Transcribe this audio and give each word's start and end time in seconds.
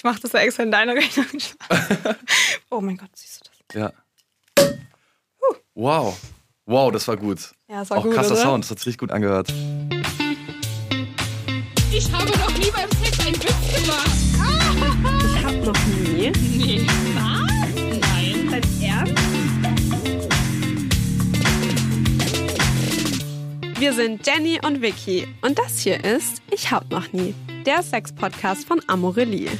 Ich 0.00 0.04
mache 0.04 0.18
das 0.18 0.32
ja 0.32 0.40
extra 0.40 0.62
in 0.62 0.70
deiner 0.70 0.94
Rechnung. 0.96 1.26
oh 2.70 2.80
mein 2.80 2.96
Gott, 2.96 3.10
siehst 3.12 3.42
du 3.44 3.50
das? 3.68 3.92
Ja. 4.58 4.72
Wow. 5.74 6.18
Wow, 6.64 6.90
das 6.90 7.06
war 7.06 7.18
gut. 7.18 7.50
Ja, 7.68 7.80
das 7.80 7.90
war 7.90 7.98
Auch 7.98 8.04
gut, 8.04 8.14
krasser 8.14 8.32
oder? 8.32 8.40
Sound, 8.40 8.64
das 8.64 8.70
hat 8.70 8.78
sich 8.78 8.86
richtig 8.86 9.00
gut 9.00 9.10
angehört. 9.10 9.52
Ich 11.92 12.10
habe 12.10 12.30
noch 12.30 12.56
nie 12.56 12.70
beim 12.70 12.88
Sex 13.04 13.20
einen 13.26 13.36
Witz 13.42 13.84
gemacht. 13.84 14.10
Ich 15.22 15.44
hab 15.44 15.54
noch 15.66 15.86
nie. 15.86 16.30
Nee. 16.56 16.86
Was? 17.16 17.50
Nein. 18.00 18.48
Dein 18.50 18.82
Ernst? 18.82 19.22
Wir 23.78 23.92
sind 23.92 24.26
Jenny 24.26 24.58
und 24.64 24.80
Vicky 24.80 25.28
und 25.42 25.58
das 25.58 25.80
hier 25.80 26.02
ist 26.02 26.40
Ich 26.50 26.70
hab 26.70 26.90
noch 26.90 27.12
nie, 27.12 27.34
der 27.66 27.82
Sex-Podcast 27.82 28.66
von 28.66 28.80
Amorelie. 28.86 29.50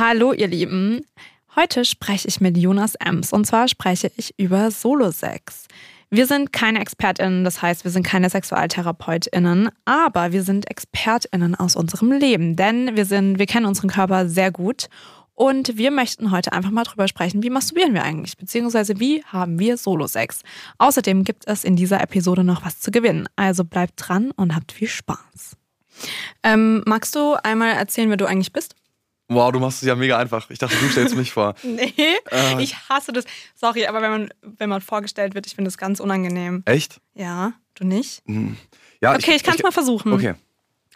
Hallo 0.00 0.32
ihr 0.32 0.48
Lieben, 0.48 1.04
heute 1.56 1.84
spreche 1.84 2.26
ich 2.26 2.40
mit 2.40 2.56
Jonas 2.56 2.94
Ems 2.94 3.34
und 3.34 3.46
zwar 3.46 3.68
spreche 3.68 4.10
ich 4.16 4.32
über 4.38 4.70
Solo-Sex. 4.70 5.66
Wir 6.08 6.24
sind 6.24 6.54
keine 6.54 6.80
ExpertInnen, 6.80 7.44
das 7.44 7.60
heißt, 7.60 7.84
wir 7.84 7.90
sind 7.90 8.06
keine 8.06 8.30
SexualtherapeutInnen, 8.30 9.68
aber 9.84 10.32
wir 10.32 10.42
sind 10.42 10.70
ExpertInnen 10.70 11.54
aus 11.54 11.76
unserem 11.76 12.12
Leben, 12.12 12.56
denn 12.56 12.96
wir, 12.96 13.04
sind, 13.04 13.38
wir 13.38 13.44
kennen 13.44 13.66
unseren 13.66 13.90
Körper 13.90 14.26
sehr 14.26 14.50
gut 14.50 14.88
und 15.34 15.76
wir 15.76 15.90
möchten 15.90 16.30
heute 16.30 16.54
einfach 16.54 16.70
mal 16.70 16.84
drüber 16.84 17.06
sprechen, 17.06 17.42
wie 17.42 17.50
masturbieren 17.50 17.92
wir 17.92 18.02
eigentlich, 18.02 18.38
beziehungsweise 18.38 19.00
wie 19.00 19.22
haben 19.24 19.58
wir 19.58 19.76
Solo-Sex. 19.76 20.40
Außerdem 20.78 21.24
gibt 21.24 21.46
es 21.46 21.62
in 21.62 21.76
dieser 21.76 22.00
Episode 22.00 22.42
noch 22.42 22.64
was 22.64 22.80
zu 22.80 22.90
gewinnen, 22.90 23.28
also 23.36 23.64
bleibt 23.64 23.96
dran 23.98 24.30
und 24.30 24.54
habt 24.54 24.72
viel 24.72 24.88
Spaß. 24.88 25.58
Ähm, 26.42 26.82
magst 26.86 27.14
du 27.14 27.34
einmal 27.42 27.72
erzählen, 27.72 28.08
wer 28.08 28.16
du 28.16 28.24
eigentlich 28.24 28.54
bist? 28.54 28.76
Wow, 29.32 29.52
du 29.52 29.60
machst 29.60 29.80
es 29.82 29.86
ja 29.86 29.94
mega 29.94 30.18
einfach. 30.18 30.50
Ich 30.50 30.58
dachte, 30.58 30.76
du 30.76 30.88
stellst 30.88 31.14
mich 31.16 31.30
vor. 31.32 31.54
Nee, 31.64 31.92
ich 32.58 32.76
hasse 32.88 33.12
das. 33.12 33.24
Sorry, 33.54 33.86
aber 33.86 34.02
wenn 34.02 34.10
man, 34.10 34.28
wenn 34.42 34.68
man 34.68 34.80
vorgestellt 34.80 35.34
wird, 35.34 35.46
ich 35.46 35.54
finde 35.54 35.68
das 35.68 35.78
ganz 35.78 36.00
unangenehm. 36.00 36.62
Echt? 36.66 37.00
Ja, 37.14 37.52
du 37.74 37.84
nicht? 37.86 38.22
Ja, 39.00 39.14
Okay, 39.14 39.34
ich 39.36 39.44
kann 39.44 39.54
es 39.56 39.62
mal 39.62 39.70
versuchen. 39.72 40.12
Okay, 40.12 40.34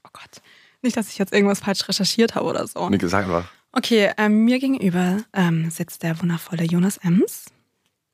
Oh 0.04 0.10
Gott. 0.12 0.42
Nicht, 0.82 0.96
dass 0.96 1.08
ich 1.08 1.16
jetzt 1.18 1.32
irgendwas 1.32 1.60
falsch 1.60 1.88
recherchiert 1.88 2.34
habe 2.34 2.46
oder 2.46 2.66
so. 2.66 2.90
nee, 2.90 2.98
sag 3.02 3.24
einfach. 3.24 3.44
Okay, 3.72 4.10
ähm, 4.18 4.44
mir 4.44 4.58
gegenüber 4.58 5.18
ähm, 5.32 5.70
sitzt 5.70 6.02
der 6.02 6.20
wundervolle 6.20 6.64
Jonas 6.64 6.98
Ems. 6.98 7.46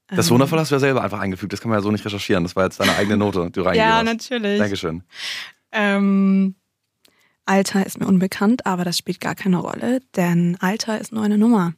Das 0.07 0.27
Ähm, 0.27 0.34
Wundervolle 0.34 0.61
hast 0.62 0.71
du 0.71 0.75
ja 0.77 0.81
selber 0.81 1.03
einfach 1.03 1.21
eingefügt. 1.21 1.53
Das 1.53 1.61
kann 1.61 1.71
man 1.71 1.79
ja 1.79 1.83
so 1.83 1.91
nicht 1.91 2.05
recherchieren. 2.05 2.45
Das 2.45 2.57
war 2.57 2.65
jetzt 2.65 2.79
deine 2.81 2.95
eigene 2.97 3.17
Note, 3.17 3.47
die 3.47 3.53
du 3.53 3.62
reingegeben 3.62 3.89
Ja, 3.91 3.97
hast. 3.99 4.05
natürlich. 4.05 4.59
Dankeschön. 4.59 5.03
Ähm, 5.73 6.55
Alter 7.47 7.85
ist 7.85 7.99
mir 7.99 8.07
unbekannt, 8.07 8.67
aber 8.67 8.85
das 8.85 8.99
spielt 8.99 9.21
gar 9.21 9.35
keine 9.35 9.59
Rolle, 9.59 10.01
denn 10.17 10.57
Alter 10.61 11.01
ist 11.01 11.13
nur 11.13 11.25
eine 11.25 11.39
Nummer. 11.39 11.75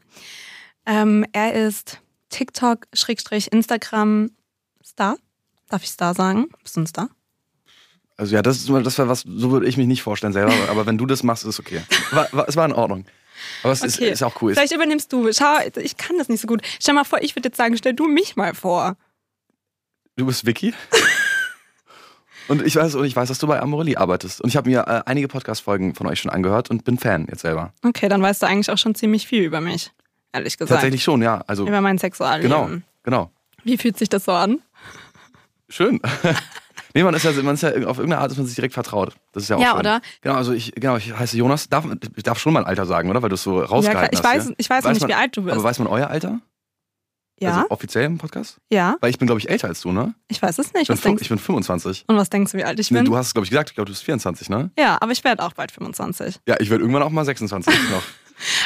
Ähm, 0.87 1.25
er 1.33 1.55
ist 1.55 2.01
TikTok, 2.29 2.87
Schrägstrich, 2.93 3.53
Instagram 3.53 4.31
Star. 4.85 5.17
Darf 5.69 5.83
ich 5.83 5.91
Star 5.91 6.15
sagen? 6.15 6.49
Bist 6.63 6.77
du 6.77 6.81
ein 6.81 6.87
Star? 6.87 7.09
Also 8.17 8.35
ja, 8.35 8.43
das 8.43 8.59
ist 8.59 8.69
das 8.69 8.99
wäre 8.99 9.09
was, 9.09 9.21
so 9.23 9.51
würde 9.51 9.67
ich 9.67 9.77
mich 9.77 9.87
nicht 9.87 10.03
vorstellen 10.03 10.33
selber, 10.33 10.53
aber 10.69 10.87
wenn 10.87 10.99
du 10.99 11.07
das 11.07 11.23
machst, 11.23 11.45
ist 11.45 11.51
es 11.51 11.61
okay. 11.61 11.83
War, 12.11 12.29
war, 12.33 12.49
es 12.49 12.57
war 12.57 12.67
in 12.67 12.73
Ordnung. 12.73 13.07
Aber 13.63 13.73
es 13.73 13.83
ist, 13.83 13.97
Okay. 13.97 14.11
ist 14.11 14.23
auch 14.23 14.41
cool. 14.43 14.55
Vielleicht 14.55 14.75
übernimmst 14.75 15.13
du. 15.13 15.33
Schau, 15.33 15.57
ich 15.77 15.97
kann 15.97 16.19
das 16.19 16.29
nicht 16.29 16.41
so 16.41 16.47
gut. 16.47 16.63
Stell 16.81 16.95
mal 16.95 17.05
vor, 17.05 17.23
ich 17.23 17.35
würde 17.35 17.49
jetzt 17.49 17.57
sagen, 17.57 17.77
stell 17.77 17.95
du 17.95 18.07
mich 18.07 18.37
mal 18.37 18.55
vor. 18.55 18.97
Du 20.17 20.27
bist 20.27 20.45
Vicky. 20.47 20.75
Und 22.49 22.63
ich 22.63 22.77
weiß, 22.77 22.95
und 22.97 23.05
ich 23.05 23.15
weiß, 23.15 23.29
dass 23.29 23.39
du 23.39 23.47
bei 23.47 23.61
Amorelie 23.61 23.97
arbeitest. 23.99 24.41
Und 24.41 24.49
ich 24.49 24.57
habe 24.57 24.69
mir 24.69 24.81
äh, 24.87 25.03
einige 25.07 25.29
Podcast-Folgen 25.29 25.95
von 25.95 26.07
euch 26.07 26.21
schon 26.21 26.31
angehört 26.31 26.71
und 26.71 26.85
bin 26.85 26.99
Fan 26.99 27.27
jetzt 27.31 27.43
selber. 27.43 27.73
Okay, 27.85 28.09
dann 28.09 28.21
weißt 28.23 28.43
du 28.43 28.47
eigentlich 28.47 28.71
auch 28.71 28.79
schon 28.79 28.95
ziemlich 28.95 29.27
viel 29.27 29.43
über 29.45 29.61
mich. 29.61 29.93
Ehrlich 30.33 30.57
gesagt. 30.57 30.71
Tatsächlich 30.81 31.03
schon, 31.03 31.23
ja. 31.23 31.43
Also 31.47 31.67
Über 31.67 31.81
mein 31.81 31.99
Sexualleben. 31.99 32.51
genau, 32.51 32.71
genau. 33.03 33.31
Wie 33.65 33.77
fühlt 33.79 33.99
sich 33.99 34.09
das 34.09 34.25
so 34.25 34.33
an? 34.33 34.61
Schön. 35.69 36.01
nee, 36.95 37.03
man 37.03 37.15
ist 37.15 37.25
ja, 37.25 37.33
man 37.43 37.55
ist 37.55 37.63
ja 37.63 37.69
auf 37.87 37.99
irgendeine 37.99 38.19
Art 38.19 38.31
ist 38.33 38.39
man 38.39 38.47
sich 38.47 38.55
direkt 38.57 38.75
vertraut. 38.75 39.15
Das 39.33 39.45
ist 39.45 39.49
ja 39.49 39.57
auch 39.57 39.61
Ja, 39.61 39.71
schön. 39.73 39.81
oder? 39.81 40.01
Genau, 40.21 40.35
also 40.37 40.53
ich, 40.53 40.73
genau, 40.75 40.97
ich 40.97 41.17
heiße 41.17 41.37
Jonas. 41.37 41.69
Darf, 41.69 41.87
ich 42.17 42.23
darf 42.23 42.39
schon 42.39 42.53
mein 42.53 42.65
Alter 42.65 42.87
sagen, 42.87 43.09
oder? 43.11 43.23
Weil 43.23 43.29
du 43.29 43.35
es 43.35 43.43
so 43.43 43.61
rausgehalten 43.63 44.11
ich 44.19 44.25
hast. 44.25 44.27
weiß- 44.37 44.43
hier. 44.47 44.55
ich 44.59 44.69
weiß 44.71 44.85
noch 44.85 44.91
nicht, 44.93 45.01
man, 45.03 45.11
wie 45.11 45.15
alt 45.15 45.37
du 45.37 45.43
bist. 45.43 45.55
Aber 45.55 45.65
weiß 45.65 45.79
man 45.79 45.89
euer 45.89 46.09
Alter? 46.09 46.41
Ja, 47.43 47.57
Also 47.57 47.71
offiziell 47.71 48.05
im 48.05 48.19
Podcast? 48.19 48.57
ja, 48.71 48.97
Weil 49.01 49.11
ich 49.11 49.19
bin, 49.19 49.27
glaube 49.27 49.41
ich, 49.41 49.49
älter 49.51 49.69
als 49.69 49.81
du, 49.81 49.93
ne? 49.93 50.15
ich 50.29 50.41
weiß 50.41 50.59
es 50.59 50.73
nicht. 50.73 50.83
Ich 50.83 50.89
bin, 50.89 50.97
Was 50.97 51.03
denkst 51.03 51.23
ich 51.23 51.29
bin 51.29 51.39
25. 51.39 52.05
Und 52.07 52.17
was 52.17 52.31
denkst 52.31 52.53
du, 52.53 52.59
wie 52.59 52.65
alt 52.65 52.79
ich 52.81 52.91
Nee, 52.91 52.99
bin? 52.99 53.07
du 53.07 53.17
hast 53.17 53.27
es, 53.29 53.35
glaube 53.35 53.45
ich, 53.45 53.51
gesagt. 53.51 53.71
Ich 53.71 53.75
glaube, 53.75 53.87
du 53.87 53.93
bist 53.93 54.05
24, 54.05 54.49
ne? 54.49 54.71
ja, 54.79 54.99
aber 55.01 55.13
ich 55.13 55.23
werde 55.25 55.43
auch 55.43 55.53
bald 55.53 55.73
25. 55.73 56.41
Ja, 56.47 56.57
ich 56.61 56.71
werde 56.71 56.83
irgendwann 56.83 57.03
auch 57.03 57.11
mal 57.11 57.25
26 57.25 57.73
noch. 57.91 58.03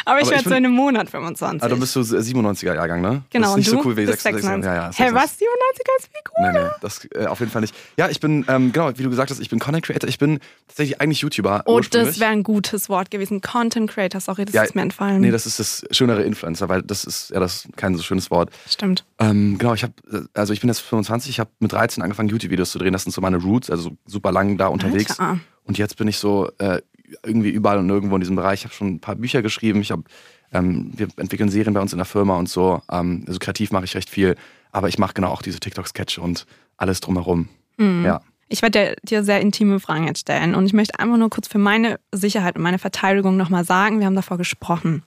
Aber 0.04 0.18
ich 0.20 0.24
ich 0.26 0.30
werde 0.30 0.44
so 0.44 0.50
in 0.50 0.56
einem 0.64 0.72
Monat 0.72 1.10
25. 1.10 1.62
Ah, 1.62 1.68
dann 1.68 1.80
bist 1.80 1.94
du 1.96 2.00
97er 2.00 2.74
Jahrgang, 2.74 3.00
ne? 3.00 3.22
genau, 3.30 3.48
Das 3.48 3.50
ist 3.52 3.56
nicht 3.56 3.70
so 3.70 3.84
cool 3.84 3.96
wie 3.96 4.06
bist 4.06 4.22
96. 4.22 4.64
96. 4.64 4.66
Ja, 4.66 4.74
ja, 4.74 4.82
Hä, 4.88 5.12
96. 5.12 5.14
was? 5.14 5.32
97er 5.38 5.98
ist 5.98 6.08
wie 6.12 6.18
cool. 6.38 6.52
Nee, 6.52 6.58
nee, 6.64 6.70
das 6.80 7.08
äh, 7.14 7.26
auf 7.26 7.40
jeden 7.40 7.52
Fall 7.52 7.60
nicht. 7.62 7.74
Ja, 7.96 8.08
ich 8.08 8.20
bin, 8.20 8.44
ähm, 8.48 8.72
genau, 8.72 8.90
wie 8.96 9.02
du 9.02 9.10
gesagt 9.10 9.30
hast, 9.30 9.40
ich 9.40 9.48
bin 9.48 9.58
Content 9.58 9.84
Creator. 9.84 10.08
Ich 10.08 10.18
bin 10.18 10.40
tatsächlich 10.68 11.00
eigentlich 11.00 11.20
YouTuber. 11.20 11.62
Oh, 11.66 11.80
das 11.80 12.20
wäre 12.20 12.30
ein 12.30 12.42
gutes 12.42 12.88
Wort 12.88 13.10
gewesen. 13.10 13.40
Content 13.40 13.90
Creator, 13.90 14.20
sorry, 14.20 14.44
das 14.44 14.54
Ja, 14.54 14.62
ist 14.62 14.74
mir 14.74 14.82
entfallen. 14.82 15.20
Nee, 15.20 15.30
das 15.30 15.46
ist 15.46 15.58
das 15.58 15.84
schönere 15.90 16.22
Influencer, 16.22 16.68
weil 16.68 16.82
das 16.82 17.04
ist 17.04 17.30
ja 17.30 17.40
das 17.40 17.64
ist 17.64 17.76
kein 17.76 17.94
so 17.96 18.02
schönes 18.02 18.30
Wort. 18.30 18.50
Stimmt. 18.68 19.04
Ähm, 19.18 19.56
genau, 19.58 19.74
ich 19.74 19.82
habe, 19.82 19.92
also 20.34 20.52
ich 20.52 20.60
bin 20.60 20.68
jetzt 20.68 20.80
25, 20.80 21.30
ich 21.30 21.40
habe 21.40 21.50
mit 21.58 21.72
13 21.72 22.02
angefangen, 22.02 22.28
YouTube-Videos 22.28 22.70
zu 22.70 22.78
drehen. 22.78 22.92
Das 22.92 23.02
sind 23.04 23.12
so 23.12 23.20
meine 23.20 23.38
Roots, 23.38 23.70
also 23.70 23.82
so 23.90 23.96
super 24.06 24.32
lang 24.32 24.56
da 24.56 24.68
unterwegs. 24.68 25.18
Alter. 25.18 25.40
Und 25.66 25.78
jetzt 25.78 25.96
bin 25.96 26.08
ich 26.08 26.18
so 26.18 26.50
äh, 26.58 26.80
irgendwie 27.24 27.50
überall 27.50 27.78
und 27.78 27.86
nirgendwo 27.86 28.14
in 28.16 28.20
diesem 28.20 28.36
Bereich. 28.36 28.60
Ich 28.60 28.64
habe 28.64 28.74
schon 28.74 28.94
ein 28.94 29.00
paar 29.00 29.16
Bücher 29.16 29.42
geschrieben. 29.42 29.80
Ich 29.80 29.90
habe, 29.90 30.04
ähm, 30.52 30.92
wir 30.96 31.08
entwickeln 31.16 31.48
Serien 31.48 31.74
bei 31.74 31.80
uns 31.80 31.92
in 31.92 31.98
der 31.98 32.06
Firma 32.06 32.36
und 32.36 32.48
so. 32.48 32.82
Ähm, 32.90 33.24
also 33.26 33.38
kreativ 33.38 33.72
mache 33.72 33.84
ich 33.84 33.94
recht 33.94 34.10
viel. 34.10 34.36
Aber 34.72 34.88
ich 34.88 34.98
mache 34.98 35.14
genau 35.14 35.28
auch 35.28 35.42
diese 35.42 35.60
TikTok-Sketche 35.60 36.20
und 36.20 36.46
alles 36.76 37.00
drumherum. 37.00 37.48
Mhm. 37.76 38.04
Ja. 38.04 38.20
Ich 38.48 38.62
werde 38.62 38.96
dir, 39.02 39.24
sehr 39.24 39.40
intime 39.40 39.80
Fragen 39.80 40.06
jetzt 40.06 40.20
stellen 40.20 40.54
und 40.54 40.66
ich 40.66 40.72
möchte 40.72 40.98
einfach 41.00 41.16
nur 41.16 41.30
kurz 41.30 41.48
für 41.48 41.58
meine 41.58 41.98
Sicherheit 42.12 42.56
und 42.56 42.62
meine 42.62 42.78
Verteidigung 42.78 43.36
nochmal 43.36 43.64
sagen, 43.64 43.98
wir 43.98 44.06
haben 44.06 44.14
davor 44.14 44.38
gesprochen. 44.38 45.02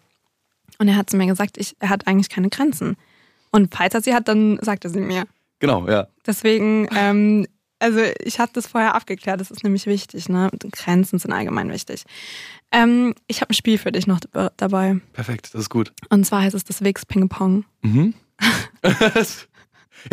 Und 0.77 0.87
er 0.89 0.97
hat 0.97 1.09
zu 1.09 1.15
mir 1.15 1.25
gesagt, 1.25 1.57
ich, 1.57 1.75
er 1.79 1.89
hat 1.89 2.05
eigentlich 2.07 2.29
keine 2.29 2.49
Grenzen. 2.49 2.97
Und 3.51 3.73
falls 3.73 3.93
er 3.93 4.01
sie 4.01 4.13
hat, 4.13 4.27
dann 4.27 4.59
sagt 4.61 4.83
er 4.83 4.89
sie 4.89 4.99
mir. 4.99 5.23
Genau, 5.59 5.87
ja. 5.87 6.07
Deswegen, 6.25 6.87
ähm, 6.95 7.47
also 7.79 7.99
ich 8.23 8.39
habe 8.39 8.51
das 8.53 8.67
vorher 8.67 8.95
abgeklärt, 8.95 9.39
das 9.41 9.51
ist 9.51 9.63
nämlich 9.63 9.85
wichtig, 9.85 10.29
ne? 10.29 10.49
Grenzen 10.71 11.17
sind 11.19 11.31
allgemein 11.33 11.71
wichtig. 11.71 12.03
Ähm, 12.71 13.15
ich 13.27 13.41
habe 13.41 13.51
ein 13.51 13.55
Spiel 13.55 13.77
für 13.77 13.91
dich 13.91 14.05
noch 14.07 14.19
dab- 14.19 14.53
dabei. 14.57 14.97
Perfekt, 15.13 15.49
das 15.53 15.61
ist 15.61 15.69
gut. 15.69 15.91
Und 16.09 16.25
zwar 16.25 16.41
heißt 16.41 16.55
es 16.55 16.63
das 16.63 16.83
Wix 16.83 17.05
Ping 17.05 17.29
Pong. 17.29 17.65
Mhm. 17.81 18.13
ich 18.83 18.91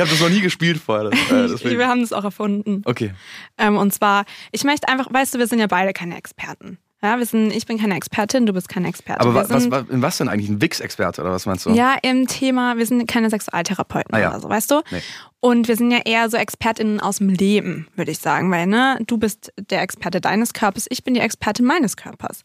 habe 0.00 0.10
das 0.10 0.20
noch 0.20 0.30
nie 0.30 0.40
gespielt 0.40 0.78
vorher. 0.78 1.10
Das, 1.10 1.62
äh. 1.62 1.70
Wir 1.78 1.88
haben 1.88 2.00
das 2.00 2.12
auch 2.12 2.24
erfunden. 2.24 2.82
Okay. 2.84 3.12
Ähm, 3.58 3.76
und 3.76 3.92
zwar, 3.92 4.24
ich 4.52 4.64
möchte 4.64 4.88
einfach, 4.88 5.12
weißt 5.12 5.34
du, 5.34 5.38
wir 5.38 5.46
sind 5.46 5.58
ja 5.58 5.66
beide 5.66 5.92
keine 5.92 6.16
Experten. 6.16 6.78
Ja, 7.02 7.18
wir 7.18 7.26
sind, 7.26 7.52
ich 7.52 7.66
bin 7.66 7.78
keine 7.78 7.94
Expertin, 7.94 8.46
du 8.46 8.54
bist 8.54 8.68
keine 8.70 8.88
Experte. 8.88 9.20
Aber 9.20 9.34
was, 9.34 9.48
sind, 9.48 9.70
wa- 9.70 9.84
in 9.90 10.00
was 10.00 10.16
denn 10.16 10.28
eigentlich? 10.28 10.48
Ein 10.48 10.62
Wix-Experte 10.62 11.20
oder 11.20 11.30
was 11.30 11.44
meinst 11.46 11.66
du? 11.66 11.70
Ja, 11.70 11.94
im 12.02 12.26
Thema, 12.26 12.78
wir 12.78 12.86
sind 12.86 13.06
keine 13.06 13.28
Sexualtherapeuten 13.28 14.14
Ah, 14.14 14.18
ja. 14.18 14.30
oder 14.30 14.40
so, 14.40 14.48
weißt 14.48 14.70
du? 14.70 14.80
Nee. 14.90 15.02
Und 15.46 15.68
wir 15.68 15.76
sind 15.76 15.92
ja 15.92 16.00
eher 16.04 16.28
so 16.28 16.36
ExpertInnen 16.36 16.98
aus 16.98 17.18
dem 17.18 17.28
Leben, 17.28 17.86
würde 17.94 18.10
ich 18.10 18.18
sagen, 18.18 18.50
weil 18.50 18.66
ne, 18.66 18.98
du 19.06 19.16
bist 19.16 19.52
der 19.56 19.80
Experte 19.80 20.20
deines 20.20 20.52
Körpers, 20.54 20.86
ich 20.90 21.04
bin 21.04 21.14
die 21.14 21.20
Expertin 21.20 21.64
meines 21.64 21.96
Körpers. 21.96 22.42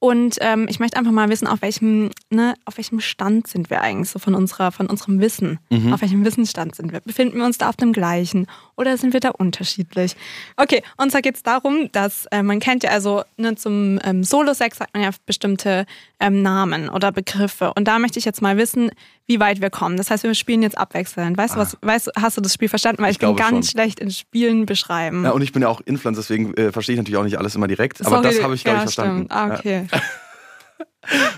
Und 0.00 0.38
ähm, 0.40 0.66
ich 0.68 0.80
möchte 0.80 0.98
einfach 0.98 1.12
mal 1.12 1.28
wissen, 1.28 1.46
auf 1.46 1.62
welchem, 1.62 2.10
ne, 2.30 2.56
auf 2.64 2.78
welchem 2.78 2.98
Stand 2.98 3.46
sind 3.46 3.70
wir 3.70 3.80
eigentlich 3.80 4.10
so 4.10 4.18
von 4.18 4.34
unserer, 4.34 4.72
von 4.72 4.88
unserem 4.88 5.20
Wissen? 5.20 5.60
Mhm. 5.70 5.92
Auf 5.92 6.00
welchem 6.00 6.24
Wissensstand 6.24 6.74
sind 6.74 6.92
wir? 6.92 6.98
Befinden 6.98 7.38
wir 7.38 7.44
uns 7.44 7.58
da 7.58 7.68
auf 7.68 7.76
dem 7.76 7.92
gleichen 7.92 8.48
oder 8.76 8.96
sind 8.96 9.12
wir 9.12 9.20
da 9.20 9.30
unterschiedlich? 9.30 10.16
Okay, 10.56 10.82
und 10.96 11.10
zwar 11.10 11.22
geht 11.22 11.36
es 11.36 11.42
darum, 11.42 11.90
dass 11.92 12.26
äh, 12.26 12.42
man 12.42 12.60
kennt 12.60 12.82
ja 12.84 12.90
also 12.90 13.22
ne, 13.36 13.54
zum 13.54 13.98
ähm, 14.04 14.24
Solo-Sex 14.24 14.78
sagt 14.78 14.94
man 14.94 15.02
ja 15.02 15.10
bestimmte 15.26 15.86
ähm, 16.20 16.42
Namen 16.42 16.88
oder 16.88 17.12
Begriffe. 17.12 17.72
Und 17.74 17.86
da 17.86 17.98
möchte 17.98 18.18
ich 18.18 18.24
jetzt 18.24 18.40
mal 18.42 18.56
wissen, 18.56 18.90
wie 19.26 19.38
weit 19.40 19.60
wir 19.60 19.70
kommen. 19.70 19.96
Das 19.96 20.10
heißt, 20.10 20.24
wir 20.24 20.34
spielen 20.34 20.62
jetzt 20.62 20.76
abwechselnd. 20.78 21.36
Weißt 21.38 21.54
du 21.54 21.58
was? 21.58 21.76
Weißt, 21.80 22.06
du- 22.08 22.10
hast 22.20 22.36
du 22.36 22.40
das 22.40 22.54
Spiel 22.54 22.68
verstanden? 22.68 23.02
Weil 23.02 23.10
ich, 23.10 23.16
Ich 23.16 23.20
bin 23.20 23.36
ganz 23.36 23.50
schon. 23.50 23.62
schlecht 23.64 24.00
in 24.00 24.10
Spielen 24.10 24.66
beschreiben. 24.66 25.24
Ja, 25.24 25.30
und 25.30 25.42
ich 25.42 25.52
bin 25.52 25.62
ja 25.62 25.68
auch 25.68 25.80
Influencer, 25.82 26.20
deswegen 26.22 26.54
äh, 26.54 26.72
verstehe 26.72 26.94
ich 26.94 26.98
natürlich 26.98 27.18
auch 27.18 27.24
nicht 27.24 27.38
alles 27.38 27.54
immer 27.54 27.68
direkt. 27.68 28.00
Aber 28.00 28.16
Sorry, 28.22 28.22
das 28.34 28.42
habe 28.42 28.54
ich, 28.54 28.64
glaube 28.64 28.78
ja, 28.78 28.84
ich, 28.84 28.94
verstanden. 28.94 29.16
Stimmt. 29.26 29.32
Ah, 29.32 29.54
okay. 29.54 29.86
Ja. 29.92 30.00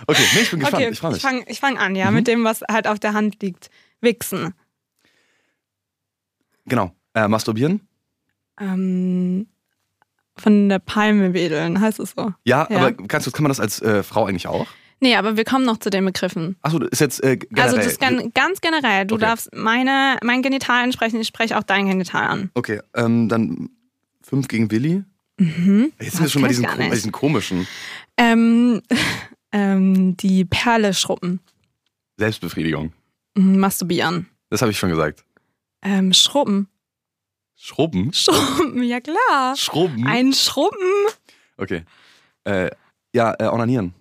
Okay, 0.07 0.23
nee, 0.35 0.41
ich 0.43 0.51
bin 0.51 0.61
gespannt. 0.61 0.83
okay, 0.83 0.93
ich 0.93 0.99
freue 0.99 1.13
mich. 1.13 1.23
fange 1.23 1.43
ich 1.49 1.59
fang 1.59 1.79
an, 1.79 1.97
ja, 1.97 2.11
Mhm. 2.11 2.17
mit 2.17 2.27
dem, 2.29 2.45
was 2.45 2.61
halt 2.71 2.87
auf 2.87 2.99
der 3.01 3.15
Hand 3.15 3.41
liegt. 3.43 3.71
Wichsen. 4.03 4.53
Genau. 6.67 6.93
Äh, 7.15 7.29
masturbieren? 7.29 7.81
Ähm, 8.61 9.47
von 10.37 10.69
der 10.69 10.79
Palme 10.81 11.33
wedeln, 11.33 11.81
heißt 11.81 12.01
es 12.01 12.11
so? 12.17 12.33
Ja, 12.45 12.67
Ja. 12.71 12.79
aber 12.79 12.93
kannst 12.93 13.27
du, 13.27 13.31
kann 13.31 13.43
man 13.45 13.51
das 13.51 13.61
als 13.61 13.81
äh, 13.83 14.03
Frau 14.03 14.27
eigentlich 14.27 14.47
auch? 14.49 14.67
Nee, 15.01 15.17
aber 15.17 15.37
wir 15.37 15.45
kommen 15.45 15.65
noch 15.65 15.79
zu 15.79 15.91
den 15.91 16.05
Begriffen. 16.05 16.57
Achso, 16.63 16.79
ist 16.81 17.01
jetzt 17.01 17.23
äh, 17.23 17.37
generell. 17.37 17.65
Also 17.65 17.77
das 17.77 17.99
gan 17.99 18.31
ganz 18.33 18.61
generell. 18.61 19.07
Du 19.07 19.17
Okay. 19.17 19.25
darfst 19.27 19.55
meine, 19.55 20.17
mein 20.23 20.41
Genital 20.43 20.83
ansprechen, 20.85 21.21
ich 21.21 21.27
spreche 21.29 21.59
auch 21.59 21.63
dein 21.63 21.89
Genital 21.89 22.25
an. 22.27 22.51
Okay, 22.55 22.81
ähm, 22.95 23.29
dann 23.29 23.71
fünf 24.23 24.49
gegen 24.49 24.71
Willi. 24.71 25.05
Mhm. 25.37 25.93
Jetzt 26.01 26.13
sind 26.17 26.23
wir 26.25 26.31
schon 26.31 26.43
bei 26.43 26.49
diesen, 26.49 26.65
bei 26.65 26.89
diesen 26.91 27.13
komischen 27.13 27.67
Ähm, 28.17 28.81
ähm, 29.53 30.17
die 30.17 30.45
Perle 30.45 30.95
schruppen. 30.95 31.41
Selbstbefriedigung. 32.17 32.93
Mhm, 33.35 33.59
Masturbieren. 33.59 34.29
Das 34.51 34.63
habe 34.63 34.71
ich 34.71 34.79
schon 34.79 34.91
gesagt. 34.91 35.25
Ähm, 35.83 36.13
Schrubben. 36.13 36.69
Schrubben? 37.57 38.13
Schrubben, 38.13 38.83
ja 38.83 39.01
klar. 39.01 39.57
Schrubben? 39.57 40.07
Ein 40.07 40.33
Schrubben. 40.33 41.07
Okay. 41.57 41.85
Äh, 42.45 42.71
ja, 43.15 43.35
äh, 43.39 43.45
onanieren. 43.47 43.95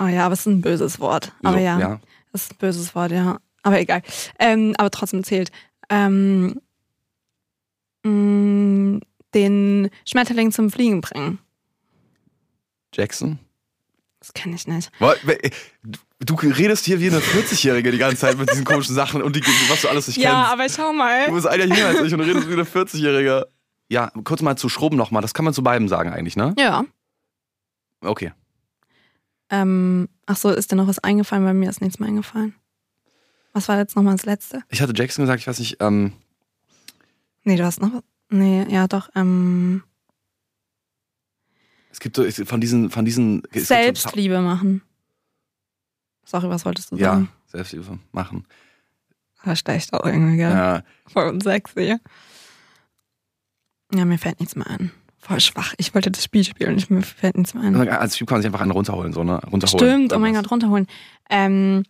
Oh 0.00 0.06
ja, 0.06 0.24
aber 0.26 0.34
es 0.34 0.40
ist 0.40 0.46
ein 0.46 0.60
böses 0.62 1.00
Wort. 1.00 1.32
Aber 1.42 1.58
So, 1.58 1.64
ja, 1.64 1.78
ja. 1.78 2.00
das 2.32 2.42
ist 2.44 2.52
ein 2.52 2.58
böses 2.58 2.94
Wort, 2.94 3.12
ja. 3.12 3.38
Aber 3.62 3.80
egal. 3.80 4.02
Ähm, 4.38 4.74
aber 4.78 4.90
trotzdem 4.90 5.24
zählt. 5.24 5.50
Ähm, 5.90 6.60
mh, 8.04 9.00
den 9.34 9.90
Schmetterling 10.04 10.52
zum 10.52 10.70
Fliegen 10.70 11.00
bringen. 11.00 11.38
Jackson? 12.94 13.38
Das 14.20 14.32
kenne 14.32 14.54
ich 14.54 14.66
nicht. 14.66 14.90
Du 16.18 16.34
redest 16.34 16.84
hier 16.86 16.98
wie 17.00 17.08
eine 17.08 17.18
40-Jährige 17.18 17.90
die 17.90 17.98
ganze 17.98 18.16
Zeit 18.16 18.38
mit 18.38 18.50
diesen 18.50 18.64
komischen 18.64 18.94
Sachen 18.94 19.22
und 19.22 19.36
die, 19.36 19.42
was 19.68 19.82
du 19.82 19.88
alles 19.88 20.06
nicht 20.06 20.16
Ja, 20.16 20.46
kennst. 20.48 20.52
aber 20.52 20.68
schau 20.86 20.92
mal. 20.94 21.26
Du 21.26 21.34
bist 21.34 21.46
ein 21.46 21.60
Jahr 21.60 21.68
jünger 21.68 21.88
als 21.88 22.00
ich 22.06 22.14
und 22.14 22.20
redest 22.20 22.48
wie 22.48 22.54
eine 22.54 22.64
40-Jährige. 22.64 23.46
Ja, 23.88 24.10
kurz 24.24 24.40
mal 24.40 24.56
zu 24.56 24.68
Schrubben 24.70 24.96
nochmal. 24.96 25.20
Das 25.22 25.34
kann 25.34 25.44
man 25.44 25.52
zu 25.52 25.62
beiden 25.62 25.88
sagen 25.88 26.10
eigentlich, 26.12 26.34
ne? 26.36 26.54
Ja. 26.58 26.84
Okay. 28.00 28.32
Ähm, 29.50 30.08
ach 30.24 30.36
so, 30.36 30.50
ist 30.50 30.72
dir 30.72 30.76
noch 30.76 30.88
was 30.88 30.98
eingefallen? 31.00 31.44
Bei 31.44 31.52
mir 31.54 31.68
ist 31.68 31.80
nichts 31.82 31.98
mehr 31.98 32.08
eingefallen. 32.08 32.54
Was 33.52 33.68
war 33.68 33.78
jetzt 33.78 33.94
nochmal 33.94 34.16
das 34.16 34.24
letzte? 34.26 34.62
Ich 34.70 34.80
hatte 34.80 34.92
Jackson 34.96 35.22
gesagt, 35.24 35.40
ich 35.40 35.46
weiß 35.46 35.58
nicht, 35.58 35.76
ähm, 35.80 36.12
Nee, 37.44 37.56
du 37.56 37.64
hast 37.64 37.80
noch 37.80 37.92
was. 37.92 38.02
Nee, 38.30 38.66
ja 38.68 38.88
doch. 38.88 39.08
Ähm, 39.14 39.84
es 41.92 42.00
gibt 42.00 42.16
so 42.16 42.24
von 42.44 42.60
diesen, 42.60 42.90
von 42.90 43.04
diesen. 43.04 43.38
es 43.44 43.50
gibt 43.52 43.66
so- 43.66 43.74
Selbstliebe 43.74 44.40
machen. 44.40 44.82
Sorry, 46.26 46.48
was 46.50 46.64
wolltest 46.64 46.90
du 46.92 46.96
Ja, 46.96 47.12
sagen? 47.12 47.28
Selbstliebe 47.46 47.98
machen. 48.12 48.46
Ja. 49.44 49.54
schlecht 49.56 49.94
auch 49.94 50.04
irgendwie, 50.04 50.36
gell? 50.36 50.50
Ja. 50.50 50.82
Voll 51.06 51.28
unsexy. 51.28 51.96
Ja, 53.94 54.04
mir 54.04 54.18
fällt 54.18 54.40
nichts 54.40 54.56
mehr 54.56 54.66
ein. 54.66 54.90
Voll 55.18 55.40
schwach. 55.40 55.74
Ich 55.78 55.94
wollte 55.94 56.10
das 56.10 56.24
Spiel 56.24 56.44
spielen 56.44 56.74
und 56.74 56.90
mir 56.90 57.02
fällt 57.02 57.36
nichts 57.36 57.54
mehr 57.54 57.62
ein. 57.62 57.88
Als 57.88 58.14
Typ 58.14 58.28
kann 58.28 58.36
man 58.36 58.42
sich 58.42 58.48
einfach 58.48 58.60
einen 58.60 58.72
runterholen, 58.72 59.12
so, 59.12 59.22
ne? 59.24 59.40
Runterholen. 59.50 59.78
Stimmt, 59.78 60.12
oh 60.12 60.18
mein. 60.18 60.34
Gott, 60.34 60.50
runterholen. 60.50 60.86
Ähm, 61.30 61.84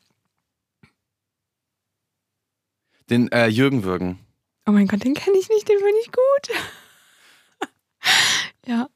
Den 3.09 3.31
äh, 3.33 3.47
Jürgen 3.47 3.85
würgen. 3.85 4.19
oh 4.67 4.73
mein 4.73 4.87
Gott, 4.89 5.05
den 5.05 5.15
kenne 5.15 5.37
ich 5.39 5.49
nicht, 5.49 5.69
den 5.69 5.79
finde 5.79 6.01
ich 6.03 6.11
gut. 6.13 7.71
ja. 8.67 8.89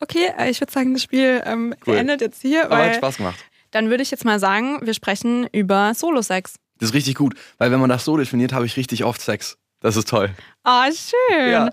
Okay, 0.00 0.30
äh, 0.38 0.50
ich 0.50 0.60
würde 0.60 0.72
sagen, 0.72 0.92
das 0.92 1.02
Spiel 1.02 1.42
ähm, 1.44 1.74
Cool. 1.86 1.96
endet 1.96 2.20
jetzt 2.20 2.40
hier, 2.42 2.66
Aber 2.66 2.76
hat 2.78 2.86
weil 2.86 2.94
Spaß 2.94 3.16
gemacht. 3.16 3.44
Dann 3.70 3.90
würde 3.90 4.02
ich 4.02 4.10
jetzt 4.10 4.24
mal 4.24 4.38
sagen, 4.38 4.78
wir 4.82 4.94
sprechen 4.94 5.46
über 5.52 5.94
Solo-Sex. 5.94 6.56
Das 6.78 6.90
ist 6.90 6.94
richtig 6.94 7.16
gut, 7.16 7.34
weil 7.58 7.70
wenn 7.70 7.80
man 7.80 7.90
das 7.90 8.04
so 8.04 8.16
definiert, 8.16 8.52
habe 8.52 8.66
ich 8.66 8.76
richtig 8.76 9.04
oft 9.04 9.20
Sex. 9.20 9.58
Das 9.80 9.96
ist 9.96 10.08
toll. 10.08 10.30
Ah, 10.64 10.86
schön. 10.92 11.50
Ja. 11.50 11.70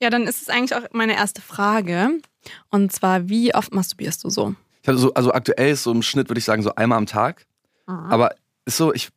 Ja. 0.00 0.10
dann 0.10 0.26
ist 0.26 0.42
es 0.42 0.48
eigentlich 0.48 0.74
auch 0.74 0.86
meine 0.92 1.14
erste 1.14 1.40
Frage. 1.40 2.20
Und 2.70 2.92
zwar, 2.92 3.28
wie 3.28 3.54
oft 3.54 3.74
masturbierst 3.74 4.24
du 4.24 4.30
so? 4.30 4.54
Ich 4.82 4.90
so, 4.98 5.12
also 5.14 5.32
aktuell 5.32 5.72
ist 5.72 5.82
so 5.82 5.90
im 5.90 6.02
Schnitt, 6.02 6.28
würde 6.28 6.38
ich 6.38 6.44
sagen, 6.44 6.62
so 6.62 6.74
einmal 6.74 6.98
am 6.98 7.06
Tag. 7.06 7.46
Aber 7.86 8.34
ist 8.66 8.76
so, 8.76 8.92
ich, 8.92 9.10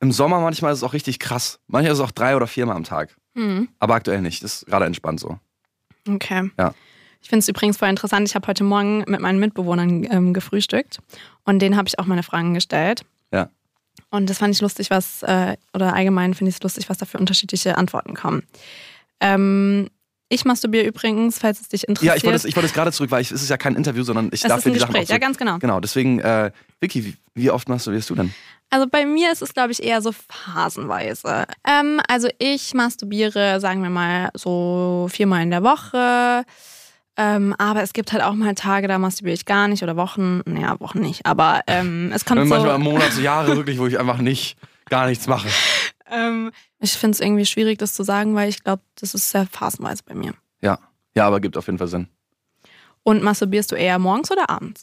im 0.00 0.12
Sommer 0.12 0.40
manchmal 0.40 0.72
ist 0.72 0.78
es 0.78 0.84
auch 0.84 0.92
richtig 0.92 1.18
krass. 1.18 1.58
Manchmal 1.68 1.92
ist 1.92 1.98
es 1.98 2.04
auch 2.04 2.10
drei 2.10 2.36
oder 2.36 2.46
viermal 2.46 2.76
am 2.76 2.84
Tag. 2.84 3.16
Hm. 3.34 3.68
Aber 3.78 3.94
aktuell 3.94 4.20
nicht. 4.20 4.42
Das 4.44 4.62
ist 4.62 4.66
gerade 4.66 4.84
entspannt 4.84 5.20
so. 5.20 5.38
Okay. 6.08 6.50
Ja. 6.58 6.74
Ich 7.26 7.28
finde 7.28 7.40
es 7.40 7.48
übrigens 7.48 7.76
voll 7.76 7.88
interessant. 7.88 8.28
Ich 8.28 8.36
habe 8.36 8.46
heute 8.46 8.62
Morgen 8.62 8.98
mit 9.08 9.18
meinen 9.18 9.40
Mitbewohnern 9.40 10.06
ähm, 10.08 10.32
gefrühstückt 10.32 11.00
und 11.42 11.58
denen 11.58 11.76
habe 11.76 11.88
ich 11.88 11.98
auch 11.98 12.06
meine 12.06 12.22
Fragen 12.22 12.54
gestellt. 12.54 13.02
Ja. 13.32 13.50
Und 14.10 14.30
das 14.30 14.38
fand 14.38 14.54
ich 14.54 14.60
lustig, 14.60 14.90
was, 14.90 15.24
äh, 15.24 15.56
oder 15.74 15.92
allgemein 15.92 16.34
finde 16.34 16.50
ich 16.50 16.54
es 16.54 16.62
lustig, 16.62 16.88
was 16.88 16.98
da 16.98 17.04
für 17.04 17.18
unterschiedliche 17.18 17.78
Antworten 17.78 18.14
kommen. 18.14 18.44
Ähm, 19.18 19.88
ich 20.28 20.44
masturbiere 20.44 20.84
übrigens, 20.84 21.40
falls 21.40 21.60
es 21.60 21.66
dich 21.66 21.88
interessiert. 21.88 22.14
Ja, 22.14 22.16
ich 22.16 22.22
wollte 22.22 22.36
es 22.36 22.44
ich 22.44 22.54
wollte 22.54 22.68
es 22.68 22.72
gerade 22.72 22.92
zurück, 22.92 23.10
weil 23.10 23.22
ich, 23.22 23.32
es 23.32 23.42
ist 23.42 23.50
ja 23.50 23.56
kein 23.56 23.74
Interview, 23.74 24.04
sondern 24.04 24.26
ich 24.26 24.34
es 24.34 24.42
darf 24.42 24.58
ist 24.58 24.66
dir 24.66 24.70
ein 24.70 24.74
die 24.74 24.78
Sachen 24.78 24.92
Gespräch, 24.92 25.08
auch 25.08 25.14
ja, 25.14 25.18
ganz 25.18 25.36
genau. 25.36 25.58
Genau, 25.58 25.80
deswegen, 25.80 26.20
äh, 26.20 26.52
Vicky, 26.80 27.06
wie, 27.06 27.16
wie 27.34 27.50
oft 27.50 27.68
masturbierst 27.68 28.08
du 28.08 28.14
denn? 28.14 28.32
Also 28.70 28.86
bei 28.88 29.04
mir 29.04 29.32
ist 29.32 29.42
es, 29.42 29.52
glaube 29.52 29.72
ich, 29.72 29.82
eher 29.82 30.00
so 30.00 30.12
phasenweise. 30.12 31.46
Ähm, 31.66 32.00
also 32.06 32.28
ich 32.38 32.72
masturbiere, 32.72 33.58
sagen 33.58 33.82
wir 33.82 33.90
mal, 33.90 34.30
so 34.34 35.08
viermal 35.10 35.42
in 35.42 35.50
der 35.50 35.64
Woche. 35.64 36.44
Ähm, 37.16 37.54
aber 37.58 37.82
es 37.82 37.92
gibt 37.92 38.12
halt 38.12 38.22
auch 38.22 38.34
mal 38.34 38.54
Tage, 38.54 38.88
da 38.88 38.98
masturbiere 38.98 39.34
ich 39.34 39.46
gar 39.46 39.68
nicht 39.68 39.82
oder 39.82 39.96
Wochen. 39.96 40.42
Naja, 40.44 40.78
Wochen 40.80 41.00
nicht. 41.00 41.24
Aber 41.24 41.62
ähm, 41.66 42.10
es 42.14 42.24
kommt 42.24 42.40
so. 42.42 42.46
Manchmal 42.46 42.78
Monate, 42.78 43.20
Jahre 43.22 43.56
wirklich, 43.56 43.78
wo 43.78 43.86
ich 43.86 43.98
einfach 43.98 44.18
nicht, 44.18 44.58
gar 44.86 45.06
nichts 45.06 45.26
mache. 45.26 45.48
Ähm, 46.10 46.52
ich 46.78 46.92
finde 46.92 47.14
es 47.14 47.20
irgendwie 47.20 47.46
schwierig, 47.46 47.78
das 47.78 47.94
zu 47.94 48.02
sagen, 48.02 48.34
weil 48.34 48.48
ich 48.48 48.62
glaube, 48.62 48.82
das 49.00 49.14
ist 49.14 49.30
sehr 49.30 49.46
phasenweise 49.46 50.02
bei 50.04 50.14
mir. 50.14 50.34
Ja, 50.60 50.78
ja, 51.14 51.26
aber 51.26 51.40
gibt 51.40 51.56
auf 51.56 51.66
jeden 51.66 51.78
Fall 51.78 51.88
Sinn. 51.88 52.08
Und 53.02 53.22
masturbierst 53.22 53.72
du 53.72 53.76
eher 53.76 53.98
morgens 53.98 54.30
oder 54.30 54.50
abends? 54.50 54.82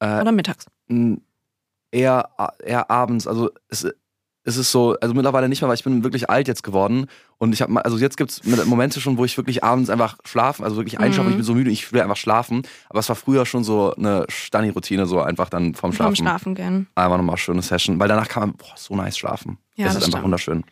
Äh, 0.00 0.20
Oder 0.20 0.32
mittags? 0.32 0.66
eher, 1.92 2.30
eher 2.64 2.90
abends. 2.90 3.26
Also 3.26 3.50
es, 3.68 3.86
es 4.50 4.56
ist 4.58 4.70
so, 4.70 4.96
also 5.00 5.14
mittlerweile 5.14 5.48
nicht 5.48 5.62
mehr, 5.62 5.68
weil 5.68 5.76
ich 5.76 5.84
bin 5.84 6.04
wirklich 6.04 6.28
alt 6.28 6.46
jetzt 6.48 6.62
geworden. 6.62 7.06
Und 7.38 7.52
ich 7.54 7.62
habe 7.62 7.82
also 7.84 7.96
jetzt 7.96 8.16
gibt 8.16 8.30
es 8.30 8.44
Momente 8.66 9.00
schon, 9.00 9.16
wo 9.16 9.24
ich 9.24 9.36
wirklich 9.36 9.64
abends 9.64 9.88
einfach 9.90 10.18
schlafen, 10.24 10.62
also 10.64 10.76
wirklich 10.76 11.00
einschlafen, 11.00 11.28
Mhm. 11.28 11.32
ich 11.32 11.36
bin 11.38 11.44
so 11.44 11.54
müde, 11.54 11.70
ich 11.70 11.92
will 11.92 12.00
einfach 12.02 12.16
schlafen. 12.16 12.62
Aber 12.88 12.98
es 13.00 13.08
war 13.08 13.16
früher 13.16 13.46
schon 13.46 13.64
so 13.64 13.94
eine 13.94 14.26
Stani-Routine, 14.28 15.06
so 15.06 15.20
einfach 15.20 15.48
dann 15.48 15.74
vorm 15.74 15.92
Schlafen. 15.92 16.16
Vom 16.16 16.26
Schlafen 16.26 16.54
gehen. 16.54 16.86
Einfach 16.94 17.16
nochmal 17.16 17.36
schöne 17.38 17.62
Session. 17.62 17.98
Weil 17.98 18.08
danach 18.08 18.28
kann 18.28 18.42
man, 18.48 18.52
boah, 18.54 18.74
so 18.76 18.94
nice 18.94 19.16
schlafen. 19.16 19.56
Ja, 19.76 19.86
das, 19.86 19.94
das 19.94 20.02
ist 20.02 20.06
einfach 20.08 20.18
stimmt. 20.18 20.24
wunderschön. 20.24 20.64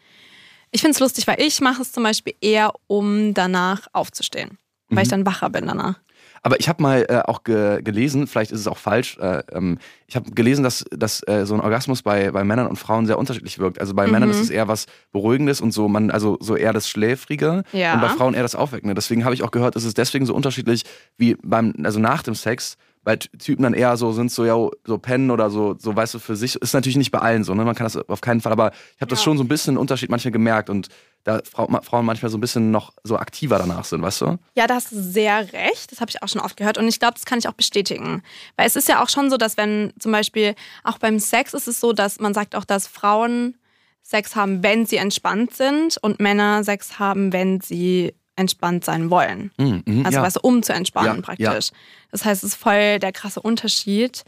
Ich 0.70 0.80
finde 0.82 0.92
es 0.92 1.00
lustig, 1.00 1.26
weil 1.26 1.40
ich 1.40 1.60
mache 1.62 1.80
es 1.80 1.92
zum 1.92 2.02
Beispiel 2.02 2.34
eher, 2.42 2.72
um 2.88 3.32
danach 3.32 3.86
aufzustehen. 3.94 4.58
Weil 4.90 5.02
ich 5.04 5.08
Mhm. 5.08 5.24
dann 5.24 5.26
wacher 5.26 5.48
bin 5.50 5.66
danach. 5.66 5.94
Aber 6.42 6.58
ich 6.60 6.68
habe 6.68 6.82
mal 6.82 7.04
äh, 7.08 7.20
auch 7.24 7.42
ge 7.44 7.82
gelesen, 7.82 8.26
vielleicht 8.26 8.52
ist 8.52 8.60
es 8.60 8.66
auch 8.66 8.78
falsch, 8.78 9.18
äh, 9.18 9.42
ähm, 9.52 9.78
ich 10.06 10.16
habe 10.16 10.30
gelesen, 10.30 10.62
dass, 10.62 10.84
dass 10.90 11.22
äh, 11.28 11.44
so 11.44 11.54
ein 11.54 11.60
Orgasmus 11.60 12.02
bei, 12.02 12.30
bei 12.30 12.44
Männern 12.44 12.66
und 12.66 12.76
Frauen 12.76 13.06
sehr 13.06 13.18
unterschiedlich 13.18 13.58
wirkt. 13.58 13.80
Also 13.80 13.94
bei 13.94 14.06
Mhm. 14.06 14.12
Männern 14.12 14.30
ist 14.30 14.40
es 14.40 14.50
eher 14.50 14.68
was 14.68 14.86
Beruhigendes 15.12 15.60
und 15.60 15.72
so, 15.72 15.88
man, 15.88 16.10
also 16.10 16.38
so 16.40 16.56
eher 16.56 16.72
das 16.72 16.88
Schläfrige 16.88 17.62
Ja. 17.72 17.94
und 17.94 18.00
bei 18.00 18.08
Frauen 18.08 18.34
eher 18.34 18.42
das 18.42 18.54
Aufweckende. 18.54 18.94
Deswegen 18.94 19.24
habe 19.24 19.34
ich 19.34 19.42
auch 19.42 19.50
gehört, 19.50 19.76
es 19.76 19.84
ist 19.84 19.98
deswegen 19.98 20.24
so 20.26 20.34
unterschiedlich 20.34 20.84
wie 21.16 21.36
beim, 21.42 21.74
also 21.84 21.98
nach 22.00 22.22
dem 22.22 22.34
Sex, 22.34 22.76
Ty- 23.16 23.30
Typen 23.38 23.62
dann 23.62 23.74
eher 23.74 23.96
so 23.96 24.12
sind 24.12 24.30
so, 24.30 24.44
ja, 24.44 24.54
so 24.84 24.98
pennen 24.98 25.30
oder 25.30 25.50
so, 25.50 25.76
so 25.78 25.94
weißt 25.94 26.14
du, 26.14 26.18
für 26.18 26.36
sich. 26.36 26.56
Ist 26.56 26.74
natürlich 26.74 26.96
nicht 26.96 27.10
bei 27.10 27.18
allen 27.20 27.44
so, 27.44 27.54
ne? 27.54 27.64
Man 27.64 27.74
kann 27.74 27.84
das 27.84 27.96
auf 27.96 28.20
keinen 28.20 28.40
Fall, 28.40 28.52
aber 28.52 28.72
ich 28.96 29.00
habe 29.00 29.10
das 29.10 29.20
Ja. 29.20 29.24
schon 29.24 29.38
so 29.38 29.44
ein 29.44 29.48
bisschen 29.48 29.72
einen 29.72 29.78
Unterschied 29.78 30.10
manchmal 30.10 30.32
gemerkt 30.32 30.68
und 30.70 30.88
da 31.24 31.40
Frau, 31.50 31.66
Frauen 31.82 32.06
manchmal 32.06 32.30
so 32.30 32.38
ein 32.38 32.40
bisschen 32.40 32.70
noch 32.70 32.92
so 33.04 33.16
aktiver 33.18 33.58
danach 33.58 33.84
sind, 33.84 34.02
weißt 34.02 34.20
du? 34.22 34.38
Ja, 34.54 34.66
da 34.66 34.76
hast 34.76 34.92
du 34.92 34.96
sehr 35.02 35.52
recht. 35.52 35.90
Das 35.92 36.00
habe 36.00 36.10
ich 36.10 36.22
auch 36.22 36.28
schon 36.28 36.40
oft 36.40 36.56
gehört. 36.56 36.78
Und 36.78 36.86
ich 36.88 36.98
glaube, 37.00 37.14
das 37.14 37.24
kann 37.26 37.38
ich 37.38 37.48
auch 37.48 37.52
bestätigen. 37.54 38.22
Weil 38.56 38.66
es 38.66 38.76
ist 38.76 38.88
ja 38.88 39.02
auch 39.02 39.08
schon 39.08 39.28
so, 39.30 39.36
dass 39.36 39.56
wenn 39.56 39.92
zum 39.98 40.12
Beispiel 40.12 40.54
auch 40.84 40.98
beim 40.98 41.18
Sex 41.18 41.54
ist 41.54 41.66
es 41.68 41.80
so, 41.80 41.92
dass 41.92 42.20
man 42.20 42.34
sagt 42.34 42.54
auch, 42.54 42.64
dass 42.64 42.86
Frauen 42.86 43.56
Sex 44.02 44.36
haben, 44.36 44.62
wenn 44.62 44.86
sie 44.86 44.96
entspannt 44.96 45.54
sind 45.54 45.98
und 46.00 46.18
Männer 46.20 46.64
Sex 46.64 46.98
haben, 46.98 47.32
wenn 47.32 47.60
sie 47.60 48.14
entspannt 48.38 48.84
sein 48.84 49.10
wollen. 49.10 49.50
Mhm, 49.58 49.82
mhm, 49.84 50.06
Also 50.06 50.18
ja. 50.18 50.22
weißt 50.24 50.36
du, 50.36 50.40
um 50.42 50.62
zu 50.62 50.72
entspannen 50.72 51.16
Ja, 51.16 51.22
praktisch. 51.22 51.70
Das 52.10 52.24
heißt, 52.24 52.42
es 52.44 52.52
ist 52.52 52.56
voll 52.56 52.98
der 52.98 53.12
krasse 53.12 53.40
Unterschied, 53.40 54.24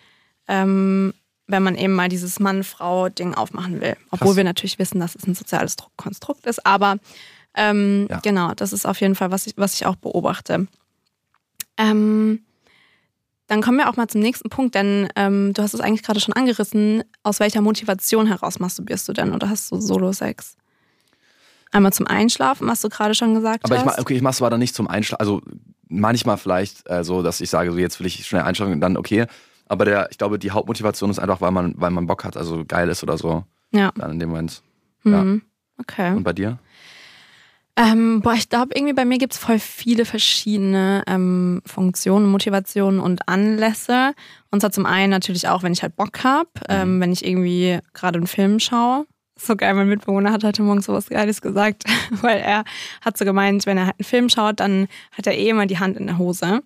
ähm, 0.49 1.15
wenn 1.47 1.63
man 1.63 1.77
eben 1.77 1.95
mal 1.95 2.09
dieses 2.09 2.39
Mann-Frau-Ding 2.41 3.35
aufmachen 3.35 3.81
will. 3.81 3.97
Obwohl 4.11 4.29
Krass. 4.29 4.37
wir 4.37 4.45
natürlich 4.45 4.79
wissen, 4.79 5.01
dass 5.01 5.15
es 5.15 5.27
ein 5.27 5.35
soziales 5.35 5.77
Konstrukt 5.97 6.47
ist. 6.47 6.65
Aber 6.67 6.99
ähm, 7.55 8.07
Ja. 8.11 8.21
genau, 8.21 8.55
das 8.55 8.73
ist 8.73 8.87
auf 8.87 9.01
jeden 9.01 9.15
Fall, 9.15 9.31
was 9.31 9.47
ich, 9.47 9.55
was 9.57 9.75
ich 9.75 9.87
auch 9.87 9.97
beobachte. 9.97 10.67
Ähm, 11.77 12.45
dann 13.47 13.63
kommen 13.63 13.79
wir 13.79 13.89
auch 13.89 13.97
mal 13.97 14.07
zum 14.07 14.21
nächsten 14.21 14.49
Punkt, 14.49 14.75
denn 14.77 15.09
ähm, 15.17 15.53
du 15.55 15.63
hast 15.63 15.75
es 15.75 15.81
eigentlich 15.81 16.05
gerade 16.05 16.21
schon 16.21 16.35
angerissen. 16.35 17.03
Aus 17.25 17.41
welcher 17.41 17.61
Motivation 17.63 18.27
heraus 18.29 18.61
masturbierst 18.61 19.09
du 19.09 19.13
denn 19.13 19.33
oder 19.35 19.49
hast 19.51 19.73
du 19.73 19.81
Solo-Sex? 19.81 20.57
Einmal 21.73 21.93
zum 21.93 22.07
Einschlafen, 22.07 22.67
was 22.67 22.81
du 22.81 22.89
gerade 22.89 23.15
schon 23.15 23.35
gesagt 23.35 23.65
Aber 23.65 23.75
ich, 23.75 23.81
hast. 23.81 23.87
mach, 23.87 23.99
okay, 23.99 24.15
ich 24.15 24.23
mache 24.23 24.33
es 24.33 24.43
aber 24.43 24.51
dann 24.51 24.61
nicht 24.61 24.75
zum 24.75 24.89
Einschlafen. 24.89 25.21
Also 25.21 25.41
manchmal 25.89 26.37
vielleicht 26.37 26.89
äh, 26.91 27.05
so, 27.05 27.23
dass 27.23 27.41
ich 27.41 27.51
sage, 27.51 27.71
so 27.73 27.79
jetzt 27.79 28.01
will 28.01 28.07
ich 28.07 28.27
schnell 28.27 28.43
einschlafen 28.43 28.73
und 28.73 28.81
dann 28.81 28.97
okay. 28.97 29.27
Aber 29.67 29.85
der, 29.85 30.09
ich 30.11 30.19
glaube, 30.19 30.39
die 30.39 30.51
Hauptmotivation 30.51 31.11
ist 31.11 31.21
einfach, 31.21 31.41
weil 31.41 31.53
man, 31.53 31.75
weil 31.77 31.91
man 31.91 32.07
Bock 32.07 32.25
hat, 32.25 32.37
also 32.37 32.65
geil 32.67 32.89
ist 32.89 33.03
oder 33.05 33.17
so. 33.17 33.45
ja. 33.71 33.93
Dann 33.95 34.13
in 34.13 34.19
dem 34.19 34.31
Moment. 34.31 34.63
Ja. 35.05 35.23
Mhm. 35.23 35.43
Okay. 35.79 36.13
Und 36.15 36.25
bei 36.25 36.33
dir? 36.33 36.59
Ähm, 37.77 38.21
boah, 38.21 38.35
ich 38.35 38.49
glaube, 38.49 38.75
irgendwie 38.75 38.93
bei 38.93 39.05
mir 39.05 39.17
gibt 39.17 39.33
es 39.33 39.39
voll 39.39 39.59
viele 39.59 40.05
verschiedene 40.05 41.03
ähm, 41.07 41.63
Funktionen, 41.65 42.27
Motivationen 42.27 43.01
und 43.01 43.27
Anlässe. 43.29 44.13
Und 44.51 44.61
zwar 44.61 44.73
zum 44.73 44.87
einen 44.87 45.11
natürlich 45.11 45.49
auch, 45.49 45.63
wenn 45.63 45.73
ich 45.73 45.83
halt 45.83 45.97
Bock 45.97 46.23
habe, 46.23 46.51
ähm, 46.69 47.01
wenn 47.01 47.13
ich 47.13 47.25
irgendwie 47.25 47.79
gerade 47.95 48.19
einen 48.19 48.27
Film 48.27 48.59
schaue. 48.59 49.07
So 49.43 49.57
geil, 49.57 49.73
mein 49.75 49.89
Mitbewohner 49.89 50.33
hat 50.33 50.45
heute 50.45 50.63
Morgen 50.63 50.83
sowas 50.83 51.09
Geiles 51.09 51.41
gesagt, 51.41 51.85
weil 52.23 52.39
er 52.39 52.65
hat 53.01 53.17
so 53.17 53.25
gemeint, 53.25 53.65
wenn 53.67 53.79
er 53.79 53.87
halt 53.87 53.97
einen 53.99 54.05
Film 54.05 54.29
schaut, 54.29 54.61
dann 54.61 54.87
hat 55.13 55.27
er 55.27 55.35
eh 55.37 55.49
immer 55.49 55.67
die 55.67 55.79
Hand 55.79 55.97
in 55.97 56.07
der 56.07 56.19
Hose 56.19 56.61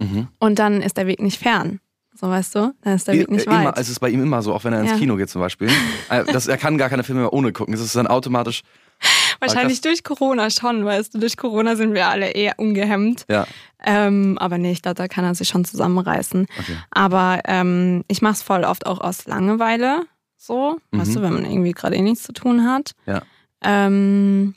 Mhm. 0.00 0.26
und 0.40 0.58
dann 0.58 0.82
ist 0.82 0.96
der 0.96 1.06
Weg 1.06 1.20
nicht 1.22 1.38
fern. 1.40 1.78
So 2.16 2.28
weißt 2.28 2.54
du, 2.56 2.74
dann 2.82 2.94
ist 2.94 3.06
der 3.08 3.14
Weg 3.14 3.30
nicht 3.30 3.46
Äh, 3.46 3.50
immer, 3.50 3.64
weit. 3.66 3.78
es 3.78 3.88
ist 3.88 3.98
bei 4.00 4.08
ihm 4.10 4.22
immer 4.22 4.42
so, 4.42 4.52
auch 4.54 4.62
wenn 4.64 4.72
er 4.72 4.80
ins 4.80 4.90
Ja. 4.92 4.96
Kino 4.98 5.16
geht 5.16 5.30
zum 5.30 5.40
Beispiel. 5.40 5.68
Äh, 6.10 6.24
das, 6.24 6.46
er 6.48 6.56
kann 6.58 6.78
gar 6.78 6.88
keine 6.88 7.02
Filme 7.04 7.22
mehr 7.22 7.32
ohne 7.32 7.52
gucken. 7.52 7.74
Es 7.74 7.80
ist 7.80 7.94
dann 7.96 8.06
automatisch, 8.06 8.62
Wahrscheinlich 9.40 9.80
durch 9.80 10.02
Corona 10.04 10.50
schon, 10.50 10.84
weißt 10.84 11.14
du, 11.14 11.18
durch 11.18 11.36
Corona 11.36 11.74
sind 11.76 11.94
wir 11.94 12.06
alle 12.08 12.30
eher 12.30 12.54
ungehemmt. 12.58 13.24
ja, 13.28 13.46
Ähm, 13.84 14.38
aber 14.38 14.58
nee, 14.58 14.70
ich 14.72 14.82
glaube, 14.82 14.94
da 14.94 15.08
kann 15.08 15.24
er 15.24 15.34
sich 15.34 15.48
schon 15.48 15.64
zusammenreißen. 15.64 16.46
okay. 16.58 16.76
Aber 16.90 17.40
ähm, 17.46 18.04
ich 18.08 18.22
mache 18.22 18.34
es 18.34 18.42
voll 18.42 18.64
oft 18.64 18.86
auch 18.86 19.00
aus 19.00 19.26
Langeweile. 19.26 20.02
So, 20.46 20.78
weißt 20.92 21.10
Mhm. 21.10 21.14
du, 21.14 21.22
wenn 21.22 21.32
man 21.32 21.44
irgendwie 21.46 21.72
gerade 21.72 21.96
eh 21.96 22.02
nichts 22.02 22.22
zu 22.24 22.32
tun 22.32 22.64
hat. 22.66 22.92
Ja. 23.06 23.22
Ähm, 23.62 24.54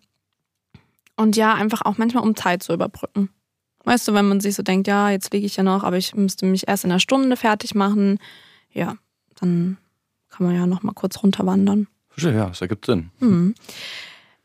und 1.16 1.38
ja, 1.38 1.54
einfach 1.54 1.82
auch 1.84 1.98
manchmal, 1.98 2.24
um 2.24 2.36
Zeit 2.36 2.62
zu 2.62 2.74
überbrücken. 2.74 3.30
Weißt 3.86 4.06
du, 4.06 4.14
wenn 4.14 4.28
man 4.28 4.42
sich 4.42 4.56
so 4.56 4.64
denkt, 4.64 4.88
ja, 4.88 5.10
jetzt 5.12 5.32
liege 5.34 5.46
ich 5.46 5.56
ja 5.56 5.64
noch, 5.64 5.86
aber 5.86 5.96
ich 5.98 6.14
müsste 6.14 6.46
mich 6.46 6.68
erst 6.68 6.84
in 6.84 6.92
einer 6.92 7.00
Stunde 7.00 7.38
fertig 7.38 7.74
machen, 7.74 8.20
ja, 8.74 8.96
dann 9.40 9.78
kann 10.30 10.46
man 10.46 10.56
ja 10.56 10.68
noch 10.68 10.84
mal 10.84 10.92
kurz 10.92 11.24
runterwandern. 11.24 11.88
Ja, 12.18 12.48
das 12.48 12.60
ergibt 12.60 12.86
Sinn. 12.86 13.12
Mhm. 13.20 13.56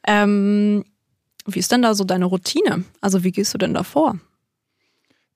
Ähm, 0.06 0.84
wie 1.46 1.58
ist 1.58 1.72
denn 1.72 1.82
da 1.82 1.94
so 1.96 2.04
deine 2.04 2.26
Routine? 2.26 2.84
Also 3.00 3.25
wie 3.25 3.32
gehst 3.32 3.52
du 3.52 3.58
denn 3.58 3.75
da 3.75 3.82
vor? 3.82 4.16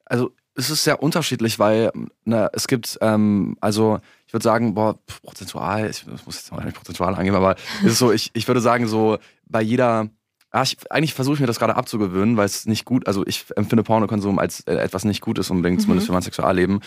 Also 0.04 0.30
es 0.54 0.70
ist 0.70 0.84
sehr 0.84 1.02
unterschiedlich, 1.02 1.58
weil 1.58 1.90
ne, 2.24 2.48
es 2.52 2.68
gibt, 2.68 2.96
ähm, 3.00 3.56
also 3.60 3.98
ich 4.26 4.32
würde 4.32 4.42
sagen, 4.44 4.74
boah, 4.74 4.98
prozentual, 5.22 5.88
ich, 5.88 6.04
ich 6.12 6.26
muss 6.26 6.36
jetzt 6.36 6.52
mal 6.52 6.64
nicht 6.64 6.76
prozentual 6.76 7.14
angeben, 7.14 7.36
aber 7.36 7.56
es 7.84 7.92
ist 7.92 7.98
so, 7.98 8.12
ich, 8.12 8.30
ich 8.34 8.46
würde 8.48 8.60
sagen, 8.60 8.86
so 8.88 9.18
bei 9.46 9.62
jeder, 9.62 10.08
ah, 10.50 10.62
ich, 10.62 10.76
eigentlich 10.90 11.14
versuche 11.14 11.34
ich 11.34 11.40
mir 11.40 11.46
das 11.46 11.58
gerade 11.58 11.76
abzugewöhnen, 11.76 12.36
weil 12.36 12.46
es 12.46 12.66
nicht 12.66 12.84
gut, 12.84 13.06
also 13.06 13.24
ich 13.26 13.44
empfinde 13.56 13.82
Pornokonsum 13.84 14.38
als 14.38 14.60
äh, 14.66 14.74
etwas 14.74 15.04
nicht 15.04 15.20
Gutes 15.20 15.50
unbedingt, 15.50 15.78
Mhm. 15.78 15.82
zumindest 15.82 16.06
für 16.06 16.12
mein 16.12 16.22
Sexualleben. 16.22 16.80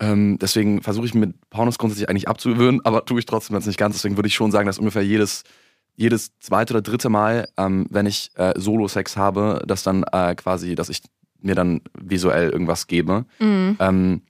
Ähm, 0.00 0.38
deswegen 0.38 0.80
versuche 0.82 1.06
ich 1.06 1.14
mir 1.14 1.34
Pornos 1.50 1.78
grundsätzlich 1.78 2.08
eigentlich 2.08 2.28
abzugewöhnen, 2.28 2.80
aber 2.84 3.04
tue 3.04 3.18
ich 3.18 3.26
trotzdem 3.26 3.56
jetzt 3.56 3.66
nicht 3.66 3.78
ganz. 3.78 3.96
Deswegen 3.96 4.16
würde 4.16 4.28
ich 4.28 4.34
schon 4.34 4.52
sagen, 4.52 4.66
dass 4.66 4.78
ungefähr 4.78 5.02
jedes, 5.04 5.42
jedes 5.96 6.38
zweite 6.38 6.72
oder 6.74 6.82
dritte 6.82 7.08
Mal, 7.08 7.48
ähm, 7.56 7.86
wenn 7.90 8.06
ich 8.06 8.30
äh, 8.36 8.52
Solo-Sex 8.56 9.16
habe, 9.16 9.64
dass 9.66 9.82
dann 9.82 10.04
äh, 10.04 10.36
quasi, 10.36 10.76
dass 10.76 10.88
ich 10.88 11.02
mir 11.40 11.56
dann 11.56 11.80
visuell 12.00 12.50
irgendwas 12.50 12.86
gebe. 12.86 13.24
Mhm. 13.40 13.76
Ähm, 13.80 14.22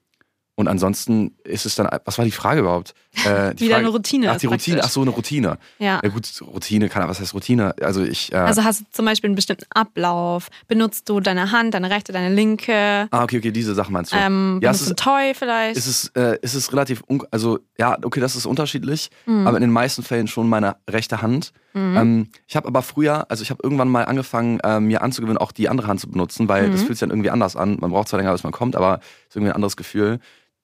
und 0.58 0.66
ansonsten 0.66 1.36
ist 1.44 1.66
es 1.66 1.76
dann, 1.76 1.88
was 2.04 2.18
war 2.18 2.24
die 2.24 2.32
Frage 2.32 2.60
überhaupt? 2.62 2.92
Äh, 3.24 3.54
die 3.54 3.60
Wie 3.66 3.68
Frage, 3.70 3.82
deine 3.84 3.88
Routine 3.90 4.30
Ach, 4.32 4.36
die 4.38 4.46
Routine, 4.46 4.78
praktisch. 4.78 4.90
ach 4.90 4.92
so, 4.92 5.02
eine 5.02 5.10
Routine. 5.10 5.56
Ja. 5.78 6.00
Ja 6.02 6.08
gut, 6.10 6.28
Routine 6.42 6.88
kann, 6.88 7.08
was 7.08 7.20
heißt 7.20 7.32
Routine? 7.32 7.76
Also 7.80 8.02
ich, 8.02 8.32
äh, 8.32 8.36
Also 8.38 8.64
hast 8.64 8.80
du 8.80 8.84
zum 8.90 9.04
Beispiel 9.04 9.28
einen 9.28 9.36
bestimmten 9.36 9.66
Ablauf? 9.70 10.48
Benutzt 10.66 11.08
du 11.08 11.20
deine 11.20 11.52
Hand, 11.52 11.74
deine 11.74 11.90
rechte, 11.90 12.12
deine 12.12 12.34
linke? 12.34 13.06
ah, 13.12 13.22
okay, 13.22 13.38
okay, 13.38 13.52
diese 13.52 13.72
Sachen 13.74 13.92
meinst 13.92 14.12
du. 14.12 14.16
Ähm, 14.16 14.58
Ja, 14.60 14.72
es 14.72 14.80
ist- 14.82 14.90
ein 14.90 14.96
Toy 14.96 15.32
vielleicht? 15.32 15.76
ist 15.76 15.86
es, 15.86 16.08
äh, 16.16 16.36
ist 16.42 16.54
es 16.54 16.72
relativ, 16.72 17.04
also 17.30 17.60
ja, 17.78 17.96
okay, 18.02 18.18
das 18.18 18.34
ist 18.34 18.44
unterschiedlich, 18.44 19.10
Mhm. 19.26 19.46
aber 19.46 19.58
in 19.58 19.60
den 19.62 19.70
meisten 19.72 20.02
Fällen 20.02 20.26
schon 20.26 20.48
meine 20.48 20.74
rechte 20.90 21.22
Hand. 21.22 21.52
Ähm, 21.74 22.30
ich 22.48 22.56
habe 22.56 22.66
aber 22.66 22.82
früher, 22.82 23.30
also 23.30 23.42
ich 23.44 23.50
habe 23.50 23.60
irgendwann 23.62 23.88
mal 23.88 24.04
angefangen, 24.06 24.58
äh, 24.64 24.80
mir 24.80 25.00
anzugewöhnen, 25.02 25.38
auch 25.38 25.52
die 25.52 25.68
andere 25.68 25.86
Hand 25.86 26.00
zu 26.00 26.08
benutzen, 26.10 26.48
weil 26.48 26.66
Mhm. 26.66 26.72
das 26.72 26.80
fühlt 26.80 26.98
sich 26.98 27.00
dann 27.00 27.10
irgendwie 27.10 27.30
anders 27.30 27.54
an. 27.54 27.76
Man 27.80 27.92
braucht 27.92 28.08
zwar 28.08 28.18
länger, 28.18 28.32
bis 28.32 28.42
man 28.42 28.50
kommt, 28.52 28.74
aber 28.74 28.98
es 28.98 29.28
ist 29.28 29.36
irgendwie 29.36 29.50
ein 29.52 29.54
anderes 29.54 29.76
Gefühl. 29.76 30.18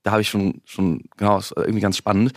Da 0.04 0.12
habe 0.12 0.22
ich 0.22 0.28
schon, 0.28 0.60
schon, 0.64 1.02
genau, 1.16 1.38
ist 1.38 1.52
irgendwie 1.56 1.80
ganz 1.80 1.96
spannend. 1.96 2.32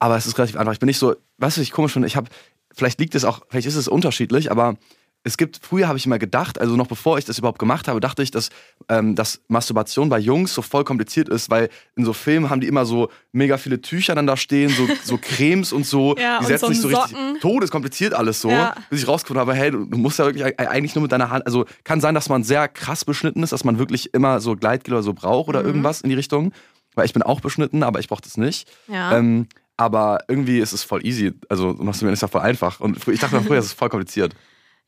Aber 0.00 0.16
es 0.16 0.26
ist 0.26 0.36
relativ 0.38 0.56
einfach. 0.56 0.72
Ich 0.72 0.80
bin 0.80 0.86
nicht 0.88 0.98
so, 0.98 1.14
weißt 1.38 1.58
du, 1.58 1.60
ich 1.60 1.70
komisch 1.70 1.92
finde, 1.92 2.08
ich 2.08 2.16
habe, 2.16 2.28
vielleicht 2.74 2.98
liegt 2.98 3.14
es 3.14 3.24
auch, 3.24 3.42
vielleicht 3.48 3.66
ist 3.68 3.76
es 3.76 3.86
unterschiedlich, 3.88 4.50
aber 4.50 4.74
es 5.22 5.36
gibt, 5.36 5.60
früher 5.62 5.86
habe 5.86 5.98
ich 5.98 6.06
immer 6.06 6.18
gedacht, 6.18 6.58
also 6.58 6.76
noch 6.76 6.86
bevor 6.86 7.18
ich 7.18 7.26
das 7.26 7.36
überhaupt 7.38 7.58
gemacht 7.58 7.88
habe, 7.88 8.00
dachte 8.00 8.22
ich, 8.22 8.30
dass, 8.30 8.48
ähm, 8.88 9.14
dass 9.14 9.42
Masturbation 9.48 10.08
bei 10.08 10.18
Jungs 10.18 10.54
so 10.54 10.62
voll 10.62 10.82
kompliziert 10.82 11.28
ist, 11.28 11.50
weil 11.50 11.68
in 11.94 12.06
so 12.06 12.14
Filmen 12.14 12.48
haben 12.48 12.62
die 12.62 12.66
immer 12.68 12.86
so 12.86 13.10
mega 13.32 13.58
viele 13.58 13.82
Tücher 13.82 14.14
dann 14.14 14.26
da 14.26 14.38
stehen, 14.38 14.70
so, 14.70 14.88
so 15.04 15.18
Cremes 15.20 15.74
und 15.74 15.84
so. 15.84 16.16
Ja, 16.16 16.38
die 16.38 16.44
und 16.44 16.48
setzen 16.48 16.64
so 16.68 16.72
sich 16.72 16.80
so 16.80 16.88
richtig 16.88 17.10
Socken. 17.18 17.38
todeskompliziert 17.40 18.14
alles 18.14 18.40
so, 18.40 18.48
Ja. 18.48 18.74
bis 18.88 19.02
ich 19.02 19.08
rausgefunden 19.08 19.42
habe, 19.42 19.52
hey, 19.52 19.70
du, 19.70 19.84
du 19.84 19.98
musst 19.98 20.18
ja 20.18 20.24
wirklich 20.24 20.58
eigentlich 20.58 20.94
nur 20.94 21.02
mit 21.02 21.12
deiner 21.12 21.28
Hand, 21.28 21.44
also 21.44 21.66
kann 21.84 22.00
sein, 22.00 22.14
dass 22.14 22.30
man 22.30 22.42
sehr 22.42 22.66
krass 22.68 23.04
beschnitten 23.04 23.42
ist, 23.42 23.52
dass 23.52 23.62
man 23.62 23.78
wirklich 23.78 24.14
immer 24.14 24.40
so 24.40 24.56
Gleitgel 24.56 24.94
oder 24.94 25.02
so 25.02 25.12
braucht 25.12 25.48
Mhm. 25.48 25.54
oder 25.54 25.64
irgendwas 25.66 26.00
in 26.00 26.08
die 26.08 26.16
Richtung, 26.16 26.52
weil 26.94 27.06
ich 27.06 27.12
bin 27.12 27.22
auch 27.22 27.40
beschnitten, 27.40 27.82
aber 27.82 28.00
ich 28.00 28.08
brauche 28.08 28.22
das 28.22 28.36
nicht. 28.36 28.70
ja. 28.88 29.16
Ähm, 29.16 29.48
aber 29.76 30.24
irgendwie 30.28 30.58
ist 30.58 30.74
es 30.74 30.82
voll 30.84 31.06
easy. 31.06 31.32
Also 31.48 31.68
Masturbieren 31.68 32.12
ist 32.12 32.20
ja 32.20 32.28
voll 32.28 32.42
einfach. 32.42 32.80
Und 32.80 33.08
ich 33.08 33.18
dachte 33.18 33.36
mir 33.36 33.42
früher, 33.42 33.58
es 33.58 33.64
ist 33.64 33.72
voll 33.72 33.88
kompliziert. 33.88 34.34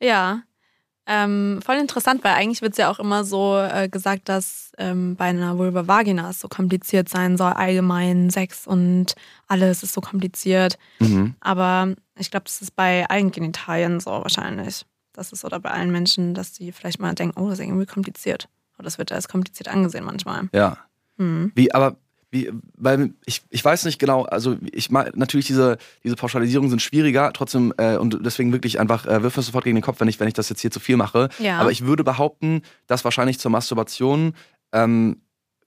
ja. 0.00 0.42
Ähm, 1.04 1.60
voll 1.64 1.76
interessant, 1.76 2.22
weil 2.22 2.34
eigentlich 2.34 2.62
wird 2.62 2.72
es 2.72 2.78
ja 2.78 2.88
auch 2.88 3.00
immer 3.00 3.24
so 3.24 3.58
äh, 3.58 3.88
gesagt, 3.88 4.28
dass 4.28 4.70
ähm, 4.78 5.16
bei 5.16 5.24
einer 5.24 5.58
Vulva 5.58 5.88
Vagina 5.88 6.30
es 6.30 6.38
so 6.38 6.46
kompliziert 6.46 7.08
sein 7.08 7.36
soll, 7.36 7.52
allgemein 7.52 8.30
Sex 8.30 8.68
und 8.68 9.14
alles 9.48 9.82
ist 9.82 9.94
so 9.94 10.00
kompliziert. 10.00 10.78
Mhm. 11.00 11.34
Aber 11.40 11.94
ich 12.16 12.30
glaube, 12.30 12.44
das 12.44 12.62
ist 12.62 12.76
bei 12.76 13.04
allen 13.08 13.32
Genitalien 13.32 13.98
so 13.98 14.10
wahrscheinlich. 14.10 14.86
Das 15.12 15.32
ist 15.32 15.44
oder 15.44 15.58
bei 15.58 15.70
allen 15.72 15.90
Menschen, 15.90 16.34
dass 16.34 16.52
die 16.52 16.70
vielleicht 16.70 17.00
mal 17.00 17.14
denken, 17.14 17.40
oh, 17.40 17.48
das 17.48 17.58
ist 17.58 17.64
irgendwie 17.64 17.86
kompliziert. 17.86 18.48
Oder 18.78 18.84
das 18.84 18.98
wird 18.98 19.10
als 19.10 19.26
kompliziert 19.26 19.68
angesehen 19.68 20.04
manchmal. 20.04 20.48
Ja. 20.52 20.78
Hm. 21.22 21.52
Wie, 21.54 21.72
aber 21.72 21.96
wie, 22.30 22.50
weil 22.76 23.12
ich, 23.26 23.42
ich 23.50 23.62
weiß 23.62 23.84
nicht 23.84 23.98
genau, 23.98 24.22
also 24.22 24.56
ich 24.72 24.90
meine, 24.90 25.12
natürlich 25.14 25.46
diese, 25.46 25.76
diese 26.02 26.16
Pauschalisierungen 26.16 26.70
sind 26.70 26.80
schwieriger, 26.80 27.30
trotzdem, 27.34 27.74
äh, 27.76 27.96
und 27.96 28.18
deswegen 28.24 28.52
wirklich 28.52 28.80
einfach, 28.80 29.06
äh, 29.06 29.22
wirf 29.22 29.36
mir 29.36 29.42
sofort 29.42 29.64
gegen 29.64 29.76
den 29.76 29.82
Kopf, 29.82 30.00
wenn 30.00 30.08
ich, 30.08 30.18
wenn 30.18 30.28
ich 30.28 30.34
das 30.34 30.48
jetzt 30.48 30.62
hier 30.62 30.70
zu 30.70 30.80
viel 30.80 30.96
mache. 30.96 31.28
Ja. 31.38 31.58
Aber 31.58 31.70
ich 31.70 31.84
würde 31.84 32.04
behaupten, 32.04 32.62
dass 32.86 33.04
wahrscheinlich 33.04 33.38
zur 33.38 33.50
Masturbation 33.50 34.32
ähm, 34.72 35.20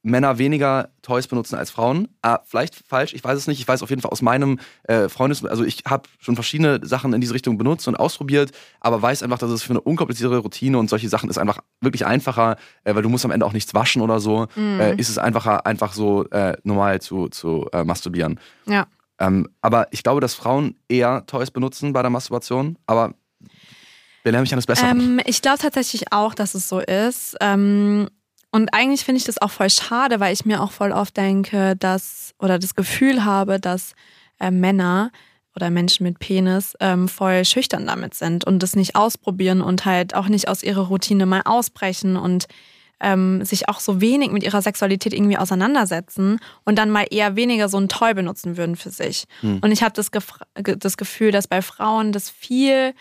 Männer 0.06 0.38
weniger 0.38 0.90
Toys 1.02 1.26
benutzen 1.26 1.56
als 1.56 1.72
Frauen. 1.72 2.08
Ah, 2.22 2.40
vielleicht 2.46 2.76
falsch, 2.76 3.14
ich 3.14 3.24
weiß 3.24 3.38
es 3.38 3.48
nicht. 3.48 3.60
Ich 3.60 3.68
weiß 3.68 3.82
auf 3.82 3.90
jeden 3.90 4.04
Fall 4.04 4.12
aus 4.12 4.22
meinem 4.22 4.60
äh, 4.84 5.10
Freundes... 5.10 5.44
Also 5.44 5.66
ich 5.66 5.84
habe 5.88 6.08
schon 6.20 6.36
verschiedene 6.36 6.80
Sachen 6.84 7.12
in 7.14 7.22
diese 7.22 7.34
Richtung 7.34 7.58
benutzt 7.58 7.88
und 7.88 7.96
ausprobiert, 7.96 8.52
aber 8.80 9.02
weiß 9.02 9.24
einfach, 9.24 9.40
dass 9.40 9.50
es 9.50 9.64
für 9.64 9.72
eine 9.72 9.82
unkomplizierte 9.82 10.38
Routine 10.38 10.78
und 10.78 10.92
solche 10.92 11.10
Sachen 11.10 11.28
ist 11.28 11.40
einfach 11.40 11.60
wirklich 11.82 12.06
einfacher, 12.06 12.58
äh, 12.84 12.94
weil 12.94 13.02
du 13.02 13.10
musst 13.10 13.26
am 13.26 13.32
Ende 13.32 13.48
auch 13.48 13.54
nichts 13.54 13.74
waschen 13.74 14.04
oder 14.04 14.20
so. 14.20 14.46
Mhm. 14.56 14.80
Äh, 14.80 14.96
ist 14.96 15.10
es 15.10 15.18
einfacher, 15.18 15.66
einfach 15.66 15.94
so 15.94 16.26
äh, 16.30 16.56
normal 16.64 17.02
zu, 17.02 17.28
zu 17.30 17.68
äh, 17.74 17.84
masturbieren. 17.84 18.40
Ja. 18.68 18.86
Ähm, 19.18 19.50
aber 19.62 19.88
ich 19.92 20.04
glaube, 20.04 20.22
dass 20.22 20.36
Frauen 20.36 20.76
eher 20.88 21.26
Toys 21.26 21.50
benutzen 21.50 21.94
bei 21.94 22.04
der 22.04 22.12
Masturbation, 22.12 22.78
aber 22.86 23.16
belehre 24.24 24.42
mich 24.42 24.52
eines 24.52 24.66
Besseren. 24.66 25.00
Ähm, 25.00 25.22
ich 25.26 25.42
glaube 25.42 25.58
tatsächlich 25.60 26.12
auch, 26.12 26.36
dass 26.36 26.54
es 26.54 26.70
so 26.70 26.80
ist. 26.80 27.38
Ähm, 27.40 28.10
und 28.56 28.74
eigentlich 28.74 29.04
finde 29.04 29.18
ich 29.20 29.26
das 29.26 29.42
auch 29.42 29.52
voll 29.52 29.70
schade, 29.70 30.22
weil 30.22 30.34
ich 30.34 30.46
mir 30.46 30.62
auch 30.62 30.72
voll 30.72 30.94
oft 30.94 31.18
denke, 31.18 31.76
dass 31.76 32.34
oder 32.40 32.58
das 32.58 32.74
Gefühl 32.74 33.26
habe, 33.26 33.60
dass 33.60 33.92
äh, 34.40 34.50
Männer 34.50 35.12
oder 35.56 35.70
Menschen 35.70 36.04
mit 36.06 36.20
Penis 36.20 36.74
ähm, 36.80 37.10
voll 37.10 37.44
schüchtern 37.44 37.86
damit 37.86 38.14
sind 38.14 38.46
und 38.46 38.64
das 38.64 38.78
nicht 38.78 38.96
ausprobieren 38.96 39.62
und 39.62 39.84
halt 39.84 40.16
auch 40.16 40.30
nicht 40.30 40.48
aus 40.48 40.64
ihrer 40.64 40.88
Routine 40.88 41.26
mal 41.26 41.42
ausbrechen 41.44 42.16
und 42.16 42.46
ähm, 43.02 43.44
sich 43.44 43.68
auch 43.68 43.82
so 43.82 44.00
wenig 44.00 44.32
mit 44.32 44.44
ihrer 44.44 44.62
Sexualität 44.62 45.14
irgendwie 45.14 45.38
auseinandersetzen 45.38 46.40
und 46.64 46.78
dann 46.78 46.90
mal 46.90 47.06
eher 47.10 47.36
weniger 47.36 47.68
so 47.68 47.78
ein 47.78 47.90
Toy 47.90 48.14
benutzen 48.14 48.56
würden 48.56 48.78
für 48.78 48.90
sich. 48.90 49.26
Hm. 49.42 49.60
Und 49.62 49.74
ich 49.74 49.84
habe 49.84 49.94
das, 49.94 50.10
das 50.78 50.96
Gefühl, 50.96 51.32
dass 51.32 51.48
bei 51.50 51.62
Frauen 51.62 52.14
das 52.14 52.30
viel 52.30 52.94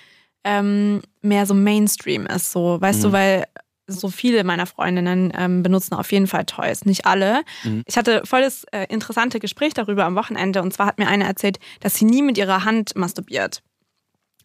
ähm, 0.42 1.00
mehr 1.22 1.46
so 1.46 1.54
Mainstream 1.54 2.26
ist, 2.26 2.52
so, 2.52 2.80
weißt 2.80 2.98
Mhm. 2.98 3.02
du, 3.04 3.12
weil 3.12 3.44
so 3.86 4.08
viele 4.08 4.44
meiner 4.44 4.66
Freundinnen 4.66 5.32
ähm, 5.36 5.62
benutzen 5.62 5.94
auf 5.94 6.10
jeden 6.12 6.26
Fall 6.26 6.44
Toys, 6.44 6.84
nicht 6.84 7.06
alle. 7.06 7.42
Mhm. 7.62 7.82
Ich 7.86 7.96
hatte 7.96 8.22
voll 8.24 8.42
das 8.42 8.64
äh, 8.72 8.86
interessante 8.88 9.40
Gespräch 9.40 9.74
darüber 9.74 10.04
am 10.04 10.14
Wochenende 10.14 10.62
und 10.62 10.72
zwar 10.72 10.86
hat 10.86 10.98
mir 10.98 11.08
eine 11.08 11.24
erzählt, 11.24 11.58
dass 11.80 11.94
sie 11.94 12.04
nie 12.04 12.22
mit 12.22 12.38
ihrer 12.38 12.64
Hand 12.64 12.96
masturbiert. 12.96 13.62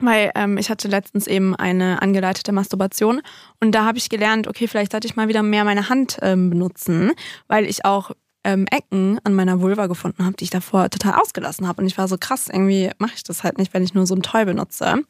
Weil 0.01 0.31
ähm, 0.35 0.57
ich 0.57 0.69
hatte 0.69 0.87
letztens 0.87 1.27
eben 1.27 1.55
eine 1.55 2.01
angeleitete 2.01 2.53
Masturbation 2.53 3.21
und 3.59 3.73
da 3.73 3.83
habe 3.83 3.97
ich 3.97 4.09
gelernt, 4.09 4.47
okay, 4.47 4.67
vielleicht 4.67 4.93
sollte 4.93 5.07
ich 5.07 5.17
mal 5.17 5.27
wieder 5.27 5.43
mehr 5.43 5.65
meine 5.65 5.89
Hand 5.89 6.17
ähm, 6.21 6.49
benutzen, 6.49 7.11
weil 7.47 7.65
ich 7.65 7.83
auch 7.83 8.11
ähm, 8.43 8.65
Ecken 8.71 9.19
an 9.23 9.33
meiner 9.33 9.61
Vulva 9.61 9.87
gefunden 9.87 10.25
habe, 10.25 10.35
die 10.37 10.45
ich 10.45 10.49
davor 10.49 10.89
total 10.89 11.15
ausgelassen 11.15 11.67
habe. 11.67 11.81
Und 11.81 11.87
ich 11.87 11.97
war 11.97 12.07
so 12.07 12.17
krass, 12.17 12.47
irgendwie 12.47 12.89
mache 12.97 13.13
ich 13.15 13.23
das 13.23 13.43
halt 13.43 13.57
nicht, 13.57 13.73
wenn 13.73 13.83
ich 13.83 13.93
nur 13.93 14.07
so 14.07 14.15
ein 14.15 14.21
Toy 14.21 14.45
benutze. 14.45 15.03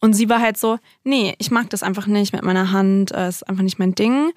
Und 0.00 0.12
sie 0.14 0.28
war 0.28 0.40
halt 0.40 0.56
so, 0.56 0.78
nee, 1.04 1.34
ich 1.38 1.50
mag 1.50 1.70
das 1.70 1.82
einfach 1.82 2.06
nicht 2.06 2.32
mit 2.32 2.42
meiner 2.44 2.70
Hand, 2.72 3.12
äh, 3.12 3.28
ist 3.28 3.48
einfach 3.48 3.62
nicht 3.62 3.78
mein 3.78 3.94
Ding. 3.94 4.32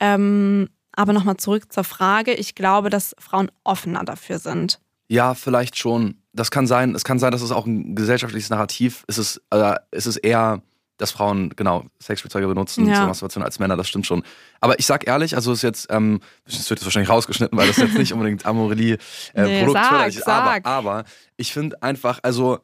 Ähm, 0.00 0.68
aber 0.92 1.12
nochmal 1.12 1.36
zurück 1.36 1.72
zur 1.72 1.84
Frage, 1.84 2.34
ich 2.34 2.54
glaube, 2.54 2.90
dass 2.90 3.14
Frauen 3.18 3.50
offener 3.64 4.04
dafür 4.04 4.38
sind. 4.38 4.80
Ja, 5.08 5.34
vielleicht 5.34 5.78
schon. 5.78 6.18
Das 6.32 6.50
kann 6.50 6.66
sein. 6.66 6.94
Es 6.94 7.04
kann 7.04 7.18
sein, 7.18 7.32
dass 7.32 7.40
es 7.42 7.50
auch 7.52 7.66
ein 7.66 7.94
gesellschaftliches 7.94 8.50
Narrativ 8.50 9.04
ist. 9.06 9.18
Es, 9.18 9.40
äh, 9.50 9.74
es 9.90 10.06
ist 10.06 10.18
eher, 10.18 10.60
dass 10.98 11.12
Frauen 11.12 11.50
genau 11.56 11.84
Sexspielzeuge 12.02 12.46
benutzen 12.48 12.86
Ja. 12.86 12.96
zur 12.96 13.06
Masturbation 13.06 13.42
als 13.44 13.58
Männer. 13.58 13.76
Das 13.76 13.88
stimmt 13.88 14.06
schon. 14.06 14.22
Aber 14.60 14.78
ich 14.78 14.86
sag 14.86 15.06
ehrlich, 15.06 15.34
also 15.36 15.52
es 15.52 15.58
ist 15.58 15.62
jetzt, 15.62 15.86
ähm, 15.90 16.20
das 16.44 16.54
wird 16.68 16.80
jetzt 16.80 16.84
wahrscheinlich 16.84 17.08
rausgeschnitten, 17.08 17.56
weil 17.56 17.68
das 17.68 17.76
jetzt 17.78 17.96
nicht 17.96 18.12
unbedingt 18.12 18.44
Amorelie 18.44 18.98
äh, 19.34 19.42
Nee, 19.44 19.60
Produkt 19.64 19.84
sag, 19.84 20.08
ist. 20.08 20.28
Aber, 20.28 20.66
aber 20.68 21.04
ich 21.36 21.52
finde 21.52 21.80
einfach, 21.82 22.18
also 22.22 22.58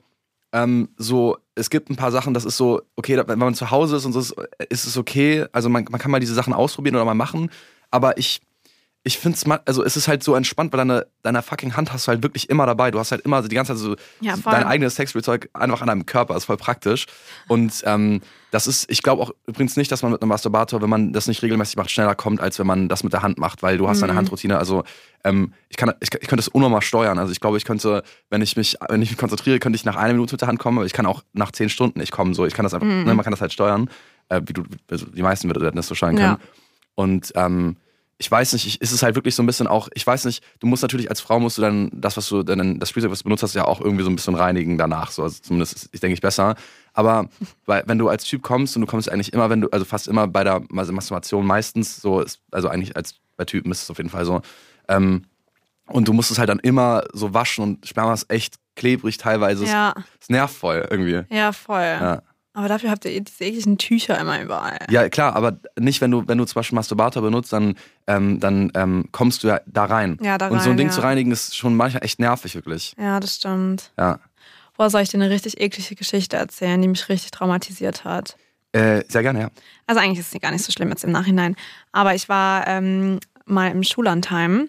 ähm, 0.54 0.88
so, 0.96 1.36
es 1.56 1.68
gibt 1.68 1.90
ein 1.90 1.96
paar 1.96 2.12
Sachen, 2.12 2.32
das 2.32 2.44
ist 2.44 2.56
so, 2.56 2.80
okay, 2.94 3.20
wenn 3.26 3.38
man 3.38 3.54
zu 3.54 3.72
Hause 3.72 3.96
ist 3.96 4.04
und 4.04 4.12
so, 4.12 4.20
ist, 4.20 4.34
ist 4.70 4.86
es 4.86 4.96
okay. 4.96 5.46
Also 5.52 5.68
man, 5.68 5.84
man 5.90 6.00
kann 6.00 6.12
mal 6.12 6.20
diese 6.20 6.34
Sachen 6.34 6.52
ausprobieren 6.52 6.94
oder 6.94 7.04
mal 7.04 7.14
machen. 7.14 7.50
Aber 7.90 8.18
ich, 8.18 8.40
ich 9.06 9.18
finde 9.18 9.36
es, 9.36 9.44
also 9.66 9.84
es 9.84 9.98
ist 9.98 10.08
halt 10.08 10.22
so 10.22 10.34
entspannt, 10.34 10.72
weil 10.72 10.78
deine, 10.78 11.06
deine 11.22 11.42
fucking 11.42 11.76
Hand 11.76 11.92
hast 11.92 12.06
du 12.06 12.08
halt 12.10 12.22
wirklich 12.22 12.48
immer 12.48 12.64
dabei. 12.64 12.90
Du 12.90 12.98
hast 12.98 13.12
halt 13.12 13.20
immer 13.20 13.42
die 13.42 13.54
ganze 13.54 13.72
Zeit 13.74 13.78
so 13.82 13.96
Ja, 14.20 14.34
dein 14.42 14.64
eigenes 14.64 14.94
Sexspielzeug 14.96 15.50
einfach 15.52 15.82
an 15.82 15.88
deinem 15.88 16.06
Körper. 16.06 16.34
ist 16.36 16.46
voll 16.46 16.56
praktisch. 16.56 17.04
Und 17.46 17.82
ähm, 17.84 18.22
das 18.50 18.66
ist, 18.66 18.90
ich 18.90 19.02
glaube 19.02 19.22
auch 19.22 19.30
übrigens 19.46 19.76
nicht, 19.76 19.92
dass 19.92 20.02
man 20.02 20.12
mit 20.12 20.22
einem 20.22 20.30
Masturbator, 20.30 20.80
wenn 20.80 20.88
man 20.88 21.12
das 21.12 21.26
nicht 21.26 21.42
regelmäßig 21.42 21.76
macht, 21.76 21.90
schneller 21.90 22.14
kommt, 22.14 22.40
als 22.40 22.58
wenn 22.58 22.66
man 22.66 22.88
das 22.88 23.04
mit 23.04 23.12
der 23.12 23.20
Hand 23.22 23.36
macht, 23.38 23.62
weil 23.62 23.76
du 23.76 23.88
hast 23.88 24.00
deine 24.00 24.14
Mhm. 24.14 24.18
Handroutine. 24.18 24.56
Also 24.56 24.84
ähm, 25.22 25.52
ich, 25.68 25.76
kann, 25.76 25.90
ich, 26.00 26.08
ich 26.14 26.20
könnte 26.28 26.36
das 26.36 26.48
unnormal 26.48 26.80
steuern. 26.80 27.18
Also 27.18 27.30
ich 27.30 27.40
glaube, 27.40 27.58
ich 27.58 27.66
könnte, 27.66 28.02
wenn 28.30 28.40
ich 28.40 28.56
mich, 28.56 28.76
wenn 28.88 29.02
ich 29.02 29.10
mich 29.10 29.18
konzentriere, 29.18 29.58
könnte 29.58 29.76
ich 29.76 29.84
nach 29.84 29.96
einer 29.96 30.14
Minute 30.14 30.32
mit 30.32 30.40
der 30.40 30.48
Hand 30.48 30.58
kommen, 30.60 30.78
aber 30.78 30.86
ich 30.86 30.94
kann 30.94 31.04
auch 31.04 31.22
nach 31.34 31.52
zehn 31.52 31.68
Stunden 31.68 31.98
nicht 31.98 32.10
kommen. 32.12 32.32
So, 32.32 32.46
ich 32.46 32.54
kann 32.54 32.64
das 32.64 32.72
einfach, 32.72 32.86
Mhm. 32.86 33.04
ne, 33.04 33.14
man 33.14 33.22
kann 33.22 33.32
das 33.32 33.42
halt 33.42 33.52
steuern, 33.52 33.90
äh, 34.30 34.40
wie 34.46 34.54
du, 34.54 34.62
also 34.90 35.04
die 35.06 35.20
meisten 35.22 35.48
würden 35.50 35.76
das 35.76 35.88
so 35.88 35.94
steuern 35.94 36.14
können. 36.16 36.38
Ja. 36.40 36.48
Und 36.94 37.32
ähm, 37.34 37.76
ich 38.18 38.30
weiß 38.30 38.52
nicht, 38.52 38.66
ich, 38.66 38.80
ist 38.80 38.92
es 38.92 39.02
halt 39.02 39.16
wirklich 39.16 39.34
so 39.34 39.42
ein 39.42 39.46
bisschen 39.46 39.66
auch, 39.66 39.88
ich 39.94 40.06
weiß 40.06 40.24
nicht, 40.26 40.44
du 40.60 40.66
musst 40.66 40.82
natürlich 40.82 41.10
als 41.10 41.20
Frau 41.20 41.40
musst 41.40 41.58
du 41.58 41.62
dann 41.62 41.90
das, 41.92 42.16
was 42.16 42.28
du 42.28 42.42
dann, 42.42 42.78
das 42.78 42.88
Spielzeug, 42.90 43.10
was 43.10 43.18
du 43.18 43.24
benutzt 43.24 43.42
hast, 43.42 43.54
ja 43.54 43.64
auch 43.64 43.80
irgendwie 43.80 44.04
so 44.04 44.10
ein 44.10 44.16
bisschen 44.16 44.34
reinigen 44.36 44.78
danach. 44.78 45.10
So, 45.10 45.22
also 45.24 45.40
zumindest 45.42 45.74
ist, 45.74 45.88
ich 45.92 46.00
denke 46.00 46.14
ich 46.14 46.20
besser. 46.20 46.54
Aber 46.92 47.28
weil, 47.66 47.82
wenn 47.86 47.98
du 47.98 48.08
als 48.08 48.24
Typ 48.24 48.42
kommst 48.42 48.76
und 48.76 48.82
du 48.82 48.86
kommst 48.86 49.10
eigentlich 49.10 49.32
immer, 49.32 49.50
wenn 49.50 49.62
du, 49.62 49.68
also 49.70 49.84
fast 49.84 50.06
immer 50.06 50.28
bei 50.28 50.44
der 50.44 50.62
Masturbation 50.68 51.44
meistens, 51.44 52.00
so 52.00 52.20
ist, 52.20 52.40
also 52.52 52.68
eigentlich 52.68 52.96
als 52.96 53.16
bei 53.36 53.44
Typen 53.44 53.72
ist 53.72 53.82
es 53.82 53.90
auf 53.90 53.98
jeden 53.98 54.10
Fall 54.10 54.24
so. 54.24 54.42
Ähm, 54.88 55.24
und 55.86 56.08
du 56.08 56.12
musst 56.12 56.30
es 56.30 56.38
halt 56.38 56.48
dann 56.48 56.60
immer 56.60 57.02
so 57.12 57.34
waschen 57.34 57.62
und 57.62 57.86
Sperma 57.86 58.14
ist 58.14 58.30
echt 58.30 58.56
klebrig 58.76 59.18
teilweise. 59.18 59.66
Ja, 59.66 59.92
Es 60.20 60.28
nervt 60.28 60.54
voll 60.54 60.86
irgendwie. 60.88 61.22
ja, 61.30 61.52
voll. 61.52 61.82
Ja. 61.82 62.22
Aber 62.56 62.68
dafür 62.68 62.90
habt 62.90 63.04
ihr 63.04 63.10
eh 63.10 63.20
diese 63.20 63.44
ekligen 63.44 63.78
Tücher 63.78 64.18
immer 64.18 64.40
überall. 64.40 64.78
Ja, 64.88 65.08
klar, 65.08 65.34
aber 65.34 65.58
nicht, 65.78 66.00
wenn 66.00 66.12
du, 66.12 66.26
wenn 66.28 66.38
du 66.38 66.44
zum 66.44 66.54
Beispiel 66.54 66.76
Masturbator 66.76 67.20
benutzt, 67.20 67.52
dann, 67.52 67.74
ähm, 68.06 68.38
dann 68.38 68.70
ähm, 68.74 69.08
kommst 69.10 69.42
du 69.42 69.48
ja 69.48 69.60
da 69.66 69.86
rein. 69.86 70.18
Ja, 70.22 70.38
da 70.38 70.48
Und 70.48 70.60
so 70.60 70.66
ein 70.66 70.70
rein, 70.70 70.76
Ding 70.76 70.86
ja. 70.86 70.92
zu 70.92 71.02
reinigen 71.02 71.32
ist 71.32 71.56
schon 71.56 71.74
manchmal 71.74 72.04
echt 72.04 72.20
nervig, 72.20 72.54
wirklich. 72.54 72.94
Ja, 72.96 73.18
das 73.18 73.36
stimmt. 73.36 73.90
Ja. 73.98 74.20
Boah, 74.76 74.88
soll 74.88 75.02
ich 75.02 75.08
dir 75.08 75.18
eine 75.18 75.30
richtig 75.30 75.60
eklige 75.60 75.96
Geschichte 75.96 76.36
erzählen, 76.36 76.80
die 76.80 76.88
mich 76.88 77.08
richtig 77.08 77.32
traumatisiert 77.32 78.04
hat? 78.04 78.36
Äh, 78.70 79.02
sehr 79.08 79.22
gerne, 79.22 79.40
ja. 79.40 79.50
Also 79.88 80.00
eigentlich 80.00 80.20
ist 80.20 80.30
sie 80.30 80.38
gar 80.38 80.52
nicht 80.52 80.64
so 80.64 80.70
schlimm 80.70 80.90
jetzt 80.90 81.04
im 81.04 81.10
Nachhinein. 81.12 81.56
Aber 81.90 82.14
ich 82.14 82.28
war 82.28 82.66
ähm, 82.68 83.18
mal 83.46 83.70
im 83.70 83.82
Schullandheim 83.82 84.68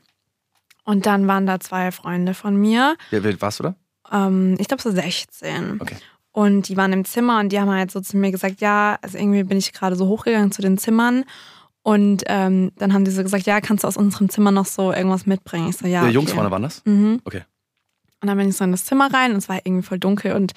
und 0.84 1.06
dann 1.06 1.28
waren 1.28 1.46
da 1.46 1.60
zwei 1.60 1.92
Freunde 1.92 2.34
von 2.34 2.56
mir. 2.56 2.96
Wie 3.12 3.24
wie 3.24 3.28
alt 3.28 3.42
warst 3.42 3.60
du 3.60 3.64
da? 3.64 3.76
Ähm, 4.12 4.56
ich 4.60 4.68
glaube 4.68 4.84
so 4.84 4.92
16. 4.92 5.82
Okay. 5.82 5.96
Und 6.36 6.68
die 6.68 6.76
waren 6.76 6.92
im 6.92 7.06
Zimmer 7.06 7.40
und 7.40 7.54
die 7.54 7.62
haben 7.62 7.70
halt 7.70 7.92
so 7.92 8.02
zu 8.02 8.18
mir 8.18 8.30
gesagt, 8.30 8.60
ja, 8.60 9.00
also 9.02 9.18
irgendwie 9.18 9.44
bin 9.44 9.58
ich 9.58 9.72
gerade 9.72 9.96
so 9.96 10.10
hochgegangen 10.10 10.52
zu 10.52 10.62
den 10.62 10.78
Zimmern. 10.78 11.24
Und 11.82 12.24
ähm, 12.28 12.74
dann 12.76 12.92
haben 12.92 13.06
die 13.06 13.12
so 13.12 13.24
gesagt, 13.24 13.46
ja, 13.46 13.62
kannst 13.62 13.86
du 13.86 13.88
aus 13.88 13.96
unserem 13.96 14.28
Zimmer 14.28 14.52
noch 14.52 14.66
so 14.66 14.92
irgendwas 14.92 15.26
mitbringen? 15.26 15.70
Ich 15.70 15.78
so, 15.78 15.88
ja. 15.88 16.06
Die 16.06 16.12
Jungs 16.12 16.32
okay. 16.32 16.36
vorne 16.36 16.52
waren 16.52 16.64
das? 16.64 16.82
Mhm. 16.84 17.22
Okay. 17.24 17.44
Und 18.20 18.28
dann 18.28 18.38
bin 18.38 18.50
ich 18.50 18.58
so 18.58 18.66
in 18.66 18.72
das 18.72 18.84
Zimmer 18.84 19.14
rein 19.14 19.32
und 19.32 19.38
es 19.38 19.48
war 19.48 19.62
irgendwie 19.64 19.88
voll 19.88 19.98
dunkel 19.98 20.34
und 20.34 20.52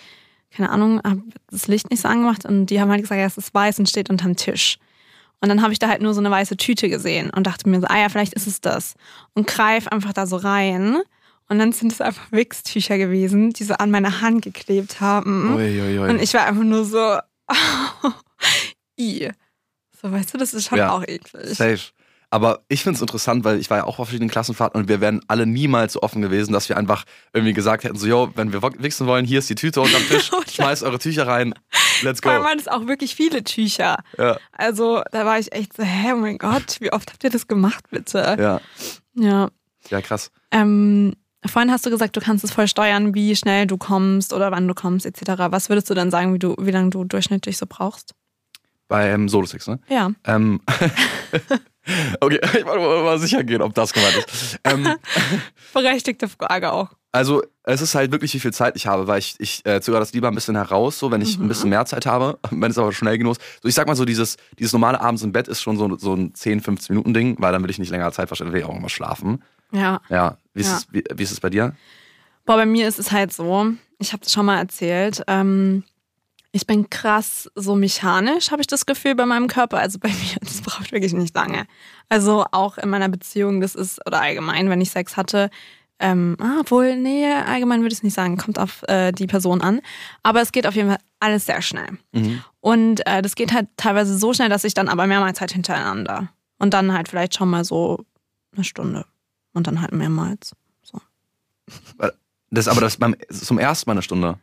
keine 0.50 0.70
Ahnung, 0.70 1.00
habe 1.04 1.22
das 1.48 1.68
Licht 1.68 1.90
nicht 1.90 2.02
so 2.02 2.08
angemacht 2.08 2.44
und 2.44 2.66
die 2.66 2.80
haben 2.80 2.90
halt 2.90 3.02
gesagt, 3.02 3.20
ja, 3.20 3.26
es 3.26 3.38
ist 3.38 3.54
weiß 3.54 3.78
und 3.78 3.88
steht 3.88 4.10
unterm 4.10 4.34
Tisch. 4.34 4.78
Und 5.40 5.48
dann 5.48 5.62
habe 5.62 5.72
ich 5.72 5.78
da 5.78 5.86
halt 5.86 6.02
nur 6.02 6.12
so 6.12 6.20
eine 6.20 6.32
weiße 6.32 6.56
Tüte 6.56 6.88
gesehen 6.88 7.30
und 7.30 7.46
dachte 7.46 7.68
mir 7.68 7.80
so, 7.80 7.86
ah 7.86 8.00
ja, 8.00 8.08
vielleicht 8.08 8.34
ist 8.34 8.48
es 8.48 8.60
das. 8.60 8.94
Und 9.34 9.46
greif 9.46 9.86
einfach 9.86 10.12
da 10.12 10.26
so 10.26 10.38
rein. 10.38 10.96
Und 11.48 11.58
dann 11.58 11.72
sind 11.72 11.92
es 11.92 12.00
einfach 12.00 12.30
Wichstücher 12.30 12.98
gewesen, 12.98 13.50
die 13.54 13.64
so 13.64 13.74
an 13.74 13.90
meine 13.90 14.20
Hand 14.20 14.42
geklebt 14.42 15.00
haben. 15.00 15.54
Uiuiui. 15.56 15.98
Und 16.10 16.20
ich 16.20 16.34
war 16.34 16.44
einfach 16.46 16.62
nur 16.64 16.84
so, 16.84 17.18
i. 18.98 19.30
So, 20.00 20.12
weißt 20.12 20.34
du, 20.34 20.38
das 20.38 20.54
ist 20.54 20.66
schon 20.68 20.78
Ja. 20.78 20.90
auch 20.92 21.02
eklig. 21.06 21.56
Safe. 21.56 21.80
Aber 22.30 22.60
ich 22.68 22.82
finde 22.82 22.96
es 22.96 23.00
interessant, 23.00 23.44
weil 23.44 23.58
ich 23.58 23.70
war 23.70 23.78
ja 23.78 23.84
auch 23.84 23.98
auf 23.98 24.08
verschiedenen 24.08 24.28
Klassenfahrten 24.30 24.78
und 24.78 24.86
wir 24.88 25.00
wären 25.00 25.22
alle 25.28 25.46
niemals 25.46 25.94
so 25.94 26.02
offen 26.02 26.20
gewesen, 26.20 26.52
dass 26.52 26.68
wir 26.68 26.76
einfach 26.76 27.04
irgendwie 27.32 27.54
gesagt 27.54 27.84
hätten, 27.84 27.96
so, 27.96 28.06
yo, 28.06 28.30
wenn 28.34 28.52
wir 28.52 28.62
wichsen 28.62 29.06
wollen, 29.06 29.24
hier 29.24 29.38
ist 29.38 29.48
die 29.48 29.54
Tüte 29.54 29.80
unterm 29.80 30.06
Tisch, 30.06 30.30
schmeißt 30.52 30.82
eure 30.82 30.98
Tücher 30.98 31.26
rein, 31.26 31.54
let's 32.02 32.20
go. 32.20 32.28
Allem 32.28 32.44
waren 32.44 32.58
es 32.58 32.68
auch 32.68 32.86
wirklich 32.86 33.14
viele 33.14 33.42
Tücher. 33.44 33.96
Ja, 34.18 34.36
Also 34.52 35.02
da 35.10 35.24
war 35.24 35.38
ich 35.38 35.52
echt 35.52 35.74
so, 35.74 35.82
hä, 35.82 36.12
oh 36.12 36.16
mein 36.16 36.36
Gott, 36.36 36.76
wie 36.80 36.92
oft 36.92 37.10
habt 37.10 37.24
ihr 37.24 37.30
das 37.30 37.46
gemacht, 37.46 37.84
bitte? 37.90 38.36
ja, 38.38 38.60
Ja. 39.14 39.48
ja, 39.88 40.00
krass. 40.02 40.30
Ähm, 40.50 41.14
vorhin 41.46 41.70
hast 41.70 41.86
du 41.86 41.90
gesagt, 41.90 42.16
du 42.16 42.20
kannst 42.20 42.44
es 42.44 42.50
voll 42.50 42.68
steuern, 42.68 43.14
wie 43.14 43.34
schnell 43.36 43.66
du 43.66 43.76
kommst 43.76 44.32
oder 44.32 44.50
wann 44.50 44.66
du 44.66 44.74
kommst, 44.74 45.06
etc. 45.06 45.50
Was 45.50 45.68
würdest 45.68 45.88
du 45.90 45.94
dann 45.94 46.10
sagen, 46.10 46.34
wie, 46.34 46.38
du, 46.38 46.56
wie 46.58 46.70
lange 46.70 46.90
du 46.90 47.04
durchschnittlich 47.04 47.56
so 47.56 47.66
brauchst? 47.68 48.14
Bei 48.88 49.10
ähm, 49.10 49.28
Solo-Sex, 49.28 49.66
ne? 49.66 49.78
Ja. 49.88 50.10
Ähm, 50.24 50.60
okay, 52.20 52.40
ich 52.58 52.66
wollte 52.66 53.04
mal 53.04 53.18
sicher 53.18 53.44
gehen, 53.44 53.62
ob 53.62 53.74
das 53.74 53.92
gemeint 53.92 54.16
ist. 54.16 54.58
Ähm, 54.64 54.94
Berechtigte 55.74 56.28
Frage 56.28 56.72
auch. 56.72 56.90
Also, 57.12 57.42
es 57.62 57.80
ist 57.80 57.94
halt 57.94 58.12
wirklich, 58.12 58.34
wie 58.34 58.40
viel 58.40 58.52
Zeit 58.52 58.76
ich 58.76 58.86
habe, 58.86 59.06
weil 59.06 59.18
ich, 59.18 59.36
ich 59.38 59.64
äh, 59.64 59.80
zögere 59.80 60.00
das 60.00 60.12
lieber 60.12 60.28
ein 60.28 60.34
bisschen 60.34 60.56
heraus, 60.56 60.98
so 60.98 61.10
wenn 61.10 61.22
ich 61.22 61.38
ein 61.38 61.48
bisschen 61.48 61.70
mehr 61.70 61.86
Zeit 61.86 62.04
habe, 62.04 62.38
wenn 62.50 62.70
es 62.70 62.76
aber 62.76 62.92
schnell 62.92 63.16
genug 63.16 63.32
ist. 63.32 63.42
So, 63.62 63.68
ich 63.68 63.74
sag 63.74 63.86
mal 63.86 63.96
so, 63.96 64.04
dieses, 64.04 64.36
dieses 64.58 64.72
normale 64.74 65.00
Abends 65.00 65.22
im 65.22 65.32
Bett 65.32 65.48
ist 65.48 65.62
schon 65.62 65.78
so, 65.78 65.96
so 65.96 66.14
ein 66.14 66.34
10, 66.34 66.60
15 66.60 66.94
Minuten 66.94 67.14
Ding, 67.14 67.36
weil 67.38 67.52
dann 67.52 67.62
will 67.62 67.70
ich 67.70 67.78
nicht 67.78 67.90
länger 67.90 68.12
Zeit 68.12 68.28
verschwenden, 68.28 68.52
will 68.52 68.60
ich 68.60 68.66
auch 68.66 68.76
immer 68.76 68.90
schlafen. 68.90 69.42
Ja. 69.72 70.00
Ja, 70.08 70.36
wie 70.54 70.60
ist, 70.60 70.68
Ja. 70.70 70.76
Es, 70.76 70.86
wie, 70.92 71.04
wie 71.14 71.22
ist 71.22 71.32
es 71.32 71.40
bei 71.40 71.50
dir? 71.50 71.74
Boah, 72.44 72.56
bei 72.56 72.66
mir 72.66 72.88
ist 72.88 72.98
es 72.98 73.12
halt 73.12 73.32
so, 73.32 73.72
ich 73.98 74.12
habe 74.12 74.22
das 74.22 74.32
schon 74.32 74.46
mal 74.46 74.58
erzählt, 74.58 75.22
ähm, 75.26 75.84
ich 76.52 76.66
bin 76.66 76.88
krass 76.88 77.50
so 77.54 77.74
mechanisch, 77.74 78.50
habe 78.50 78.62
ich 78.62 78.66
das 78.66 78.86
Gefühl 78.86 79.14
bei 79.14 79.26
meinem 79.26 79.48
Körper. 79.48 79.78
Also 79.78 79.98
bei 79.98 80.08
mir, 80.08 80.36
das 80.40 80.62
braucht 80.62 80.92
wirklich 80.92 81.12
nicht 81.12 81.34
lange. 81.34 81.66
Also 82.08 82.46
auch 82.52 82.78
in 82.78 82.88
meiner 82.88 83.08
Beziehung, 83.08 83.60
das 83.60 83.74
ist, 83.74 84.04
oder 84.06 84.20
allgemein, 84.20 84.70
wenn 84.70 84.80
ich 84.80 84.90
Sex 84.90 85.16
hatte, 85.16 85.50
ähm, 86.00 86.36
ah, 86.40 86.58
obwohl, 86.60 86.96
nee, 86.96 87.26
allgemein 87.26 87.80
würde 87.80 87.92
ich 87.92 87.98
es 87.98 88.02
nicht 88.04 88.14
sagen, 88.14 88.36
kommt 88.36 88.58
auf 88.58 88.82
äh, 88.88 89.10
die 89.12 89.26
Person 89.26 89.60
an. 89.60 89.80
Aber 90.22 90.40
es 90.40 90.52
geht 90.52 90.66
auf 90.66 90.74
jeden 90.74 90.88
Fall 90.88 91.00
alles 91.18 91.46
sehr 91.46 91.60
schnell. 91.60 91.98
Mhm. 92.12 92.42
Und 92.60 93.06
äh, 93.06 93.20
das 93.20 93.34
geht 93.34 93.52
halt 93.52 93.68
teilweise 93.76 94.16
so 94.16 94.32
schnell, 94.32 94.48
dass 94.48 94.64
ich 94.64 94.74
dann 94.74 94.88
aber 94.88 95.06
mehrmals 95.06 95.40
halt 95.40 95.52
hintereinander. 95.52 96.28
Und 96.58 96.72
dann 96.72 96.92
halt 96.92 97.08
vielleicht 97.08 97.34
schon 97.34 97.50
mal 97.50 97.64
so 97.64 98.04
eine 98.54 98.64
Stunde. 98.64 99.06
Und 99.52 99.66
dann 99.66 99.80
halt 99.80 99.92
mehrmals. 99.92 100.54
Das 102.50 102.66
ist 102.66 102.68
aber 102.68 102.80
das 102.80 102.96
beim, 102.96 103.14
zum 103.30 103.58
ersten 103.58 103.90
Mal 103.90 103.92
eine 103.92 104.02
Stunde. 104.02 104.38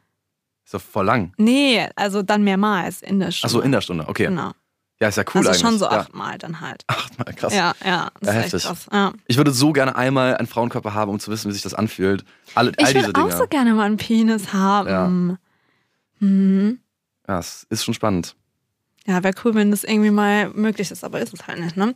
Ist 0.64 0.74
doch 0.74 0.82
voll 0.82 1.06
lang. 1.06 1.34
Nee, 1.38 1.88
also 1.96 2.22
dann 2.22 2.44
mehrmals 2.44 3.02
in 3.02 3.20
der 3.20 3.32
Stunde. 3.32 3.56
Achso, 3.56 3.62
in 3.66 3.72
der 3.72 3.82
Stunde, 3.82 4.08
okay. 4.08 4.26
Genau. 4.28 4.52
Ja, 5.00 5.10
ist 5.10 5.18
ja 5.18 5.24
cool 5.34 5.40
also 5.40 5.50
eigentlich. 5.50 5.62
schon 5.62 5.78
so 5.78 5.86
ja. 5.86 5.92
achtmal 5.92 6.38
dann 6.38 6.62
halt. 6.62 6.84
Achtmal, 6.88 7.34
krass. 7.34 7.54
Ja, 7.54 7.74
ja. 7.84 8.10
Das 8.22 8.34
Ja, 8.34 8.40
ist 8.40 8.46
heftig. 8.46 8.64
krass. 8.64 8.88
Ja. 8.92 9.14
Ich 9.28 9.38
würde 9.38 9.52
so 9.52 9.74
gerne 9.74 9.96
einmal 9.96 10.38
einen 10.38 10.48
Frauenkörper 10.48 10.94
haben, 10.94 11.12
um 11.12 11.20
zu 11.20 11.32
wissen, 11.32 11.50
wie 11.50 11.54
sich 11.54 11.62
das 11.64 11.74
anfühlt. 11.74 12.24
Alle, 12.54 12.72
all 12.78 12.90
Ich 12.90 12.96
würde 13.06 13.22
auch 13.22 13.32
so 13.32 13.48
gerne 13.48 13.74
mal 13.74 13.84
einen 13.84 13.98
Penis 13.98 14.54
haben. 14.54 15.38
Mhm. 16.20 16.80
ja, 17.28 17.40
es 17.40 17.68
ist 17.70 17.84
schon 17.84 17.94
spannend. 17.94 18.36
Ja, 19.08 19.24
wäre 19.24 19.36
cool, 19.44 19.54
wenn 19.54 19.70
das 19.70 19.84
irgendwie 19.84 20.10
mal 20.10 20.50
möglich 20.50 20.90
ist, 20.90 21.04
aber 21.04 21.20
ist 21.20 21.32
es 21.32 21.46
halt 21.46 21.60
nicht, 21.60 21.78
ne? 21.78 21.94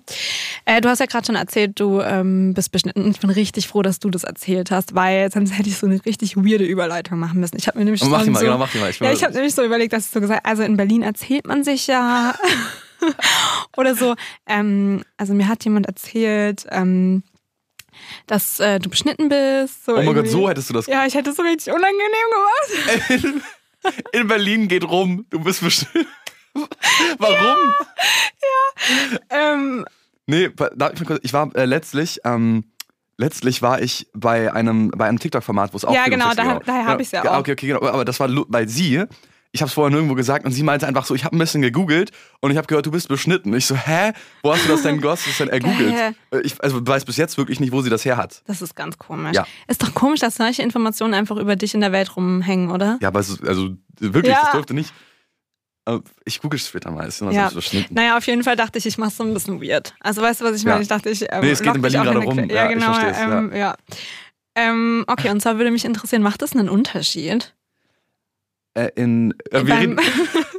Äh, 0.66 0.80
du 0.80 0.90
hast 0.90 1.00
ja 1.00 1.08
gerade 1.08 1.26
schon 1.26 1.36
erzählt, 1.36 1.80
du 1.80 2.02
ähm, 2.02 2.54
bist 2.54 2.72
beschnitten. 2.72 3.10
Ich 3.10 3.20
bin 3.20 3.32
richtig 3.32 3.68
froh, 3.68 3.82
dass 3.82 3.98
du 3.98 4.12
das 4.12 4.24
erzählt 4.24 4.70
hast, 4.70 4.94
weil 4.94 5.32
sonst 5.32 5.58
hätte 5.58 5.70
ich 5.70 5.78
so 5.78 5.88
eine 5.88 6.06
richtig 6.06 6.38
weirde 6.38 6.66
Überleitung 6.66 7.18
machen 7.18 7.40
müssen. 7.40 7.58
Ich 7.58 7.68
habe 7.68 7.80
mir 7.80 7.86
nämlich 7.86 8.04
Mach 8.04 8.24
die 8.24 8.30
mal, 8.30 8.40
so, 8.40 8.46
genau, 8.46 8.60
mach 8.60 8.72
die 8.72 8.78
mal. 8.78 8.92
Ich, 8.92 9.00
Ja, 9.00 9.12
ich 9.12 9.24
habe 9.24 9.34
nämlich 9.34 9.56
so 9.56 9.64
überlegt, 9.64 9.94
dass 9.94 10.06
ich 10.06 10.12
so 10.12 10.22
gesagt, 10.22 10.46
also 10.46 10.62
in 10.62 10.78
Berlin 10.78 11.02
erzählt 11.02 11.48
man 11.48 11.64
sich 11.64 11.88
ja. 11.88 12.36
Oder 13.78 13.96
so, 13.96 14.14
ähm, 14.46 15.04
also 15.18 15.34
mir 15.34 15.48
hat 15.48 15.64
jemand 15.64 15.88
erzählt, 15.88 16.68
ähm, 16.70 17.24
dass 18.28 18.60
äh, 18.60 18.78
du 18.78 18.88
beschnitten 18.90 19.30
bist. 19.30 19.84
So 19.86 19.94
oh 19.94 20.04
mein 20.04 20.14
Gott, 20.14 20.28
so 20.28 20.48
hättest 20.48 20.70
du 20.70 20.76
das 20.76 20.86
Ja, 20.86 21.08
ich 21.08 21.16
hätte 21.16 21.32
es 21.32 21.38
so 21.38 21.42
richtig 21.42 21.74
unangenehm 21.74 23.10
gemacht. 23.10 23.10
In, 24.14 24.22
in 24.22 24.28
Berlin 24.28 24.68
geht 24.68 24.84
rum. 24.84 25.26
Du 25.30 25.40
bist 25.40 25.64
bestimmt. 25.64 26.06
Warum? 27.18 27.58
Ähm, 29.30 29.86
Nee, 30.28 30.50
pa- 30.50 30.70
darf 30.76 30.94
ich, 31.02 31.10
ich 31.24 31.34
war 31.34 31.50
äh, 31.56 31.66
letztlich, 31.66 32.20
ähm, 32.24 32.64
letztlich 33.18 33.64
war 33.64 33.82
ich 33.82 34.08
bei 34.14 34.54
einem, 34.54 34.92
bei 34.92 35.08
einem 35.08 35.18
TikTok-Format, 35.18 35.74
wo 35.74 35.78
es 35.78 35.86
auch 35.86 35.94
Ja, 35.94 36.06
genau, 36.06 36.34
daher- 36.36 36.58
ging. 36.58 36.64
daher 36.68 36.82
hab 36.86 36.88
Genau. 36.90 37.00
ich's 37.00 37.12
ja 37.12 37.24
auch. 37.24 37.40
Okay, 37.40 37.54
okay, 37.54 37.68
genau. 37.68 37.84
Aber 37.88 38.06
das 38.06 38.20
war, 38.20 38.30
weil 38.48 38.70
sie, 38.70 39.04
ich 39.52 39.62
habe 39.62 39.70
es 39.70 39.74
vorher 39.74 39.90
nirgendwo 39.90 40.14
gesagt 40.14 40.46
und 40.46 40.52
sie 40.52 40.62
meinte 40.62 40.86
einfach 40.86 41.06
so, 41.08 41.16
ich 41.16 41.26
habe 41.26 41.36
ein 41.36 41.40
bisschen 41.40 41.64
gegoogelt 41.64 42.12
und 42.42 42.52
ich 42.52 42.58
habe 42.58 42.68
gehört, 42.68 42.86
du 42.86 42.92
bist 42.92 43.08
beschnitten. 43.08 43.52
Ich 43.56 43.66
so, 43.66 43.76
hä? 43.76 44.12
Wo 44.44 44.54
hast 44.54 44.66
du 44.66 44.70
das 44.70 44.84
denn, 44.84 45.02
wo 45.02 45.10
hast 45.10 45.26
du 45.26 45.30
das 45.32 45.40
denn 45.40 45.50
ergoogelt? 45.50 45.96
Äh, 46.32 46.42
Ich 46.44 46.62
also, 46.64 46.86
weiß 46.86 47.06
bis 47.06 47.18
jetzt 47.18 47.40
wirklich 47.40 47.60
nicht, 47.60 47.72
wo 47.72 47.82
sie 47.82 47.90
das 47.90 48.06
her 48.06 48.16
hat. 48.18 48.44
das 48.46 48.62
ist 48.62 48.76
ganz 48.76 49.00
komisch. 49.00 49.34
Ja. 49.36 49.48
Ist 49.68 49.82
doch 49.82 49.96
komisch, 49.96 50.20
dass 50.20 50.36
solche 50.36 50.62
Informationen 50.62 51.16
einfach 51.16 51.38
über 51.38 51.56
dich 51.56 51.74
in 51.74 51.82
der 51.82 51.92
Welt 51.92 52.16
rumhängen, 52.16 52.70
oder? 52.70 53.00
Ja, 53.02 53.08
aber 53.08 53.20
es 53.22 53.30
ist, 53.30 53.44
also 53.48 53.70
wirklich, 54.00 54.32
Ja. 54.36 54.42
das 54.44 54.52
durfte 54.52 54.76
nicht. 54.76 54.94
Aber 55.90 56.04
Ich 56.26 56.40
google 56.42 56.60
es 56.60 56.68
später 56.68 56.92
mal, 56.92 57.08
ist 57.08 57.22
immer 57.22 57.32
Ja. 57.32 57.50
so. 57.50 57.60
Naja, 57.90 58.18
auf 58.18 58.28
jeden 58.28 58.44
Fall 58.44 58.56
dachte 58.56 58.78
ich, 58.78 58.86
ich 58.86 58.98
mach's 58.98 59.18
so 59.18 59.24
ein 59.24 59.34
bisschen 59.34 59.62
weird. 59.62 59.96
Also 60.02 60.22
weißt 60.22 60.42
du, 60.42 60.46
was 60.46 60.56
ich 60.56 60.64
meine? 60.64 60.78
Ja. 60.78 60.82
Ich 60.82 60.88
dachte, 60.88 61.10
ich 61.10 61.24
ähm, 61.24 61.42
Nee, 61.42 61.52
es 61.52 61.62
geht 61.62 61.76
in 61.76 61.82
Berlin 61.82 62.04
gerade 62.04 62.20
rum. 62.20 62.50
Ja, 62.50 62.68
genau. 62.68 62.94
ähm, 63.00 63.52
ja. 63.56 63.76
Ähm, 64.56 65.06
okay, 65.08 65.30
und 65.30 65.42
zwar 65.42 65.58
würde 65.58 65.72
mich 65.72 65.86
interessieren, 65.86 66.22
macht 66.22 66.42
das 66.42 66.54
einen 66.54 66.70
Unterschied? 66.70 67.54
äh, 68.76 68.90
in. 68.96 69.34
Äh, 69.52 69.66
wir, 69.66 69.76
reden, 69.78 70.00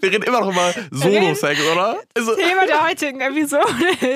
wir 0.00 0.10
reden 0.12 0.22
immer 0.22 0.40
noch 0.40 0.52
über 0.52 0.72
Solo-Sex, 0.90 1.60
oder? 1.72 1.96
Also, 2.16 2.34
Thema 2.36 2.66
der 2.66 2.86
heutigen 2.86 3.20
Episode 3.20 3.64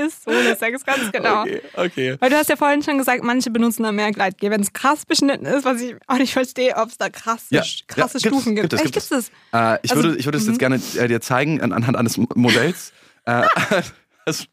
ist 0.05 0.25
Solo-Sex, 0.25 0.85
ganz 0.85 1.13
genau. 1.13 1.43
Okay, 1.43 1.61
okay. 1.75 2.17
Weil 2.21 2.31
du 2.31 2.37
hast 2.37 2.49
ja 2.49 2.57
vorhin 2.57 2.83
schon 2.83 2.99
gesagt, 2.99 3.23
manche 3.25 3.51
benutzen 3.51 3.83
da 3.83 3.93
mehr 3.93 4.11
Gleitgel. 4.13 4.51
Wenn 4.51 4.61
es 4.61 4.73
krass 4.73 5.05
beschnitten 5.07 5.47
ist, 5.47 5.65
was 5.65 5.81
ich 5.81 5.97
auch 6.07 6.19
nicht 6.19 6.33
verstehe, 6.33 6.77
ob 6.77 6.89
es 6.91 6.99
da 6.99 7.09
krasse, 7.11 7.47
Ja, 7.51 7.63
krasse 7.89 8.19
ja, 8.19 8.29
Stufen 8.31 8.55
gibt. 8.55 8.71
gibt 8.71 8.73
es, 8.75 8.83
gibt 8.83 8.97
es. 8.97 9.09
das? 9.09 9.29
Äh, 9.53 9.79
ich, 9.83 9.91
Also, 9.91 10.05
würde, 10.05 10.17
ich 10.19 10.25
würde 10.25 10.39
es 10.39 10.47
jetzt 10.47 10.59
gerne 10.59 10.81
äh, 10.97 11.09
dir 11.09 11.21
zeigen 11.21 11.61
an, 11.61 11.73
anhand 11.73 11.97
eines 11.97 12.17
Modells. 12.35 12.93
äh, 13.25 13.43
das, 14.25 14.47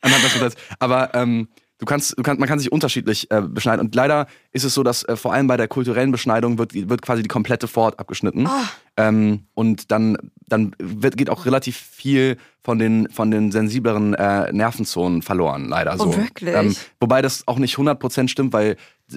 anhand 0.00 0.24
des 0.24 0.34
Modells. 0.34 0.54
Aber 0.78 1.14
ähm, 1.14 1.48
du 1.78 1.84
kannst, 1.86 2.16
du 2.18 2.22
kannst, 2.22 2.40
man 2.40 2.48
kann 2.48 2.58
sich 2.58 2.72
unterschiedlich 2.72 3.30
äh, 3.30 3.40
beschneiden. 3.42 3.84
Und 3.84 3.94
leider 3.94 4.26
ist 4.52 4.64
es 4.64 4.74
so, 4.74 4.82
dass 4.82 5.02
äh, 5.04 5.16
vor 5.16 5.32
allem 5.32 5.46
bei 5.46 5.56
der 5.56 5.68
kulturellen 5.68 6.12
Beschneidung 6.12 6.58
wird, 6.58 6.74
wird 6.74 7.02
quasi 7.02 7.22
die 7.22 7.28
komplette 7.28 7.68
Vorhaut 7.68 7.98
abgeschnitten. 7.98 8.46
Ah. 8.46 8.68
Ähm, 8.96 9.46
und 9.54 9.90
dann, 9.90 10.16
dann 10.48 10.74
wird, 10.78 11.16
geht 11.16 11.30
auch 11.30 11.44
relativ 11.46 11.76
viel 11.76 12.36
von 12.62 12.78
den, 12.78 13.08
von 13.10 13.30
den 13.30 13.52
sensibleren 13.52 14.14
äh, 14.14 14.52
Nervenzonen 14.52 15.22
verloren, 15.22 15.68
leider. 15.68 15.96
So. 15.98 16.06
Oh, 16.06 16.16
wirklich? 16.16 16.54
Ähm, 16.54 16.74
wobei 17.00 17.22
das 17.22 17.46
auch 17.46 17.58
nicht 17.58 17.76
100% 17.76 18.28
stimmt, 18.28 18.52
weil 18.52 18.76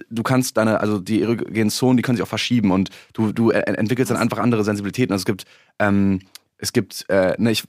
du 0.09 0.23
kannst 0.23 0.57
deine, 0.57 0.79
also 0.79 0.99
die 0.99 1.21
erogenen 1.21 1.69
Zonen, 1.69 1.97
die 1.97 2.03
können 2.03 2.17
sich 2.17 2.23
auch 2.23 2.29
verschieben 2.29 2.71
und 2.71 2.89
du, 3.13 3.31
du 3.31 3.51
äh, 3.51 3.59
entwickelst 3.59 4.11
dann 4.11 4.17
einfach 4.17 4.37
andere 4.37 4.63
Sensibilitäten. 4.63 5.13
Also 5.13 5.21
es 5.21 5.25
gibt, 5.25 5.45
ähm, 5.79 6.21
es 6.61 6.73
gibt, 6.73 7.05
äh, 7.09 7.35
ne, 7.37 7.51
ich, 7.51 7.63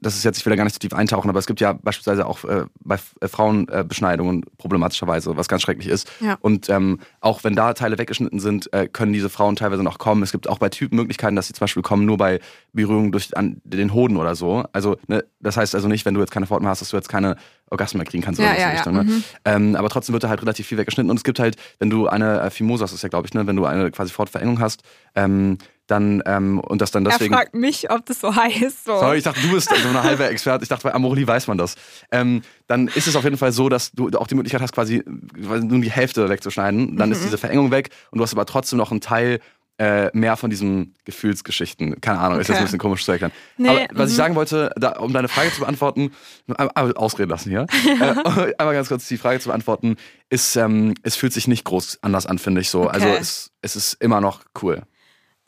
das 0.00 0.16
ist 0.16 0.24
jetzt, 0.24 0.38
ich 0.38 0.44
will 0.44 0.50
da 0.50 0.56
gar 0.56 0.64
nicht 0.64 0.74
so 0.74 0.80
tief 0.80 0.92
eintauchen, 0.92 1.30
aber 1.30 1.38
es 1.38 1.46
gibt 1.46 1.60
ja 1.60 1.74
beispielsweise 1.74 2.26
auch 2.26 2.44
äh, 2.44 2.64
bei 2.80 2.96
F- 2.96 3.14
äh, 3.20 3.28
Frauenbeschneidungen 3.28 4.44
problematischerweise, 4.58 5.36
was 5.36 5.46
ganz 5.48 5.62
schrecklich 5.62 5.86
ist. 5.86 6.10
Ja. 6.20 6.36
Und 6.40 6.68
ähm, 6.68 6.98
auch 7.20 7.44
wenn 7.44 7.54
da 7.54 7.72
Teile 7.72 7.98
weggeschnitten 7.98 8.40
sind, 8.40 8.72
äh, 8.72 8.88
können 8.88 9.12
diese 9.12 9.30
Frauen 9.30 9.54
teilweise 9.54 9.84
noch 9.84 9.98
kommen. 9.98 10.22
Es 10.24 10.32
gibt 10.32 10.48
auch 10.48 10.58
bei 10.58 10.68
Typen 10.68 10.96
Möglichkeiten, 10.96 11.36
dass 11.36 11.46
sie 11.46 11.52
zum 11.52 11.60
Beispiel 11.60 11.82
kommen 11.82 12.04
nur 12.04 12.16
bei 12.16 12.40
Berührung 12.72 13.12
durch 13.12 13.36
an 13.36 13.60
den 13.64 13.94
Hoden 13.94 14.16
oder 14.16 14.34
so. 14.34 14.64
Also, 14.72 14.96
ne, 15.06 15.24
das 15.38 15.56
heißt 15.56 15.74
also 15.76 15.86
nicht, 15.86 16.04
wenn 16.04 16.14
du 16.14 16.20
jetzt 16.20 16.32
keine 16.32 16.46
Vorhaut 16.46 16.62
mehr 16.62 16.70
hast, 16.70 16.80
dass 16.80 16.90
du 16.90 16.96
jetzt 16.96 17.08
keine 17.08 17.36
Orgasmen 17.70 17.98
mehr 17.98 18.06
kriegen 18.06 18.24
kannst 18.24 18.40
Ja, 18.40 18.46
oder 18.46 18.56
so 18.56 18.60
ja, 18.60 18.70
Richtung, 18.70 18.94
ne? 18.94 19.04
mhm. 19.04 19.24
ähm, 19.44 19.76
Aber 19.76 19.88
trotzdem 19.88 20.12
wird 20.14 20.24
da 20.24 20.28
halt 20.28 20.42
relativ 20.42 20.66
viel 20.66 20.78
weggeschnitten. 20.78 21.10
Und 21.10 21.16
es 21.16 21.24
gibt 21.24 21.38
halt, 21.38 21.56
wenn 21.78 21.90
du 21.90 22.08
eine 22.08 22.40
äh, 22.40 22.50
Fimose 22.50 22.82
hast, 22.82 22.92
ist 22.92 23.02
ja, 23.02 23.08
glaube 23.08 23.28
ich, 23.28 23.34
ne, 23.34 23.46
wenn 23.46 23.54
du 23.56 23.64
eine 23.66 23.90
quasi 23.92 24.12
Fortverengung 24.12 24.58
hast, 24.58 24.82
ähm, 25.14 25.58
dann 25.90 26.22
ähm, 26.26 26.60
und 26.60 26.80
das 26.80 26.90
dann 26.90 27.04
deswegen. 27.04 27.32
Er 27.34 27.38
fragt 27.38 27.54
mich, 27.54 27.90
ob 27.90 28.06
das 28.06 28.20
so 28.20 28.34
heißt. 28.34 28.84
So. 28.84 28.98
Sorry, 28.98 29.18
ich 29.18 29.24
dachte, 29.24 29.40
du 29.40 29.50
bist 29.52 29.68
so 29.68 29.88
eine 29.88 30.02
halbe 30.02 30.26
Experte. 30.26 30.62
Ich 30.62 30.68
dachte, 30.68 30.84
bei 30.84 30.94
Amorelie 30.94 31.26
weiß 31.26 31.46
man 31.48 31.58
das. 31.58 31.74
Ähm, 32.12 32.42
dann 32.66 32.88
ist 32.88 33.06
es 33.06 33.16
auf 33.16 33.24
jeden 33.24 33.36
Fall 33.38 33.52
so, 33.52 33.68
dass 33.68 33.90
du 33.92 34.08
auch 34.10 34.26
die 34.26 34.34
Möglichkeit 34.34 34.60
hast, 34.62 34.72
quasi 34.72 35.02
nur 35.36 35.80
die 35.80 35.90
Hälfte 35.90 36.28
wegzuschneiden. 36.28 36.96
Dann 36.96 37.08
Mhm. 37.08 37.14
ist 37.14 37.24
diese 37.24 37.38
Verengung 37.38 37.70
weg 37.70 37.90
und 38.10 38.18
du 38.18 38.22
hast 38.24 38.32
aber 38.32 38.46
trotzdem 38.46 38.78
noch 38.78 38.90
einen 38.90 39.00
Teil 39.00 39.40
äh, 39.78 40.10
mehr 40.12 40.36
von 40.36 40.50
diesen 40.50 40.94
Gefühlsgeschichten. 41.06 42.02
Keine 42.02 42.18
Ahnung, 42.18 42.38
ist 42.38 42.48
jetzt 42.48 42.56
Okay. 42.56 42.58
ein 42.58 42.64
bisschen 42.66 42.78
komisch 42.78 43.04
zu 43.04 43.12
erklären. 43.12 43.32
Nee, 43.56 43.68
aber 43.70 43.86
was 43.92 44.10
ich 44.10 44.14
mhm. 44.14 44.18
sagen 44.18 44.34
wollte, 44.34 44.70
da, 44.76 44.90
um 44.98 45.12
deine 45.14 45.28
Frage 45.28 45.50
zu 45.52 45.60
beantworten, 45.60 46.12
aber, 46.48 46.70
aber 46.76 47.00
ausreden 47.00 47.30
lassen 47.30 47.48
hier, 47.48 47.66
äh, 48.00 48.52
einmal 48.58 48.74
ganz 48.74 48.88
kurz 48.88 49.08
die 49.08 49.16
Frage 49.16 49.40
zu 49.40 49.48
beantworten, 49.48 49.96
ist, 50.28 50.54
ähm, 50.56 50.94
es 51.02 51.16
fühlt 51.16 51.32
sich 51.32 51.48
nicht 51.48 51.64
groß 51.64 52.00
anders 52.02 52.26
an, 52.26 52.38
finde 52.38 52.60
ich 52.60 52.68
so. 52.68 52.82
Okay. 52.82 52.90
Also 52.92 53.08
es, 53.08 53.52
es 53.62 53.74
ist 53.74 53.94
immer 53.94 54.20
noch 54.20 54.42
cool. 54.62 54.82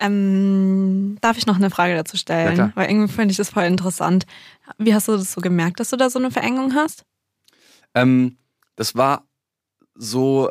Ähm, 0.02 1.16
darf 1.20 1.38
ich 1.38 1.46
noch 1.46 1.56
eine 1.56 1.70
Frage 1.70 1.94
dazu 1.94 2.16
Ja, 2.16 2.20
stellen? 2.20 2.54
klar. 2.54 2.72
Weil 2.74 2.90
irgendwie 2.90 3.12
finde 3.12 3.30
ich 3.32 3.36
das 3.36 3.50
voll 3.50 3.64
interessant. 3.64 4.26
Wie 4.78 4.94
hast 4.94 5.08
du 5.08 5.12
das 5.12 5.32
so 5.32 5.40
gemerkt, 5.40 5.78
dass 5.80 5.90
du 5.90 5.96
da 5.96 6.10
so 6.10 6.18
eine 6.18 6.30
Verengung 6.30 6.74
hast? 6.74 7.04
Ähm, 7.94 8.36
das 8.76 8.96
war 8.96 9.24
so, 9.94 10.50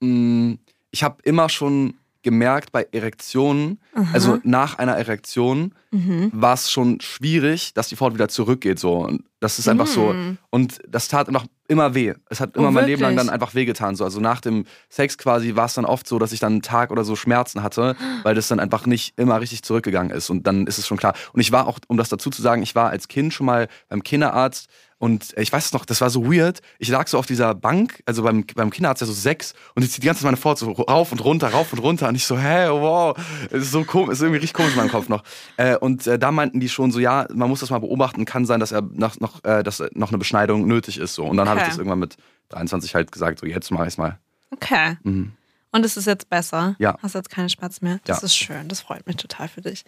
mh, 0.00 0.56
ich 0.90 1.02
habe 1.02 1.16
immer 1.24 1.48
schon 1.48 1.94
gemerkt 2.26 2.72
bei 2.72 2.88
Erektionen, 2.90 3.78
also 4.12 4.40
nach 4.42 4.78
einer 4.78 4.96
Erektion 4.96 5.72
Mhm. 5.96 6.30
war 6.34 6.54
es 6.54 6.70
schon 6.70 7.00
schwierig, 7.00 7.72
dass 7.72 7.88
die 7.88 7.96
Vorhaut 7.96 8.14
wieder 8.14 8.28
zurückgeht. 8.28 8.78
So. 8.78 8.98
Und 8.98 9.22
das 9.40 9.58
ist 9.58 9.68
einfach 9.68 9.86
so. 9.86 10.12
Mm. 10.12 10.36
Und 10.50 10.80
das 10.88 11.08
tat 11.08 11.30
noch 11.30 11.46
immer 11.68 11.94
weh. 11.94 12.14
Es 12.28 12.40
hat 12.40 12.56
immer 12.56 12.68
Oh, 12.68 12.70
mein 12.70 12.86
Leben 12.86 13.02
lang 13.02 13.16
dann 13.16 13.30
einfach 13.30 13.54
wehgetan. 13.54 13.96
So. 13.96 14.04
Also 14.04 14.20
nach 14.20 14.40
dem 14.40 14.64
Sex 14.90 15.16
quasi 15.16 15.56
war 15.56 15.66
es 15.66 15.74
dann 15.74 15.84
oft 15.84 16.06
so, 16.06 16.18
dass 16.18 16.32
ich 16.32 16.40
dann 16.40 16.54
einen 16.54 16.62
Tag 16.62 16.90
oder 16.90 17.04
so 17.04 17.16
Schmerzen 17.16 17.62
hatte, 17.62 17.96
weil 18.24 18.34
das 18.34 18.48
dann 18.48 18.60
einfach 18.60 18.86
nicht 18.86 19.14
immer 19.16 19.40
richtig 19.40 19.62
zurückgegangen 19.62 20.10
ist. 20.10 20.28
Und 20.28 20.46
dann 20.46 20.66
ist 20.66 20.78
es 20.78 20.86
schon 20.86 20.98
klar. 20.98 21.14
Und 21.32 21.40
ich 21.40 21.52
war 21.52 21.66
auch, 21.66 21.78
um 21.88 21.96
das 21.96 22.08
dazu 22.08 22.28
zu 22.30 22.42
sagen, 22.42 22.62
ich 22.62 22.74
war 22.74 22.90
als 22.90 23.08
Kind 23.08 23.32
schon 23.32 23.46
mal 23.46 23.68
beim 23.88 24.02
Kinderarzt 24.02 24.68
und 25.06 25.32
ich 25.38 25.52
weiß 25.52 25.66
es 25.66 25.72
noch, 25.72 25.84
das 25.84 26.00
war 26.00 26.10
so 26.10 26.26
weird. 26.30 26.60
Ich 26.78 26.88
lag 26.88 27.06
so 27.08 27.16
auf 27.18 27.26
dieser 27.26 27.54
Bank, 27.54 28.02
also 28.06 28.22
beim, 28.24 28.44
beim 28.54 28.70
Kinderarzt, 28.70 29.00
der 29.00 29.06
so 29.06 29.14
sechs, 29.14 29.54
und 29.74 29.84
ich 29.84 29.90
ziehe 29.92 30.00
die 30.00 30.06
ganze 30.06 30.20
Zeit 30.22 30.26
meine 30.26 30.36
Vorhaut 30.36 30.58
so 30.58 30.70
rauf 30.72 31.12
und 31.12 31.24
runter, 31.24 31.48
rauf 31.48 31.72
und 31.72 31.78
runter. 31.78 32.08
Und 32.08 32.16
ich 32.16 32.24
so, 32.26 32.36
hä, 32.36 32.68
wow, 32.68 33.16
es 33.50 33.62
ist 33.62 33.70
so 33.70 33.84
komisch, 33.84 34.14
ist 34.14 34.20
irgendwie 34.20 34.40
richtig 34.40 34.54
komisch 34.54 34.72
in 34.72 34.78
meinem 34.78 34.90
Kopf 34.90 35.08
noch. 35.08 35.22
Äh, 35.56 35.76
und 35.76 36.06
äh, 36.06 36.18
da 36.18 36.32
meinten 36.32 36.60
die 36.60 36.68
schon 36.68 36.90
so, 36.92 36.98
ja, 36.98 37.26
man 37.32 37.48
muss 37.48 37.60
das 37.60 37.70
mal 37.70 37.78
beobachten, 37.78 38.24
kann 38.24 38.44
sein, 38.44 38.60
dass 38.60 38.72
er 38.72 38.82
noch, 38.82 39.18
noch, 39.20 39.42
äh, 39.44 39.62
dass 39.62 39.82
noch 39.94 40.08
eine 40.08 40.18
Beschneidung 40.18 40.66
nötig 40.66 40.98
ist. 40.98 41.14
So. 41.14 41.24
Und 41.24 41.36
dann 41.36 41.48
habe 41.48 41.58
ich 41.60 41.62
Okay. 41.62 41.70
das 41.70 41.78
irgendwann 41.78 42.00
mit 42.00 42.16
23 42.50 42.94
halt 42.94 43.12
gesagt, 43.12 43.38
so 43.38 43.46
jetzt 43.46 43.70
mache 43.70 43.84
ich 43.84 43.94
es 43.94 43.98
mal. 43.98 44.18
Okay. 44.50 44.98
Mhm. 45.04 45.32
Und 45.72 45.84
es 45.84 45.96
ist 45.96 46.06
jetzt 46.06 46.30
besser? 46.30 46.74
Ja. 46.78 46.96
Hast 47.02 47.14
jetzt 47.14 47.28
keine 47.28 47.48
Schmerzen 47.50 47.84
mehr? 47.84 47.98
Das 48.04 48.20
Ja. 48.22 48.26
ist 48.26 48.36
schön. 48.36 48.68
Das 48.68 48.80
freut 48.80 49.06
mich 49.06 49.16
total 49.16 49.46
für 49.48 49.60
dich. 49.60 49.84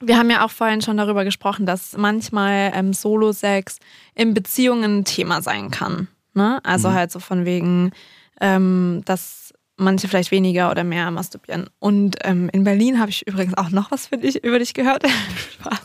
Wir 0.00 0.18
haben 0.18 0.30
ja 0.30 0.44
auch 0.44 0.50
vorhin 0.50 0.82
schon 0.82 0.96
darüber 0.96 1.24
gesprochen, 1.24 1.66
dass 1.66 1.96
manchmal 1.96 2.72
ähm, 2.74 2.92
Solo-Sex 2.92 3.78
in 4.14 4.34
Beziehungen 4.34 4.98
ein 5.00 5.04
Thema 5.04 5.42
sein 5.42 5.70
kann. 5.70 6.08
Ne? 6.34 6.60
Also 6.64 6.90
Mhm. 6.90 6.94
halt 6.94 7.12
so 7.12 7.18
von 7.20 7.44
wegen, 7.44 7.92
ähm, 8.40 9.02
dass 9.06 9.52
manche 9.76 10.08
vielleicht 10.08 10.30
weniger 10.30 10.70
oder 10.70 10.84
mehr 10.84 11.10
masturbieren. 11.10 11.68
Und 11.78 12.16
ähm, 12.24 12.48
in 12.52 12.64
Berlin 12.64 12.98
habe 13.00 13.10
ich 13.10 13.26
übrigens 13.26 13.56
auch 13.56 13.70
noch 13.70 13.90
was 13.90 14.06
für 14.08 14.18
dich, 14.18 14.42
über 14.44 14.58
dich 14.58 14.74
gehört. 14.74 15.04
Spaß. 15.60 15.80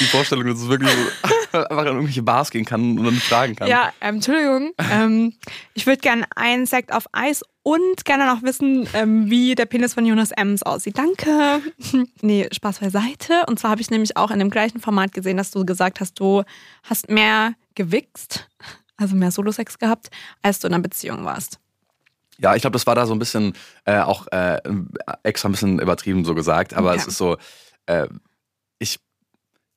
Die 0.00 0.04
Vorstellung, 0.04 0.46
dass 0.46 0.58
es 0.60 0.68
wirklich 0.68 0.90
so 1.52 1.58
einfach 1.58 1.82
in 1.82 1.86
irgendwelche 1.88 2.22
Bars 2.22 2.50
gehen 2.50 2.64
kann 2.64 2.98
und 2.98 3.04
dann 3.04 3.14
fragen 3.14 3.56
kann. 3.56 3.68
Ja, 3.68 3.92
ähm, 4.00 4.16
Entschuldigung. 4.16 4.72
ich 5.74 5.86
würde 5.86 6.00
gerne 6.00 6.24
einen 6.36 6.66
Sekt 6.66 6.92
auf 6.92 7.04
Eis 7.12 7.42
und 7.62 8.04
gerne 8.04 8.26
noch 8.26 8.42
wissen, 8.42 8.88
ähm, 8.94 9.28
wie 9.30 9.54
der 9.54 9.66
Penis 9.66 9.94
von 9.94 10.06
Jonas 10.06 10.30
Ems 10.32 10.62
aussieht. 10.62 10.96
Danke. 10.96 11.60
nee, 12.22 12.48
Spaß 12.52 12.78
beiseite. 12.80 13.44
Und 13.46 13.58
zwar 13.58 13.70
habe 13.72 13.80
ich 13.80 13.90
nämlich 13.90 14.16
auch 14.16 14.30
in 14.30 14.38
dem 14.38 14.50
gleichen 14.50 14.80
Format 14.80 15.12
gesehen, 15.12 15.36
dass 15.36 15.50
du 15.50 15.64
gesagt 15.66 16.00
hast, 16.00 16.18
du 16.20 16.42
hast 16.82 17.10
mehr 17.10 17.54
gewichst, 17.74 18.48
also 18.96 19.14
mehr 19.14 19.30
Solo-Sex 19.30 19.78
gehabt, 19.78 20.08
als 20.42 20.58
du 20.60 20.68
in 20.68 20.74
einer 20.74 20.82
Beziehung 20.82 21.24
warst. 21.24 21.58
Ja, 22.38 22.54
ich 22.56 22.62
glaube, 22.62 22.72
das 22.72 22.86
war 22.86 22.94
da 22.94 23.04
so 23.06 23.12
ein 23.12 23.18
bisschen 23.18 23.52
äh, 23.84 23.98
auch 24.00 24.26
äh, 24.28 24.58
extra 25.22 25.48
ein 25.48 25.52
bisschen 25.52 25.78
übertrieben 25.78 26.24
so 26.24 26.34
gesagt, 26.34 26.72
aber 26.72 26.90
Okay. 26.92 27.00
es 27.00 27.06
ist 27.08 27.18
so, 27.18 27.36
äh, 27.84 28.08
ich, 28.78 28.98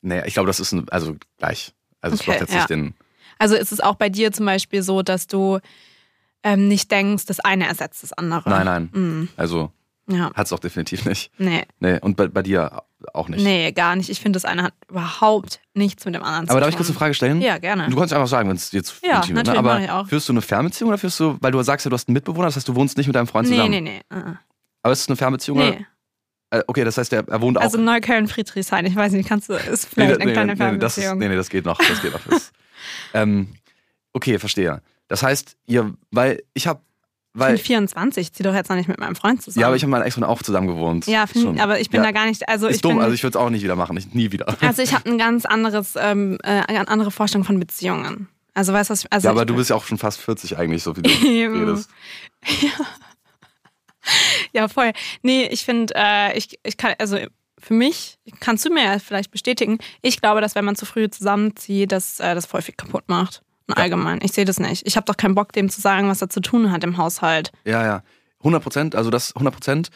nee, 0.02 0.24
ich 0.26 0.34
glaube, 0.34 0.48
das 0.48 0.62
ist 0.62 0.72
ein, 0.72 0.88
also 0.90 1.18
gleich. 1.38 1.74
Also 2.00 2.14
es 2.16 2.22
Okay, 2.22 2.32
macht 2.32 2.40
jetzt 2.40 2.52
ja. 2.52 2.58
nicht 2.60 2.70
den, 2.70 2.94
Also 3.38 3.56
ist 3.56 3.74
es 3.74 3.82
auch 3.82 3.96
bei 3.96 4.08
dir 4.08 4.32
zum 4.32 4.46
Beispiel 4.46 4.82
so, 4.82 5.02
dass 5.02 5.28
du 5.28 5.60
ähm, 6.44 6.68
nicht 6.68 6.92
denkst, 6.92 7.26
das 7.26 7.40
eine 7.40 7.68
ersetzt 7.68 8.04
das 8.04 8.14
andere? 8.14 8.50
nein, 8.50 8.66
nein, 8.66 8.90
Mhm. 8.94 9.30
also 9.38 9.72
Ja, 10.08 10.32
hat 10.34 10.46
es 10.48 10.54
auch 10.54 10.60
definitiv 10.60 11.06
nicht. 11.06 11.32
nee. 11.38 11.64
Nee, 11.80 12.00
und 12.02 12.18
bei, 12.18 12.28
bei 12.28 12.42
dir 12.44 12.84
auch 13.14 13.30
nicht. 13.30 13.44
Nee, 13.44 13.72
gar 13.72 13.96
nicht. 13.96 14.10
Ich 14.10 14.20
finde, 14.22 14.38
das 14.38 14.46
eine 14.46 14.64
hat 14.64 14.74
überhaupt 14.90 15.60
nichts 15.74 16.04
mit 16.06 16.16
dem 16.16 16.24
anderen 16.24 16.46
zu 16.48 16.52
Aber 16.52 16.60
tun. 16.60 16.62
darf 16.62 16.70
ich 16.72 16.76
kurz 16.78 16.90
eine 16.90 16.98
Frage 16.98 17.14
stellen? 17.14 17.42
Ja, 17.42 17.58
gerne. 17.58 17.90
Du 17.90 17.96
kannst 17.98 18.14
einfach 18.14 18.28
sagen, 18.28 18.50
wenn 18.50 18.56
es 18.58 18.70
dir 18.70 18.84
zu 18.84 18.96
Ja, 19.06 19.18
intim 19.18 19.36
wird. 19.36 19.48
Ne? 19.48 19.54
natürlich, 19.54 19.72
Aber 19.72 19.84
ich 19.84 19.90
auch. 19.92 20.08
führst 20.10 20.28
du 20.30 20.34
eine 20.34 20.42
Fernbeziehung 20.42 20.90
oder 20.90 20.98
führst 20.98 21.20
du, 21.20 21.38
weil 21.42 21.52
du 21.52 21.62
sagst 21.64 21.86
ja, 21.86 21.90
du 21.90 21.94
hast 21.96 22.08
einen 22.08 22.14
Mitbewohner, 22.14 22.48
das 22.48 22.56
heißt, 22.58 22.68
du 22.68 22.76
wohnst 22.76 22.98
nicht 22.98 23.08
mit 23.08 23.16
deinem 23.16 23.28
Freund 23.28 23.48
Nee, 23.50 23.56
zusammen. 23.56 23.72
nee, 23.72 23.82
nee. 23.82 23.98
äh, 24.10 24.34
Aber 24.82 24.94
ist 24.94 25.02
es 25.02 25.08
eine 25.08 25.16
Fernbeziehung? 25.18 25.58
nee. 25.60 25.68
Oder? 25.70 25.78
Äh, 26.60 26.64
okay, 26.68 26.84
das 26.84 26.98
heißt, 26.98 27.12
er, 27.14 27.28
er 27.28 27.42
wohnt 27.42 27.58
auch. 27.58 27.62
Also 27.64 27.78
Neukölln, 27.80 28.28
Friedrichshain. 28.28 28.86
Ich 28.86 28.96
weiß 28.96 29.12
nicht, 29.14 29.28
kannst 29.28 29.50
du, 29.50 29.54
ist 29.54 29.86
nee, 29.98 30.06
vielleicht 30.06 30.18
nee, 30.20 30.24
eine 30.24 30.34
kleine 30.34 30.54
nee, 30.56 30.72
nee, 30.74 30.78
das 30.78 30.94
Fernbeziehung. 30.96 31.18
nee, 31.20 31.28
nee, 31.30 31.36
das 31.36 31.50
geht 31.50 31.66
noch. 31.66 31.78
Das 31.80 32.02
geht 32.02 32.14
noch. 32.14 32.22
Ähm, 33.14 33.48
okay, 34.14 34.38
verstehe. 34.40 34.82
Das 35.08 35.24
heißt, 35.24 35.58
ihr, 35.68 35.94
weil 36.12 36.44
ich 36.54 36.68
habe, 36.68 36.82
ich 37.34 37.40
weil, 37.40 37.56
bin 37.56 37.64
24, 37.64 38.22
ich 38.22 38.34
zieh 38.34 38.44
doch 38.44 38.54
jetzt 38.54 38.70
noch 38.70 38.78
nicht 38.78 38.88
mit 38.88 39.00
meinem 39.00 39.16
Freund 39.16 39.42
zusammen. 39.42 39.62
ja, 39.62 39.68
aber 39.68 39.76
ich 39.76 39.84
habe 39.84 39.92
meinen 39.92 40.04
Ex-Freund 40.04 40.28
auch 40.28 40.44
zusammen 40.44 40.68
gewohnt. 40.68 41.08
Ja, 41.08 41.26
find, 41.28 41.60
aber 41.60 41.80
ich 41.80 41.90
bin 41.90 42.02
ja. 42.02 42.08
da 42.08 42.12
gar 42.12 42.26
nicht, 42.26 42.48
also 42.48 42.68
Ist 42.68 42.78
ich 42.78 42.82
dumm, 42.82 42.96
bin, 42.96 43.02
also 43.02 43.14
ich 43.14 43.24
würde 43.24 43.38
es 43.38 43.44
auch 43.44 43.50
nicht 43.50 43.64
wieder 43.64 43.76
machen. 43.76 43.98
Ich, 43.98 44.14
nie 44.14 44.32
wieder. 44.32 44.56
also 44.62 44.82
ich 44.82 44.94
habe 44.94 45.10
ein 45.10 45.18
ganz 45.18 45.46
anderes, 45.46 45.96
ähm, 45.98 46.38
äh, 46.44 46.62
eine 46.68 46.88
andere 46.88 47.12
Vorstellung 47.12 47.46
von 47.46 47.60
Beziehungen. 47.60 48.28
Also 48.54 48.72
weißt 48.72 48.90
du, 48.90 48.92
was 48.92 49.04
ich, 49.04 49.12
also 49.12 49.28
ja, 49.28 49.32
aber 49.32 49.42
ich, 49.42 49.48
du 49.48 49.56
bist 49.56 49.72
ja 49.72 49.76
auch 49.76 49.86
schon 49.86 49.98
fast 49.98 50.20
40 50.20 50.58
eigentlich, 50.58 50.84
so 50.84 50.96
wie 50.96 51.02
du 51.02 51.10
redest. 51.24 51.90
Ja, 54.52 54.68
voll. 54.68 54.92
Nee, 55.22 55.48
ich 55.48 55.66
finde, 55.66 55.94
äh, 55.96 56.38
ich, 56.38 56.60
ich 56.64 56.78
kann, 56.78 56.94
also 57.00 57.18
für 57.60 57.74
mich, 57.74 58.18
kannst 58.40 58.66
du 58.66 58.70
mir 58.70 58.84
ja 58.84 59.00
vielleicht 59.00 59.32
bestätigen, 59.32 59.80
ich 60.02 60.22
glaube, 60.22 60.42
dass 60.42 60.56
wenn 60.56 60.66
man 60.66 60.76
zu 60.76 60.86
früh 60.86 61.10
zusammenzieht, 61.10 61.92
dass 61.92 62.20
äh, 62.20 62.36
das 62.36 62.46
voll 62.46 62.62
viel 62.62 62.76
kaputt 62.76 63.06
macht. 63.08 63.42
Und 63.68 63.78
allgemein. 63.78 64.20
Ich 64.22 64.34
sehe 64.34 64.46
das 64.46 64.60
nicht. 64.60 64.86
Ich 64.86 64.98
habe 64.98 65.06
doch 65.06 65.18
keinen 65.18 65.36
Bock, 65.36 65.54
dem 65.54 65.70
zu 65.70 65.80
sagen, 65.80 66.10
was 66.10 66.22
er 66.22 66.30
zu 66.30 66.42
tun 66.42 66.72
hat 66.72 66.84
im 66.84 66.98
Haushalt. 66.98 67.52
Ja, 67.66 67.86
ja. 67.86 68.04
100 68.40 68.62
Prozent, 68.62 68.96
also 68.96 69.10
das 69.10 69.34
100 69.36 69.54
Prozent. 69.54 69.90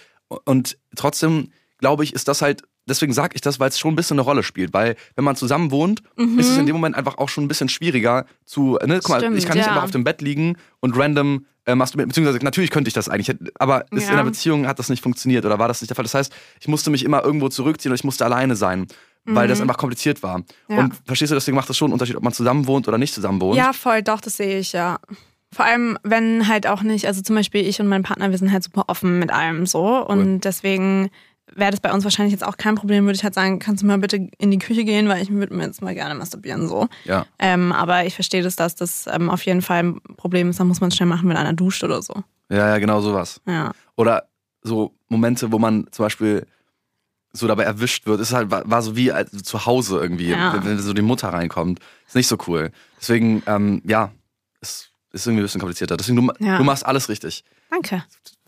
Und 0.46 0.78
trotzdem, 0.96 1.52
glaube 1.80 2.04
ich, 2.04 2.14
ist 2.14 2.28
das 2.28 2.42
halt 2.42 2.64
deswegen 2.88 3.14
sage 3.14 3.36
ich 3.36 3.42
das, 3.42 3.60
weil 3.60 3.70
es 3.70 3.78
schon 3.80 3.94
ein 3.94 3.96
bisschen 3.96 4.16
eine 4.16 4.22
Rolle 4.22 4.44
spielt. 4.44 4.74
Weil 4.74 4.96
wenn 5.16 5.26
man 5.26 5.36
zusammen 5.36 5.72
wohnt, 5.72 6.02
ist 6.38 6.50
es 6.50 6.58
in 6.58 6.66
dem 6.66 6.76
Moment 6.76 6.96
einfach 6.96 7.18
auch 7.18 7.30
schon 7.30 7.44
ein 7.44 7.48
bisschen 7.48 7.70
schwieriger 7.70 8.26
zu. 8.46 8.78
Ne? 8.86 9.00
Guck 9.02 9.10
mal, 9.10 9.20
Stimmt, 9.20 9.38
ich 9.38 9.46
kann 9.46 9.58
nicht 9.58 9.66
ja. 9.66 9.74
einfach 9.74 9.84
auf 9.84 9.92
dem 9.92 10.04
Bett 10.04 10.22
liegen 10.22 10.58
und 10.80 10.98
random 10.98 11.46
äh, 11.66 11.76
masturbieren. 11.76 12.10
Beziehungsweise 12.10 12.44
natürlich 12.44 12.72
könnte 12.72 12.88
ich 12.88 12.94
das 12.94 13.10
eigentlich, 13.10 13.36
aber 13.60 13.86
ist 13.92 14.04
Ja. 14.04 14.10
in 14.10 14.14
einer 14.14 14.24
Beziehung 14.24 14.68
hat 14.68 14.80
das 14.80 14.90
nicht 14.90 15.04
funktioniert 15.04 15.46
oder 15.46 15.60
war 15.60 15.68
das 15.68 15.82
nicht 15.82 15.90
der 15.90 15.96
Fall. 15.96 16.04
Das 16.04 16.14
heißt, 16.14 16.34
ich 16.62 16.68
musste 16.68 16.90
mich 16.90 17.04
immer 17.04 17.24
irgendwo 17.24 17.50
zurückziehen 17.50 17.92
und 17.92 17.96
ich 17.96 18.04
musste 18.04 18.26
alleine 18.26 18.56
sein. 18.56 18.88
Weil 19.36 19.48
das 19.48 19.62
einfach 19.62 19.78
kompliziert 19.78 20.24
war. 20.24 20.40
Mhm. 20.40 20.46
Ja. 20.70 20.80
Und 20.80 20.94
verstehst 21.06 21.32
du, 21.32 21.36
deswegen 21.36 21.56
macht 21.56 21.70
das 21.70 21.78
schon 21.78 21.88
einen 21.88 21.94
Unterschied, 21.94 22.16
ob 22.16 22.24
man 22.24 22.34
zusammen 22.34 22.68
wohnt 22.68 22.88
oder 22.88 22.98
nicht 22.98 23.14
zusammen 23.14 23.42
wohnt. 23.42 23.58
Ja, 23.58 23.74
voll, 23.74 24.02
doch, 24.02 24.22
das 24.22 24.38
sehe 24.38 24.60
ich, 24.60 24.74
ja. 24.74 25.00
Vor 25.54 25.66
allem, 25.66 25.98
wenn 26.04 26.48
halt 26.48 26.68
auch 26.68 26.82
nicht, 26.82 27.08
also 27.08 27.22
zum 27.22 27.36
Beispiel 27.36 27.68
ich 27.68 27.80
und 27.80 27.88
mein 27.88 28.04
Partner, 28.04 28.32
wir 28.32 28.38
sind 28.38 28.52
halt 28.52 28.64
super 28.64 28.86
offen 28.88 29.20
mit 29.20 29.32
allem 29.32 29.66
so. 29.66 30.06
Und 30.06 30.42
deswegen 30.42 31.10
wäre 31.56 31.72
das 31.72 31.80
bei 31.80 31.94
uns 31.94 32.04
wahrscheinlich 32.04 32.34
jetzt 32.34 32.46
auch 32.46 32.58
kein 32.58 32.76
Problem, 32.76 33.06
würde 33.06 33.16
ich 33.16 33.24
halt 33.24 33.34
sagen, 33.34 33.60
kannst 33.60 33.82
du 33.82 33.88
mal 33.88 33.98
bitte 33.98 34.30
in 34.38 34.52
die 34.52 34.60
Küche 34.60 34.84
gehen, 34.84 35.08
weil 35.08 35.22
ich 35.22 35.32
würde 35.32 35.54
mir 35.54 35.66
jetzt 35.66 35.82
mal 35.82 35.94
gerne 35.94 36.16
masturbieren 36.16 36.68
so. 36.68 36.88
Ja. 37.06 37.26
Ähm, 37.40 37.72
aber 37.72 38.06
ich 38.06 38.14
verstehe 38.14 38.44
das, 38.44 38.56
dass 38.56 38.76
das 38.76 39.06
ähm, 39.12 39.30
auf 39.30 39.46
jeden 39.46 39.62
Fall 39.62 39.84
ein 39.84 40.02
Problem 40.18 40.50
ist, 40.50 40.60
dann 40.60 40.68
muss 40.68 40.82
man 40.82 40.90
es 40.90 40.96
schnell 40.96 41.08
machen, 41.08 41.30
wenn 41.30 41.38
einer 41.38 41.54
duscht 41.54 41.84
oder 41.84 42.02
so. 42.02 42.14
Ja, 42.50 42.70
ja, 42.70 42.78
genau 42.78 43.02
sowas. 43.02 43.42
Ja. 43.46 43.72
Oder 43.96 44.28
so 44.62 44.94
Momente, 45.08 45.52
wo 45.52 45.60
man 45.60 45.88
zum 45.92 46.06
Beispiel 46.06 46.46
so 47.34 47.48
dabei 47.48 47.64
erwischt 47.64 48.06
wird, 48.06 48.20
ist 48.22 48.34
halt, 48.34 48.50
war, 48.52 48.70
war 48.70 48.82
so 48.82 48.96
wie 48.96 49.12
zu 49.44 49.66
Hause 49.66 50.00
irgendwie, 50.00 50.30
Ja. 50.30 50.64
wenn, 50.64 50.80
so 50.80 50.94
die 50.94 51.02
Mutter 51.02 51.30
reinkommt. 51.30 51.80
Ist 52.08 52.16
nicht 52.16 52.28
so 52.28 52.38
cool. 52.48 52.72
Deswegen, 53.00 53.44
ähm, 53.46 53.82
ja, 53.86 54.12
ist, 54.62 54.92
ist 55.12 55.28
irgendwie 55.28 55.42
ein 55.42 55.46
bisschen 55.46 55.62
komplizierter. 55.62 55.98
Deswegen, 55.98 56.18
du, 56.18 56.34
Ja. 56.40 56.58
du 56.58 56.64
machst 56.64 56.86
alles 56.86 57.10
richtig. 57.10 57.44
Danke. 57.70 58.04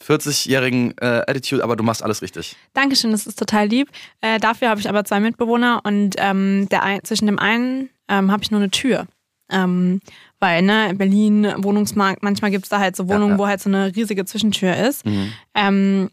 40-jährigen 0.06 0.98
äh, 1.00 1.24
Attitude, 1.28 1.64
aber 1.64 1.76
du 1.76 1.84
machst 1.84 2.02
alles 2.04 2.22
richtig. 2.22 2.56
Dankeschön, 2.74 3.12
das 3.12 3.28
ist 3.28 3.38
total 3.38 3.68
lieb. 3.68 3.90
Äh, 4.22 4.40
dafür 4.40 4.70
habe 4.70 4.80
ich 4.80 4.90
aber 4.90 5.04
zwei 5.04 5.20
Mitbewohner 5.20 5.82
und 5.84 6.16
ähm, 6.18 6.68
der 6.70 6.84
ein, 6.84 7.04
zwischen 7.04 7.26
dem 7.26 7.38
einen 7.38 7.90
ähm, 8.08 8.32
habe 8.32 8.42
ich 8.44 8.52
nur 8.52 8.62
eine 8.62 8.72
Tür. 8.72 9.08
Ähm, 9.52 10.00
weil, 10.40 10.62
ne, 10.62 10.94
Berlin, 10.96 11.54
Wohnungsmarkt, 11.58 12.24
manchmal 12.24 12.52
gibt 12.52 12.66
es 12.66 12.70
da 12.70 12.80
halt 12.80 12.96
so 12.96 13.10
Wohnungen, 13.10 13.34
ja. 13.34 13.38
wo 13.40 13.48
halt 13.48 13.62
so 13.62 13.70
eine 13.70 13.94
riesige 13.96 14.24
Zwischentür 14.26 14.76
ist. 14.78 15.06
Mhm. 15.06 15.34
Ähm, 15.54 16.10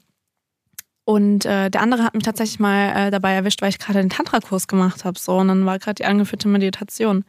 und 1.07 1.45
äh, 1.47 1.71
der 1.71 1.83
andere 1.83 2.03
hat 2.03 2.15
mich 2.15 2.25
tatsächlich 2.25 2.59
mal 2.59 3.07
äh, 3.07 3.11
dabei 3.13 3.33
erwischt, 3.33 3.63
weil 3.63 3.69
ich 3.69 3.79
gerade 3.79 4.01
den 4.01 4.11
Tantra-Kurs 4.11 4.67
gemacht 4.67 5.05
habe. 5.05 5.17
So, 5.17 5.37
und 5.37 5.47
dann 5.47 5.65
war 5.65 5.79
gerade 5.79 5.95
die 5.95 6.05
angeführte 6.05 6.49
Meditation. 6.49 7.25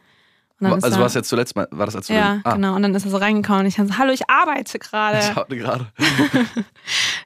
Also 0.60 0.88
er, 0.88 1.00
was 1.00 1.14
jetzt 1.14 1.28
zuletzt 1.28 1.54
mal, 1.54 1.68
war 1.70 1.86
das 1.86 1.94
als 1.94 2.08
Ja, 2.08 2.40
ah, 2.42 2.54
genau. 2.54 2.74
Und 2.74 2.82
dann 2.82 2.92
ist 2.92 3.04
er 3.04 3.12
so 3.12 3.18
reingekommen 3.18 3.60
und 3.60 3.66
ich 3.66 3.76
dann 3.76 3.86
so, 3.86 3.96
hallo, 3.96 4.12
ich 4.12 4.28
arbeite 4.28 4.80
gerade. 4.80 5.20
Ich 5.20 5.34
hatte 5.34 5.56
gerade. 5.56 5.86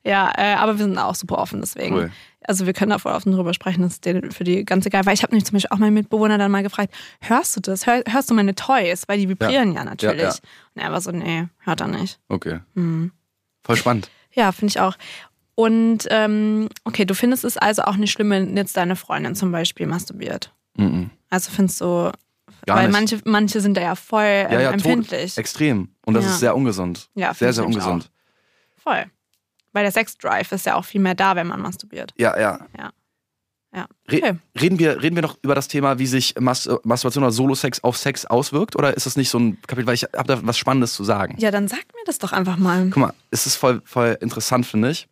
Ja, 0.04 0.32
äh, 0.36 0.54
aber 0.56 0.78
wir 0.78 0.84
sind 0.84 0.98
auch 0.98 1.14
super 1.14 1.38
offen 1.38 1.60
deswegen. 1.60 1.94
Cool. 1.94 2.10
Also 2.42 2.66
wir 2.66 2.72
können 2.72 2.90
da 2.90 2.98
voll 2.98 3.12
offen 3.12 3.32
drüber 3.32 3.54
sprechen, 3.54 3.82
das 3.82 4.00
ist 4.04 4.36
für 4.36 4.42
die 4.42 4.64
ganz 4.64 4.84
egal. 4.84 5.06
Weil 5.06 5.14
ich 5.14 5.22
habe 5.22 5.32
nämlich 5.32 5.46
zum 5.46 5.54
Beispiel 5.54 5.70
auch 5.70 5.78
meinen 5.78 5.94
Mitbewohner 5.94 6.38
dann 6.38 6.50
mal 6.50 6.64
gefragt, 6.64 6.92
hörst 7.20 7.56
du 7.56 7.60
das? 7.60 7.86
Hör, 7.86 8.02
hörst 8.08 8.28
du 8.28 8.34
meine 8.34 8.56
Toys? 8.56 9.04
Weil 9.06 9.20
die 9.20 9.28
vibrieren 9.28 9.74
ja, 9.74 9.84
natürlich. 9.84 10.22
Ja, 10.22 10.28
ja. 10.28 10.34
Und 10.74 10.82
er 10.82 10.92
war 10.92 11.00
so, 11.00 11.12
nee, 11.12 11.46
hört 11.60 11.80
er 11.80 11.86
nicht. 11.86 12.18
Okay. 12.28 12.58
Hm. 12.74 13.12
Voll 13.62 13.76
spannend. 13.76 14.10
Ja, 14.32 14.50
finde 14.50 14.70
ich 14.70 14.80
auch. 14.80 14.96
Und 15.62 16.06
ähm, 16.10 16.68
okay, 16.84 17.04
du 17.04 17.14
findest 17.14 17.44
es 17.44 17.56
also 17.56 17.82
auch 17.82 17.96
nicht 17.96 18.10
schlimm, 18.12 18.30
wenn 18.30 18.56
jetzt 18.56 18.76
deine 18.76 18.96
Freundin 18.96 19.34
zum 19.34 19.52
Beispiel 19.52 19.86
masturbiert. 19.86 20.52
Mhm. 20.76 21.10
Also 21.30 21.50
findest 21.50 21.80
du, 21.80 22.10
Gar 22.66 22.76
weil 22.76 22.88
nicht. 22.88 22.92
manche, 22.92 23.20
manche 23.24 23.60
sind 23.60 23.76
da 23.76 23.80
ja 23.82 23.94
voll 23.94 24.24
ähm, 24.24 24.52
ja, 24.52 24.60
ja, 24.62 24.70
empfindlich. 24.72 25.34
Tot, 25.34 25.38
extrem. 25.38 25.88
Und 26.04 26.14
das 26.14 26.24
Ja. 26.24 26.30
ist 26.30 26.40
sehr 26.40 26.56
ungesund. 26.56 27.08
Ja, 27.14 27.32
sehr, 27.34 27.52
sehr 27.52 27.64
ungesund. 27.66 28.10
Voll. 28.76 29.04
Weil 29.72 29.84
der 29.84 29.92
Sexdrive 29.92 30.50
ist 30.52 30.66
ja 30.66 30.74
auch 30.74 30.84
viel 30.84 31.00
mehr 31.00 31.14
da, 31.14 31.36
wenn 31.36 31.46
man 31.46 31.60
masturbiert. 31.60 32.12
Ja, 32.18 32.38
ja. 32.38 32.66
Ja. 32.78 32.90
Ja. 33.74 33.86
Okay. 34.06 34.34
reden, 34.60 34.78
wir, 34.78 35.00
reden 35.02 35.16
wir 35.16 35.22
noch 35.22 35.38
über 35.40 35.54
das 35.54 35.66
Thema, 35.66 35.98
wie 35.98 36.06
sich 36.06 36.34
Mas 36.38 36.68
Masturbation 36.84 37.24
oder 37.24 37.32
Solo-Sex 37.32 37.82
auf 37.82 37.96
Sex 37.96 38.26
auswirkt? 38.26 38.76
Oder 38.76 38.94
ist 38.94 39.06
das 39.06 39.16
nicht 39.16 39.30
so 39.30 39.38
ein 39.38 39.62
Kapitel? 39.62 39.86
Weil 39.86 39.94
ich 39.94 40.02
habe 40.02 40.26
da 40.26 40.40
was 40.46 40.58
Spannendes 40.58 40.92
zu 40.92 41.04
sagen. 41.04 41.36
Ja, 41.38 41.50
dann 41.50 41.68
sag 41.68 41.78
mir 41.78 42.04
das 42.04 42.18
doch 42.18 42.32
einfach 42.32 42.58
mal. 42.58 42.90
Guck 42.90 42.96
mal, 42.98 43.14
es 43.30 43.46
ist 43.46 43.56
voll, 43.56 43.80
voll 43.86 44.18
interessant, 44.20 44.66
finde 44.66 44.90
ich. 44.90 45.08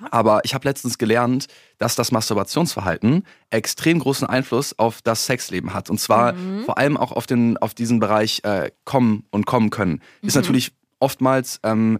Ja. 0.00 0.08
Aber 0.10 0.40
ich 0.44 0.54
habe 0.54 0.66
letztens 0.68 0.98
gelernt, 0.98 1.46
dass 1.78 1.94
das 1.94 2.12
Masturbationsverhalten 2.12 3.24
extrem 3.50 3.98
großen 3.98 4.26
Einfluss 4.28 4.78
auf 4.78 5.02
das 5.02 5.26
Sexleben 5.26 5.74
hat. 5.74 5.90
Und 5.90 5.98
zwar 6.00 6.32
Mhm. 6.34 6.64
vor 6.64 6.78
allem 6.78 6.96
auch 6.96 7.12
auf, 7.12 7.26
den, 7.26 7.56
auf 7.58 7.74
diesen 7.74 7.98
Bereich 8.00 8.40
äh, 8.44 8.70
kommen 8.84 9.24
und 9.30 9.46
kommen 9.46 9.70
können. 9.70 10.00
Ist 10.22 10.34
Mhm. 10.36 10.42
natürlich 10.42 10.72
oftmals 11.00 11.60
ähm, 11.62 11.98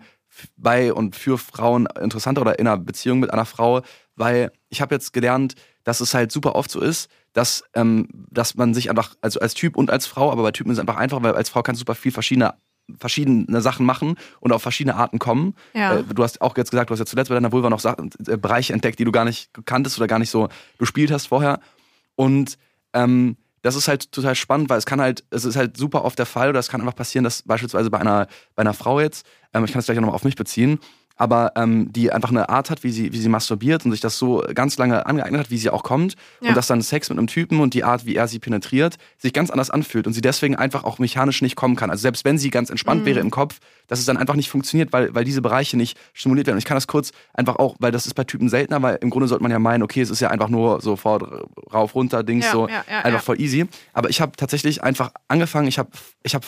bei 0.56 0.92
und 0.92 1.16
für 1.16 1.38
Frauen 1.38 1.86
interessanter 2.00 2.42
oder 2.42 2.58
in 2.58 2.66
einer 2.66 2.76
Beziehung 2.78 3.20
mit 3.20 3.32
einer 3.32 3.46
Frau, 3.46 3.82
weil 4.16 4.50
ich 4.68 4.80
habe 4.82 4.94
jetzt 4.94 5.12
gelernt, 5.12 5.54
dass 5.84 6.00
es 6.00 6.12
halt 6.14 6.30
super 6.32 6.54
oft 6.54 6.70
so 6.70 6.80
ist, 6.80 7.08
dass, 7.32 7.62
ähm, 7.74 8.08
dass 8.30 8.54
man 8.54 8.74
sich 8.74 8.90
einfach, 8.90 9.14
also 9.22 9.40
als 9.40 9.54
Typ 9.54 9.76
und 9.76 9.90
als 9.90 10.06
Frau, 10.06 10.30
aber 10.32 10.42
bei 10.42 10.50
Typen 10.52 10.70
ist 10.72 10.76
es 10.78 10.80
einfach 10.80 10.96
einfach, 10.96 11.22
weil 11.22 11.34
als 11.34 11.48
Frau 11.48 11.62
kannst 11.62 11.78
du 11.80 11.82
super 11.82 11.94
viel 11.94 12.12
verschiedene 12.12 12.54
verschiedene 12.98 13.60
Sachen 13.60 13.84
machen 13.84 14.16
und 14.40 14.52
auf 14.52 14.62
verschiedene 14.62 14.96
Arten 14.96 15.18
kommen. 15.18 15.54
Ja. 15.74 15.96
Äh, 15.96 16.04
du 16.04 16.22
hast 16.22 16.40
auch 16.40 16.56
jetzt 16.56 16.70
gesagt, 16.70 16.90
du 16.90 16.92
hast 16.92 17.00
ja 17.00 17.06
zuletzt 17.06 17.28
bei 17.28 17.34
deiner 17.34 17.52
Vulva 17.52 17.70
noch 17.70 17.80
Sachen, 17.80 18.10
äh, 18.26 18.36
Bereiche 18.36 18.72
entdeckt, 18.72 18.98
die 18.98 19.04
du 19.04 19.12
gar 19.12 19.24
nicht 19.24 19.50
kanntest 19.64 19.98
oder 19.98 20.06
gar 20.06 20.18
nicht 20.18 20.30
so 20.30 20.48
gespielt 20.78 21.10
hast 21.10 21.26
vorher. 21.26 21.60
Und 22.14 22.58
ähm, 22.92 23.36
das 23.62 23.74
ist 23.74 23.88
halt 23.88 24.12
total 24.12 24.34
spannend, 24.34 24.70
weil 24.70 24.78
es 24.78 24.86
kann 24.86 25.00
halt, 25.00 25.24
es 25.30 25.44
ist 25.44 25.56
halt 25.56 25.76
super 25.76 26.04
oft 26.04 26.18
der 26.18 26.26
Fall, 26.26 26.50
oder 26.50 26.60
es 26.60 26.68
kann 26.68 26.80
einfach 26.80 26.94
passieren, 26.94 27.24
dass 27.24 27.42
beispielsweise 27.42 27.90
bei 27.90 27.98
einer, 27.98 28.28
bei 28.54 28.60
einer 28.60 28.74
Frau 28.74 29.00
jetzt, 29.00 29.26
ähm, 29.52 29.64
ich 29.64 29.72
kann 29.72 29.80
es 29.80 29.86
gleich 29.86 29.98
auch 29.98 30.02
nochmal 30.02 30.14
auf 30.14 30.24
mich 30.24 30.36
beziehen, 30.36 30.78
aber 31.16 31.52
ähm, 31.56 31.92
die 31.92 32.12
einfach 32.12 32.30
eine 32.30 32.48
Art 32.48 32.70
hat, 32.70 32.84
wie 32.84 32.90
sie, 32.90 33.12
wie 33.12 33.18
sie 33.18 33.28
masturbiert 33.28 33.84
und 33.84 33.92
sich 33.92 34.00
das 34.00 34.18
so 34.18 34.44
ganz 34.54 34.76
lange 34.78 35.06
angeeignet 35.06 35.40
hat, 35.40 35.50
wie 35.50 35.58
sie 35.58 35.70
auch 35.70 35.82
kommt. 35.82 36.14
Ja. 36.40 36.50
Und 36.50 36.56
dass 36.56 36.66
dann 36.66 36.82
Sex 36.82 37.08
mit 37.08 37.18
einem 37.18 37.26
Typen 37.26 37.60
und 37.60 37.74
die 37.74 37.84
Art, 37.84 38.04
wie 38.06 38.14
er 38.16 38.28
sie 38.28 38.38
penetriert, 38.38 38.96
sich 39.18 39.32
ganz 39.32 39.50
anders 39.50 39.70
anfühlt 39.70 40.06
und 40.06 40.12
sie 40.12 40.20
deswegen 40.20 40.56
einfach 40.56 40.84
auch 40.84 40.98
mechanisch 40.98 41.42
nicht 41.42 41.56
kommen 41.56 41.74
kann. 41.76 41.90
Also 41.90 42.02
selbst 42.02 42.24
wenn 42.24 42.38
sie 42.38 42.50
ganz 42.50 42.70
entspannt 42.70 43.02
Mhm. 43.02 43.06
wäre 43.06 43.20
im 43.20 43.30
Kopf, 43.30 43.58
dass 43.88 43.98
es 43.98 44.04
dann 44.04 44.16
einfach 44.16 44.34
nicht 44.34 44.50
funktioniert, 44.50 44.92
weil, 44.92 45.14
weil 45.14 45.24
diese 45.24 45.40
Bereiche 45.42 45.76
nicht 45.76 45.96
stimuliert 46.12 46.46
werden. 46.46 46.56
Und 46.56 46.60
ich 46.60 46.64
kann 46.64 46.76
das 46.76 46.86
kurz 46.86 47.12
einfach 47.34 47.56
auch, 47.56 47.76
weil 47.78 47.92
das 47.92 48.06
ist 48.06 48.14
bei 48.14 48.24
Typen 48.24 48.48
seltener, 48.48 48.82
weil 48.82 48.96
im 49.00 49.10
Grunde 49.10 49.28
sollte 49.28 49.42
man 49.42 49.52
ja 49.52 49.58
meinen, 49.58 49.82
okay, 49.82 50.00
es 50.02 50.10
ist 50.10 50.20
ja 50.20 50.28
einfach 50.30 50.48
nur 50.48 50.80
sofort 50.80 51.22
rauf, 51.72 51.94
runter, 51.94 52.22
Dings, 52.24 52.44
Ja, 52.46 52.52
so 52.52 52.68
ja, 52.68 52.84
einfach 53.02 53.22
voll 53.22 53.40
easy. 53.40 53.66
Aber 53.92 54.10
ich 54.10 54.20
habe 54.20 54.32
tatsächlich 54.36 54.82
einfach 54.82 55.12
angefangen, 55.28 55.68
ich 55.68 55.78
habe 55.78 55.90
ich 56.22 56.34
hab 56.34 56.44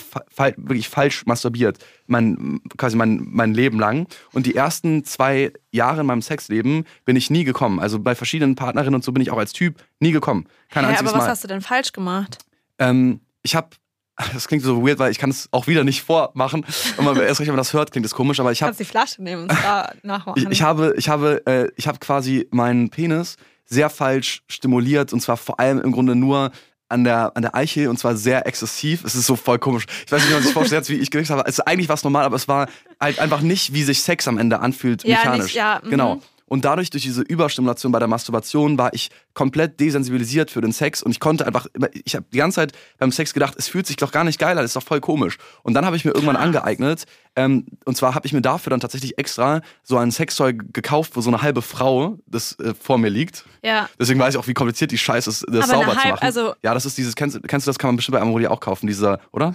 wirklich 0.56 0.88
falsch 0.88 1.24
masturbiert, 1.26 1.78
mein, 2.08 2.60
quasi 2.76 2.96
mein, 2.96 3.26
mein 3.30 3.54
Leben 3.54 3.78
lang. 3.78 4.06
Und 4.32 4.46
die 4.46 4.54
ersten 4.54 5.04
zwei 5.04 5.52
Jahre 5.70 6.00
in 6.00 6.06
meinem 6.06 6.22
Sexleben 6.22 6.84
bin 7.04 7.16
ich 7.16 7.30
nie 7.30 7.44
gekommen. 7.44 7.78
Also 7.80 7.98
bei 7.98 8.14
verschiedenen 8.14 8.56
Partnerinnen 8.56 8.94
und 8.94 9.04
so 9.04 9.12
bin 9.12 9.22
ich 9.22 9.30
auch 9.30 9.38
als 9.38 9.52
Typ 9.52 9.76
nie 10.00 10.12
gekommen. 10.12 10.46
Kein 10.70 10.84
Hä, 10.84 10.90
einziges 10.90 11.10
aber 11.10 11.18
was 11.18 11.24
Mal. 11.26 11.30
hast 11.30 11.44
du 11.44 11.48
denn 11.48 11.60
falsch 11.60 11.92
gemacht? 11.92 12.38
Ähm, 12.78 13.20
ich 13.42 13.54
habe, 13.54 13.68
das 14.32 14.48
klingt 14.48 14.64
so 14.64 14.84
weird, 14.86 14.98
weil 14.98 15.10
ich 15.12 15.18
kann 15.18 15.30
es 15.30 15.48
auch 15.52 15.66
wieder 15.66 15.84
nicht 15.84 16.02
vormachen. 16.02 16.64
Und 16.96 17.04
man, 17.04 17.16
erst 17.16 17.40
recht, 17.40 17.48
wenn 17.48 17.54
man 17.54 17.58
das 17.58 17.72
hört, 17.72 17.92
klingt 17.92 18.06
es 18.06 18.14
komisch, 18.14 18.40
aber 18.40 18.52
ich 18.52 18.62
habe 18.62 18.74
die 18.74 18.84
Flasche 18.84 19.22
nehmen 19.22 19.42
und 19.42 19.52
da 19.52 19.92
nachmachen. 20.02 20.42
ich, 20.42 20.48
ich 20.50 20.62
habe, 20.62 20.94
ich 20.96 21.08
habe, 21.08 21.46
äh, 21.46 21.70
ich 21.76 21.86
habe 21.86 21.98
quasi 21.98 22.48
meinen 22.50 22.90
Penis 22.90 23.36
sehr 23.64 23.90
falsch 23.90 24.42
stimuliert 24.48 25.12
und 25.12 25.20
zwar 25.20 25.36
vor 25.36 25.60
allem 25.60 25.80
im 25.80 25.92
Grunde 25.92 26.14
nur 26.14 26.50
an 26.88 27.04
der, 27.04 27.32
an 27.36 27.42
der 27.42 27.54
Eichel 27.54 27.88
und 27.88 27.98
zwar 27.98 28.16
sehr 28.16 28.46
exzessiv. 28.46 29.04
Es 29.04 29.14
ist 29.14 29.26
so 29.26 29.36
voll 29.36 29.58
komisch. 29.58 29.84
Ich 30.06 30.10
weiß 30.12 30.20
nicht, 30.20 30.30
wie 30.30 30.34
man 30.34 30.42
sich 30.42 30.52
vorstellt, 30.52 30.88
wie 30.88 30.94
ich 30.94 31.10
gekriegt 31.10 31.30
habe. 31.30 31.42
Es 31.46 31.58
ist 31.58 31.66
eigentlich 31.66 31.88
was 31.88 32.02
normal, 32.04 32.24
aber 32.24 32.36
es 32.36 32.48
war 32.48 32.68
halt 33.00 33.18
einfach 33.18 33.40
nicht, 33.40 33.72
wie 33.74 33.82
sich 33.84 34.02
Sex 34.02 34.26
am 34.28 34.38
Ende 34.38 34.60
anfühlt, 34.60 35.04
Ja, 35.04 35.16
mechanisch. 35.18 35.44
nicht- 35.44 35.54
ja, 35.54 35.80
mhm. 35.84 35.90
Genau. 35.90 36.22
Und 36.48 36.64
dadurch, 36.64 36.90
durch 36.90 37.02
diese 37.02 37.22
Überstimulation 37.22 37.92
bei 37.92 37.98
der 37.98 38.08
Masturbation, 38.08 38.78
war 38.78 38.92
ich 38.94 39.10
komplett 39.34 39.78
desensibilisiert 39.80 40.50
für 40.50 40.60
den 40.60 40.72
Sex 40.72 41.02
und 41.02 41.10
ich 41.12 41.20
konnte 41.20 41.46
einfach, 41.46 41.66
ich 42.04 42.14
habe 42.16 42.26
die 42.32 42.38
ganze 42.38 42.56
Zeit 42.56 42.72
beim 42.98 43.12
Sex 43.12 43.34
gedacht, 43.34 43.54
es 43.56 43.68
fühlt 43.68 43.86
sich 43.86 43.96
doch 43.96 44.10
gar 44.12 44.24
nicht 44.24 44.38
geil 44.38 44.58
an, 44.58 44.64
ist 44.64 44.74
doch 44.74 44.82
voll 44.82 45.00
komisch. 45.00 45.36
Und 45.62 45.74
dann 45.74 45.84
habe 45.84 45.96
ich 45.96 46.04
mir 46.04 46.12
irgendwann 46.12 46.36
angeeignet, 46.36 47.04
ähm, 47.36 47.66
und 47.84 47.96
zwar 47.96 48.14
habe 48.14 48.26
ich 48.26 48.32
mir 48.32 48.40
dafür 48.42 48.70
dann 48.70 48.80
tatsächlich 48.80 49.18
extra 49.18 49.60
so 49.84 49.96
ein 49.98 50.10
Sextoy 50.10 50.54
gekauft, 50.72 51.12
wo 51.14 51.20
so 51.20 51.30
eine 51.30 51.42
halbe 51.42 51.62
Frau 51.62 52.18
das 52.26 52.58
äh, 52.58 52.74
vor 52.80 52.98
mir 52.98 53.10
liegt. 53.10 53.44
ja. 53.62 53.88
Deswegen 54.00 54.18
weiß 54.18 54.34
ich 54.34 54.40
auch, 54.40 54.46
wie 54.46 54.54
kompliziert 54.54 54.90
die 54.90 54.98
Scheiße 54.98 55.30
ist, 55.30 55.44
das 55.48 55.70
Aber 55.70 55.80
sauber 55.84 55.90
zu 56.00 56.08
machen. 56.08 56.18
also- 56.20 56.54
ja, 56.62 56.74
das 56.74 56.86
ist 56.86 56.96
dieses, 56.98 57.14
kennst, 57.14 57.36
du- 57.36 57.40
kennst 57.42 57.66
du 57.66 57.70
das, 57.70 57.78
kann 57.78 57.88
man 57.88 57.96
bestimmt 57.96 58.14
bei 58.16 58.22
Amorelie 58.22 58.50
auch 58.50 58.60
kaufen, 58.60 58.86
dieser, 58.86 59.20
oder? 59.32 59.54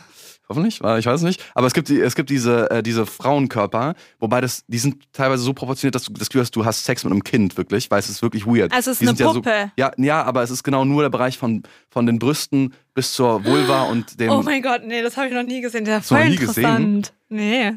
Hoffentlich, 0.50 0.76
ich 0.76 1.06
weiß 1.06 1.06
es 1.06 1.22
nicht. 1.22 1.44
Aber 1.56 1.68
es 1.68 1.74
gibt, 1.74 1.90
es 1.90 2.16
gibt 2.16 2.30
diese, 2.30 2.70
äh, 2.70 2.84
diese 2.84 3.06
Frauenkörper, 3.06 3.96
wobei 4.20 4.42
das, 4.42 4.66
die 4.68 4.78
sind 4.78 5.02
teilweise 5.14 5.42
so 5.42 5.54
proportioniert, 5.54 5.96
dass 5.96 6.04
du 6.04 6.14
das 6.14 6.30
Gefühl 6.30 6.42
hast, 6.42 6.56
du 6.56 6.66
hast 6.66 6.84
Sex 6.84 7.04
mit 7.04 7.12
einem 7.12 7.24
Kind, 7.24 7.56
wirklich, 7.58 7.90
weil 7.90 8.00
es 8.00 8.10
ist 8.10 8.22
wirklich 8.22 8.46
weird. 8.46 8.74
Also 8.74 8.92
es 8.92 9.02
ist 9.02 9.20
die 9.20 9.24
eine 9.24 9.34
Puppe. 9.34 9.72
Ja, 9.78 9.92
so, 9.96 10.02
ja, 10.02 10.06
ja, 10.06 10.24
aber 10.24 10.44
es 10.44 10.52
ist 10.52 10.64
genau 10.64 10.84
nur 10.86 11.02
der 11.02 11.10
Bereich 11.10 11.38
von, 11.38 11.64
von 11.90 12.06
den 12.06 12.20
Brüsten 12.20 12.74
bis 12.94 13.14
zur 13.14 13.46
Vulva 13.46 13.84
und 13.84 14.20
dem. 14.20 14.30
Oh 14.32 14.42
mein 14.42 14.62
Gott, 14.62 14.82
nee, 14.86 15.02
das 15.02 15.18
habe 15.18 15.28
ich 15.28 15.34
noch 15.34 15.44
nie 15.44 15.62
gesehen. 15.62 15.86
Der 15.86 16.00
ist 16.00 16.10
voll 16.10 16.28
nie 16.28 16.36
gesehen? 16.36 16.64
interessant. 16.64 17.14
Nee, 17.30 17.74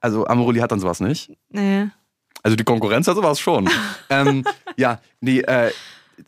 also 0.00 0.26
Amorelie 0.26 0.62
hat 0.62 0.70
dann 0.70 0.80
sowas 0.80 1.00
nicht. 1.00 1.32
nee. 1.48 1.88
Also 2.42 2.56
die 2.56 2.64
Konkurrenz 2.64 3.06
hat 3.06 3.16
sowas 3.16 3.38
schon. 3.38 3.68
ähm, 4.08 4.44
ja, 4.78 4.98
nee, 5.20 5.40
äh, 5.40 5.72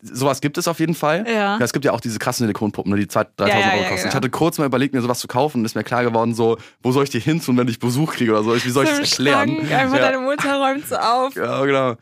sowas 0.03 0.41
gibt 0.41 0.59
es 0.59 0.69
auf 0.69 0.81
jeden 0.81 0.95
Fall. 0.95 1.25
Ja. 1.29 1.59
Es 1.59 1.73
gibt 1.73 1.85
ja 1.85 1.93
auch 1.93 2.01
diese 2.01 2.19
krassen 2.19 2.45
Silikonpuppen, 2.45 2.93
ne, 2.93 2.99
die 2.99 3.07
2.000, 3.07 3.27
3.000 3.39 3.49
Ja, 3.49 3.59
ja, 3.59 3.73
Euro 3.75 3.89
kosten. 3.91 4.09
Ich 4.09 4.15
hatte 4.15 4.31
kurz 4.31 4.59
mal 4.59 4.67
überlegt, 4.67 4.95
mir 4.95 5.03
sowas 5.03 5.19
zu 5.21 5.29
kaufen 5.29 5.59
und 5.59 5.65
ist 5.65 5.75
mir 5.75 5.85
klar 5.85 6.03
geworden, 6.05 6.35
so, 6.35 6.57
wo 6.83 6.93
soll 6.93 7.05
ich 7.05 7.11
die 7.11 7.21
hin 7.21 7.41
tun, 7.41 7.57
wenn 7.59 7.69
ich 7.69 7.79
Besuch 7.79 8.15
kriege 8.15 8.33
oder 8.33 8.43
so? 8.43 8.55
Wie 8.55 8.71
soll 8.71 8.85
ich 8.85 8.91
das 8.91 9.01
erklären? 9.13 9.57
Schrank, 9.57 9.73
einfach 9.73 9.99
deine 9.99 10.19
Mutter 10.19 10.57
räumt 10.57 10.87
so 10.87 10.97
auf. 10.97 11.35
ja, 11.37 11.65
genau. 11.65 11.97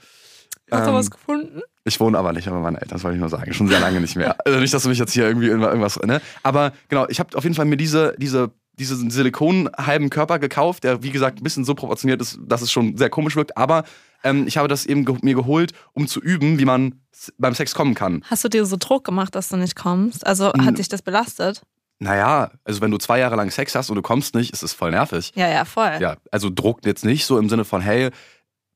Hast 0.71 0.85
du 0.87 0.91
Ähm, 0.91 0.95
was 0.95 1.11
gefunden? 1.11 1.63
Ich 1.85 1.99
wohne 1.99 2.17
aber 2.19 2.33
nicht 2.33 2.49
bei 2.49 2.53
meinen 2.53 2.77
Eltern, 2.77 2.91
das 2.91 3.03
wollte 3.05 3.17
ich 3.17 3.21
nur 3.21 3.29
sagen. 3.31 3.53
Schon 3.53 3.67
sehr 3.69 3.81
lange 3.81 4.01
nicht 4.01 4.15
mehr. 4.15 4.37
Also 4.45 4.61
nicht, 4.61 4.73
dass 4.73 4.83
du 4.85 4.89
mich 4.89 4.99
jetzt 4.99 5.13
hier 5.13 5.25
irgendwie 5.27 5.49
irgendwas, 5.49 5.99
ne? 6.01 6.21
Aber 6.43 6.73
genau, 6.89 7.07
ich 7.09 7.19
habe 7.19 7.37
auf 7.37 7.43
jeden 7.43 7.57
Fall 7.57 7.65
mir 7.65 7.77
diese, 7.77 8.15
diese, 8.19 8.51
diesen 8.81 9.11
Silikonhalben 9.11 10.11
Körper 10.11 10.39
gekauft, 10.39 10.85
der 10.85 11.03
wie 11.03 11.11
gesagt 11.11 11.41
ein 11.41 11.45
bisschen 11.45 11.65
so 11.65 11.75
proportioniert 11.75 12.21
ist, 12.21 12.39
dass 12.43 12.63
es 12.63 12.73
schon 12.73 12.97
sehr 12.97 13.11
komisch 13.11 13.37
wirkt. 13.37 13.57
Aber 13.57 13.85
ähm, 14.25 14.47
ich 14.47 14.57
habe 14.57 14.69
das 14.69 14.87
eben 14.87 15.05
ge 15.05 15.17
mir 15.23 15.35
geholt, 15.35 15.73
um 15.93 16.09
zu 16.09 16.21
üben, 16.21 16.59
wie 16.59 16.65
man 16.65 17.01
beim 17.39 17.55
Sex 17.55 17.75
kommen 17.75 17.95
kann. 17.95 18.25
Hast 18.25 18.45
du 18.45 18.49
dir 18.49 18.65
so 18.65 18.77
Druck 18.79 19.05
gemacht, 19.05 19.35
dass 19.35 19.49
du 19.49 19.57
nicht 19.57 19.77
kommst? 19.77 20.27
Also 20.27 20.53
hat 20.53 20.79
dich 20.79 20.89
das 20.89 21.03
belastet? 21.03 21.63
Naja, 22.03 22.51
also 22.65 22.81
wenn 22.81 22.91
du 22.91 22.97
zwei 22.97 23.19
Jahre 23.19 23.37
lang 23.37 23.51
Sex 23.51 23.75
hast 23.75 23.91
und 23.91 23.97
du 23.97 24.03
kommst 24.03 24.35
nicht, 24.35 24.55
ist 24.55 24.63
es 24.63 24.73
voll 24.73 24.91
nervig. 24.91 25.33
Ja, 25.35 25.49
ja, 25.49 25.67
voll. 25.67 25.99
Ja, 26.01 26.17
also 26.31 26.49
Druck 26.49 26.87
jetzt 26.87 27.05
nicht 27.05 27.27
so 27.27 27.39
im 27.39 27.51
Sinne 27.51 27.67
von, 27.67 27.83
hey, 27.83 28.09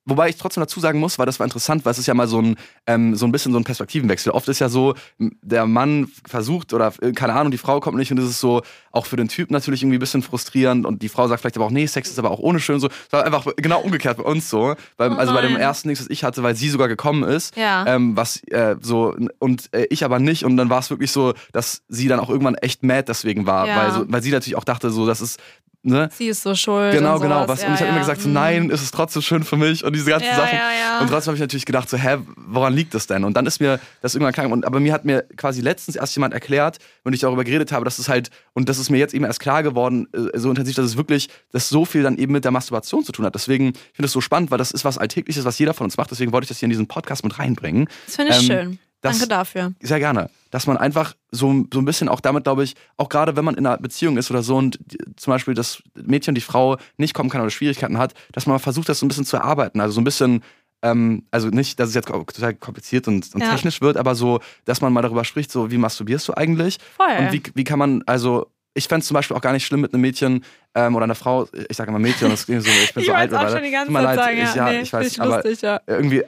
wobei 0.07 0.29
ich 0.29 0.37
trotzdem 0.37 0.61
dazu 0.63 0.81
sagen 0.81 0.99
muss, 1.01 1.19
weil 1.19 1.27
das 1.27 1.39
war 1.41 1.45
interessant, 1.45 1.85
weil 1.85 1.93
es 1.93 1.99
ist 1.99 2.07
ja 2.07 2.15
mal 2.15 2.27
so 2.29 2.41
ein, 2.41 2.57
ähm, 2.87 3.15
so 3.17 3.25
ein 3.27 3.33
bisschen 3.33 3.53
so 3.53 3.59
ein 3.59 3.65
Perspektivenwechsel. 3.65 4.33
Oft 4.33 4.49
ist 4.49 4.59
ja 4.59 4.69
so, 4.69 4.95
der 5.19 5.67
Mann 5.67 6.09
versucht 6.27 6.73
oder 6.75 6.93
äh, 7.01 7.13
keine 7.13 7.33
Ahnung, 7.35 7.51
die 7.51 7.59
Frau 7.59 7.81
kommt 7.81 7.97
nicht 7.97 8.11
und 8.13 8.19
es 8.19 8.29
ist 8.29 8.41
so 8.41 8.63
auch 8.93 9.07
für 9.07 9.17
den 9.17 9.29
Typ 9.29 9.51
natürlich 9.51 9.83
irgendwie 9.83 9.97
ein 9.97 10.01
bisschen 10.01 10.23
frustrierend 10.23 10.87
und 10.87 11.03
die 11.03 11.09
Frau 11.09 11.27
sagt 11.29 11.41
vielleicht 11.41 11.57
aber 11.57 11.67
auch, 11.67 11.71
nee, 11.71 11.87
Sex 11.87 12.09
ist 12.11 12.19
aber 12.19 12.31
auch 12.31 12.39
ohne 12.39 12.61
schön 12.61 12.81
so. 12.81 12.89
Es 12.89 13.13
war 13.13 13.25
einfach 13.25 13.47
genau 13.57 13.81
umgekehrt 13.81 14.19
bei 14.19 14.25
uns 14.25 14.51
so. 14.51 14.75
Weil, 14.97 15.11
Oh 15.13 15.17
also 15.17 15.33
bei 15.35 15.41
dem 15.43 15.57
ersten 15.57 15.89
Dings, 15.89 15.99
das 16.01 16.11
ich 16.11 16.23
hatte, 16.25 16.43
weil 16.43 16.55
sie 16.55 16.69
sogar 16.69 16.89
gekommen 16.89 17.23
ist. 17.25 17.57
Ja. 17.57 17.85
Ähm, 17.87 18.17
was 18.17 18.43
äh, 18.49 18.77
so 18.81 19.15
und 19.39 19.69
äh, 19.75 19.87
ich 19.91 20.05
aber 20.05 20.19
nicht 20.19 20.45
und 20.45 20.57
dann 20.57 20.71
war 20.71 20.81
es 20.81 20.91
wirklich 20.91 21.11
so, 21.13 21.35
dass 21.53 21.83
sie 21.89 22.09
dann 22.09 22.21
auch 22.21 22.29
irgendwann 22.31 22.55
echt 22.57 22.83
mad 22.83 23.05
deswegen 23.09 23.47
war, 23.47 23.67
Ja. 23.67 23.77
weil, 23.77 23.93
so, 23.93 24.05
weil 24.09 24.23
sie 24.23 24.31
natürlich 24.31 24.57
auch 24.57 24.65
dachte, 24.65 24.91
so 24.91 25.07
das 25.07 25.21
ist 25.21 25.41
ne, 25.87 26.09
Sie 26.13 26.29
ist 26.29 26.43
so 26.43 26.55
schuld. 26.55 26.93
Genau, 26.95 27.19
genau. 27.19 27.47
Was, 27.47 27.61
ja, 27.61 27.69
und 27.69 27.75
ich 27.75 27.81
habe 27.81 27.89
ja. 27.89 27.91
immer 27.91 28.01
gesagt, 28.01 28.23
so, 28.23 28.29
Mhm. 28.29 28.35
nein, 28.35 28.71
ist 28.71 28.83
es 28.83 28.91
trotzdem 28.91 29.21
schön 29.23 29.45
für 29.45 29.57
mich 29.59 29.85
und 29.85 29.94
diese 29.95 30.11
ganzen 30.11 30.27
Ja, 30.27 30.37
Sachen. 30.37 30.59
ja. 30.59 31.01
Und 31.01 31.09
trotzdem 31.09 31.29
habe 31.31 31.37
ich 31.37 31.41
natürlich 31.41 31.65
gedacht, 31.65 31.89
so, 31.89 31.97
hä, 31.97 32.19
woran 32.37 32.73
liegt 32.75 32.95
das 32.95 33.07
denn? 33.07 33.25
Und 33.25 33.35
dann 33.37 33.47
ist 33.47 33.61
mir 33.61 33.81
das 34.03 34.15
irgendwann 34.15 34.33
klar. 34.33 34.51
Und, 34.51 34.65
aber 34.65 34.81
mir 34.81 34.93
hat 34.93 35.05
mir 35.05 35.23
quasi 35.37 35.61
letztens 35.61 35.97
erst 35.97 36.15
jemand 36.17 36.35
erklärt, 36.35 36.79
wenn 37.05 37.13
ich 37.15 37.21
darüber 37.21 37.45
geredet 37.45 37.73
habe, 37.73 37.85
dass 37.85 37.99
es 37.99 38.09
halt, 38.09 38.31
und 38.53 38.69
das 38.69 38.79
ist 38.79 38.91
mir 38.91 38.99
jetzt 38.99 39.15
eben 39.15 39.25
erst 39.25 39.41
klar 39.41 39.63
geworden, 39.63 40.07
äh, 40.13 40.39
so 40.39 40.51
intensiv, 40.51 40.75
dass 40.77 40.85
es 40.87 40.97
wirklich, 40.97 41.29
dass 41.53 41.69
so 41.69 41.85
viel 41.85 42.03
dann 42.03 42.17
eben 42.19 42.33
mit 42.33 42.45
der 42.45 42.51
Masturbation 42.53 43.05
zu 43.05 43.13
tun 43.13 43.25
hat. 43.25 43.35
Deswegen 43.35 43.69
ich 43.69 43.97
finde 43.97 44.07
es 44.07 44.13
so 44.13 44.21
spannend, 44.21 44.51
weil 44.51 44.59
das 44.59 44.71
ist 44.71 44.85
was 44.85 44.99
Alltägliches, 44.99 45.45
was 45.45 45.59
jeder 45.59 45.75
von 45.75 45.85
uns 45.85 45.97
macht. 45.97 46.11
Deswegen 46.11 46.33
wollte 46.33 46.45
ich 46.45 46.49
das 46.49 46.59
hier 46.59 46.67
in 46.67 46.71
diesen 46.71 46.87
Podcast 46.87 47.25
mit 47.25 47.39
reinbringen. 47.39 47.89
Das 48.07 48.17
finde 48.17 48.33
ich 48.33 48.39
Ähm, 48.39 48.45
schön. 48.47 48.79
Das- 49.05 49.19
Danke 49.19 49.29
dafür. 49.29 49.73
Sehr 49.81 49.99
gerne. 49.99 50.31
Dass 50.51 50.67
man 50.67 50.77
einfach 50.77 51.15
so, 51.31 51.65
so 51.73 51.79
ein 51.81 51.85
bisschen 51.85 52.09
auch 52.09 52.21
damit, 52.21 52.45
glaube 52.45 52.65
ich, 52.65 52.75
auch 52.97 53.09
gerade 53.09 53.37
wenn 53.37 53.45
man 53.45 53.55
in 53.57 53.67
einer 53.67 53.77
Beziehung 53.79 54.17
ist 54.17 54.31
oder 54.31 54.43
so 54.43 54.57
und 54.57 54.79
die, 54.87 54.99
zum 55.17 55.33
Beispiel 55.33 55.55
das 55.55 55.83
Mädchen 55.95 56.35
die 56.35 56.41
Frau 56.41 56.77
nicht 56.97 57.13
kommen 57.15 57.29
kann 57.29 57.41
oder 57.41 57.51
Schwierigkeiten 57.51 57.99
hat, 57.99 58.15
dass 58.33 58.47
man 58.47 58.59
versucht, 58.61 58.89
das 58.89 58.99
so 59.01 59.07
ein 59.07 59.09
bisschen 59.09 59.25
zu 59.25 59.37
erarbeiten. 59.37 59.81
Also 59.81 59.95
so 59.95 60.01
ein 60.01 60.05
bisschen, 60.05 60.43
ähm, 60.83 61.25
also 61.31 61.49
nicht, 61.49 61.81
dass 61.81 61.89
es 61.89 61.95
jetzt 61.95 62.09
total 62.09 62.55
kompliziert 62.55 63.09
und, 63.09 63.35
und 63.35 63.41
Ja. 63.41 63.51
technisch 63.51 63.81
wird, 63.81 63.97
aber 63.97 64.15
so, 64.15 64.41
dass 64.65 64.81
man 64.81 64.93
mal 64.93 65.03
darüber 65.03 65.25
spricht, 65.25 65.51
so 65.51 65.71
wie 65.71 65.79
masturbierst 65.79 66.29
du 66.29 66.35
eigentlich? 66.35 66.79
Voll. 66.97 67.07
Und 67.19 67.33
wie, 67.33 67.43
wie 67.55 67.65
kann 67.65 67.79
man, 67.79 68.03
also 68.07 68.47
ich 68.75 68.89
fände 68.89 69.01
es 69.03 69.07
zum 69.07 69.15
Beispiel 69.15 69.37
auch 69.37 69.41
gar 69.41 69.53
nicht 69.53 69.65
schlimm 69.67 69.81
mit 69.83 69.93
einem 69.93 70.01
Mädchen 70.03 70.45
ähm, 70.75 70.95
oder 70.97 71.05
einer 71.05 71.15
Frau, 71.15 71.47
ich 71.69 71.77
sage 71.77 71.91
immer 71.91 71.99
Mädchen, 72.01 72.29
das 72.31 72.45
klingt 72.47 72.63
so, 72.63 72.71
ich 72.71 72.93
bin 72.95 73.03
ich 73.03 73.09
so 73.09 73.13
alt 73.15 73.31
ganze 73.31 73.57
Tut 73.57 73.63
mir 73.93 73.99
Zeit 74.01 74.05
leid, 74.05 74.19
sagen. 74.19 74.39
ich, 74.43 74.55
ja, 74.55 74.71
nee, 74.71 74.81
ich 74.81 74.93
weiß, 74.93 75.21
aber 75.21 75.37
lustig, 75.37 75.63
ja. 75.63 75.81
irgendwie, 75.87 76.25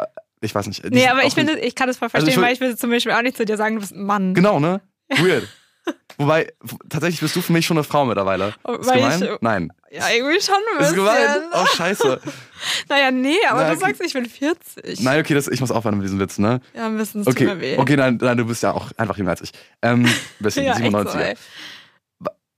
ich 0.46 0.54
weiß 0.54 0.66
nicht. 0.66 0.82
Nee, 0.90 1.06
aber 1.08 1.24
ich 1.24 1.34
finde, 1.34 1.54
nicht- 1.54 1.64
ich 1.66 1.74
kann 1.74 1.86
das 1.88 1.98
voll 1.98 2.08
Also 2.12 2.26
ich 2.26 2.34
verstehen, 2.34 2.42
will- 2.42 2.46
weil 2.48 2.52
ich 2.54 2.60
würde 2.60 2.76
zum 2.76 2.90
Beispiel 2.90 3.12
auch 3.12 3.22
nicht 3.22 3.36
zu 3.36 3.44
dir 3.44 3.56
sagen, 3.56 3.74
du 3.76 3.80
bist 3.82 3.92
ein 3.94 4.02
Mann. 4.04 4.32
Genau, 4.34 4.58
ne? 4.60 4.80
Weird. 5.08 5.46
Wobei, 6.18 6.50
tatsächlich 6.88 7.20
bist 7.20 7.36
du 7.36 7.42
für 7.42 7.52
mich 7.52 7.66
schon 7.66 7.76
eine 7.76 7.84
Frau 7.84 8.06
mittlerweile. 8.06 8.54
Oh, 8.64 8.72
Ist 8.74 8.88
weil 8.88 8.96
gemein? 8.96 9.22
ich- 9.22 9.40
Nein. 9.42 9.72
Ja, 9.90 10.04
irgendwie 10.10 10.40
schon 10.40 10.54
ein 10.56 10.82
Ist 10.82 10.90
bisschen. 10.90 10.96
gemein? 10.96 11.42
Oh, 11.52 11.66
scheiße. 11.76 12.20
Naja, 12.88 13.10
nee, 13.10 13.36
aber 13.50 13.60
Na, 13.62 13.66
du 13.68 13.72
okay. 13.76 13.80
sagst, 13.96 14.00
ich 14.02 14.12
bin 14.14 14.24
40. 14.26 15.00
Nein, 15.02 15.20
okay, 15.20 15.34
das, 15.34 15.46
ich 15.46 15.60
muss 15.60 15.70
aufhören 15.70 15.96
mit 15.98 16.04
diesem 16.06 16.18
Witz, 16.18 16.38
ne? 16.38 16.60
Ja, 16.74 16.86
ein 16.86 16.96
bisschen, 16.96 17.20
es 17.20 17.26
tut 17.26 17.38
mir 17.40 17.52
Okay, 17.52 17.60
weh. 17.60 17.76
okay 17.78 17.96
nein, 17.96 18.18
nein, 18.20 18.36
du 18.38 18.46
bist 18.46 18.62
ja 18.62 18.72
auch 18.72 18.90
einfach 18.96 19.18
jünger 19.18 19.30
als 19.32 19.42
ich. 19.42 19.52
Ähm, 19.82 20.08
bisschen, 20.40 20.64
ja, 20.64 20.72
echt 20.72 20.80
97er. 20.80 21.10
so. 21.36 21.40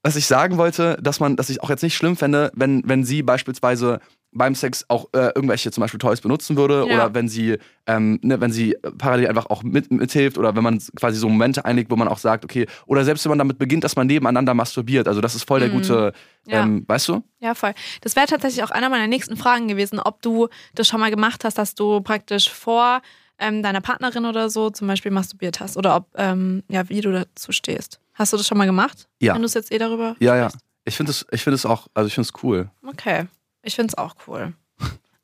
Was 0.02 0.16
ich 0.16 0.26
sagen 0.26 0.56
wollte, 0.58 0.96
dass 1.02 1.20
man, 1.20 1.36
dass 1.36 1.50
ich 1.50 1.62
auch 1.62 1.70
jetzt 1.70 1.82
nicht 1.82 1.94
schlimm 1.96 2.16
fände, 2.16 2.50
wenn, 2.54 2.82
wenn 2.86 3.04
sie 3.04 3.22
beispielsweise 3.22 4.00
beim 4.30 4.54
Sex 4.54 4.84
auch 4.88 5.06
äh, 5.14 5.32
irgendwelche 5.34 5.70
zum 5.70 5.80
Beispiel 5.80 5.98
Toys 5.98 6.20
benutzen 6.20 6.56
würde 6.56 6.84
Ja. 6.86 6.94
oder 6.94 7.14
wenn 7.14 7.28
sie, 7.28 7.56
ähm, 7.86 8.20
ne, 8.22 8.38
wenn 8.40 8.52
sie 8.52 8.76
parallel 8.98 9.26
einfach 9.28 9.46
auch 9.46 9.62
mit, 9.62 9.90
mithilft 9.90 10.36
oder 10.36 10.54
wenn 10.54 10.62
man 10.62 10.78
quasi 10.96 11.18
so 11.18 11.28
Momente 11.30 11.64
einlegt, 11.64 11.90
wo 11.90 11.96
man 11.96 12.08
auch 12.08 12.18
sagt, 12.18 12.44
okay, 12.44 12.66
oder 12.86 13.04
selbst 13.04 13.24
wenn 13.24 13.30
man 13.30 13.38
damit 13.38 13.58
beginnt, 13.58 13.84
dass 13.84 13.96
man 13.96 14.06
nebeneinander 14.06 14.52
masturbiert, 14.52 15.08
also 15.08 15.22
das 15.22 15.34
ist 15.34 15.44
voll 15.44 15.60
der 15.60 15.70
Mhm. 15.70 15.72
gute, 15.72 16.12
Ja. 16.46 16.62
ähm, 16.62 16.84
weißt 16.86 17.08
du? 17.08 17.22
Ja, 17.40 17.54
voll. 17.54 17.72
Das 18.02 18.16
wäre 18.16 18.26
tatsächlich 18.26 18.62
auch 18.62 18.70
einer 18.70 18.90
meiner 18.90 19.06
nächsten 19.06 19.36
Fragen 19.38 19.66
gewesen, 19.66 19.98
ob 19.98 20.20
du 20.20 20.48
das 20.74 20.86
schon 20.88 21.00
mal 21.00 21.10
gemacht 21.10 21.42
hast, 21.44 21.56
dass 21.56 21.74
du 21.74 22.02
praktisch 22.02 22.50
vor 22.50 23.00
ähm, 23.38 23.62
deiner 23.62 23.80
Partnerin 23.80 24.26
oder 24.26 24.50
so 24.50 24.68
zum 24.68 24.88
Beispiel 24.88 25.10
masturbiert 25.10 25.58
hast 25.60 25.76
oder 25.78 25.96
ob, 25.96 26.06
ähm, 26.16 26.64
ja, 26.68 26.86
wie 26.90 27.00
du 27.00 27.12
dazu 27.12 27.52
stehst. 27.52 27.98
Hast 28.18 28.32
du 28.32 28.36
das 28.36 28.46
schon 28.46 28.58
mal 28.58 28.66
gemacht? 28.66 29.08
Ja. 29.20 29.34
Wenn 29.34 29.42
du 29.42 29.46
es 29.46 29.54
jetzt 29.54 29.70
eh 29.72 29.78
darüber. 29.78 30.16
Ja, 30.18 30.36
ja. 30.36 30.50
Ich 30.84 30.96
finde 30.96 31.12
es, 31.12 31.24
ich 31.30 31.42
finde 31.44 31.54
es 31.54 31.64
auch, 31.64 31.86
also 31.94 32.08
ich 32.08 32.14
finde 32.14 32.28
es 32.34 32.42
cool. 32.42 32.70
Okay. 32.86 33.26
Ich 33.62 33.74
finde 33.76 33.92
es 33.92 33.98
auch 33.98 34.16
cool. 34.26 34.54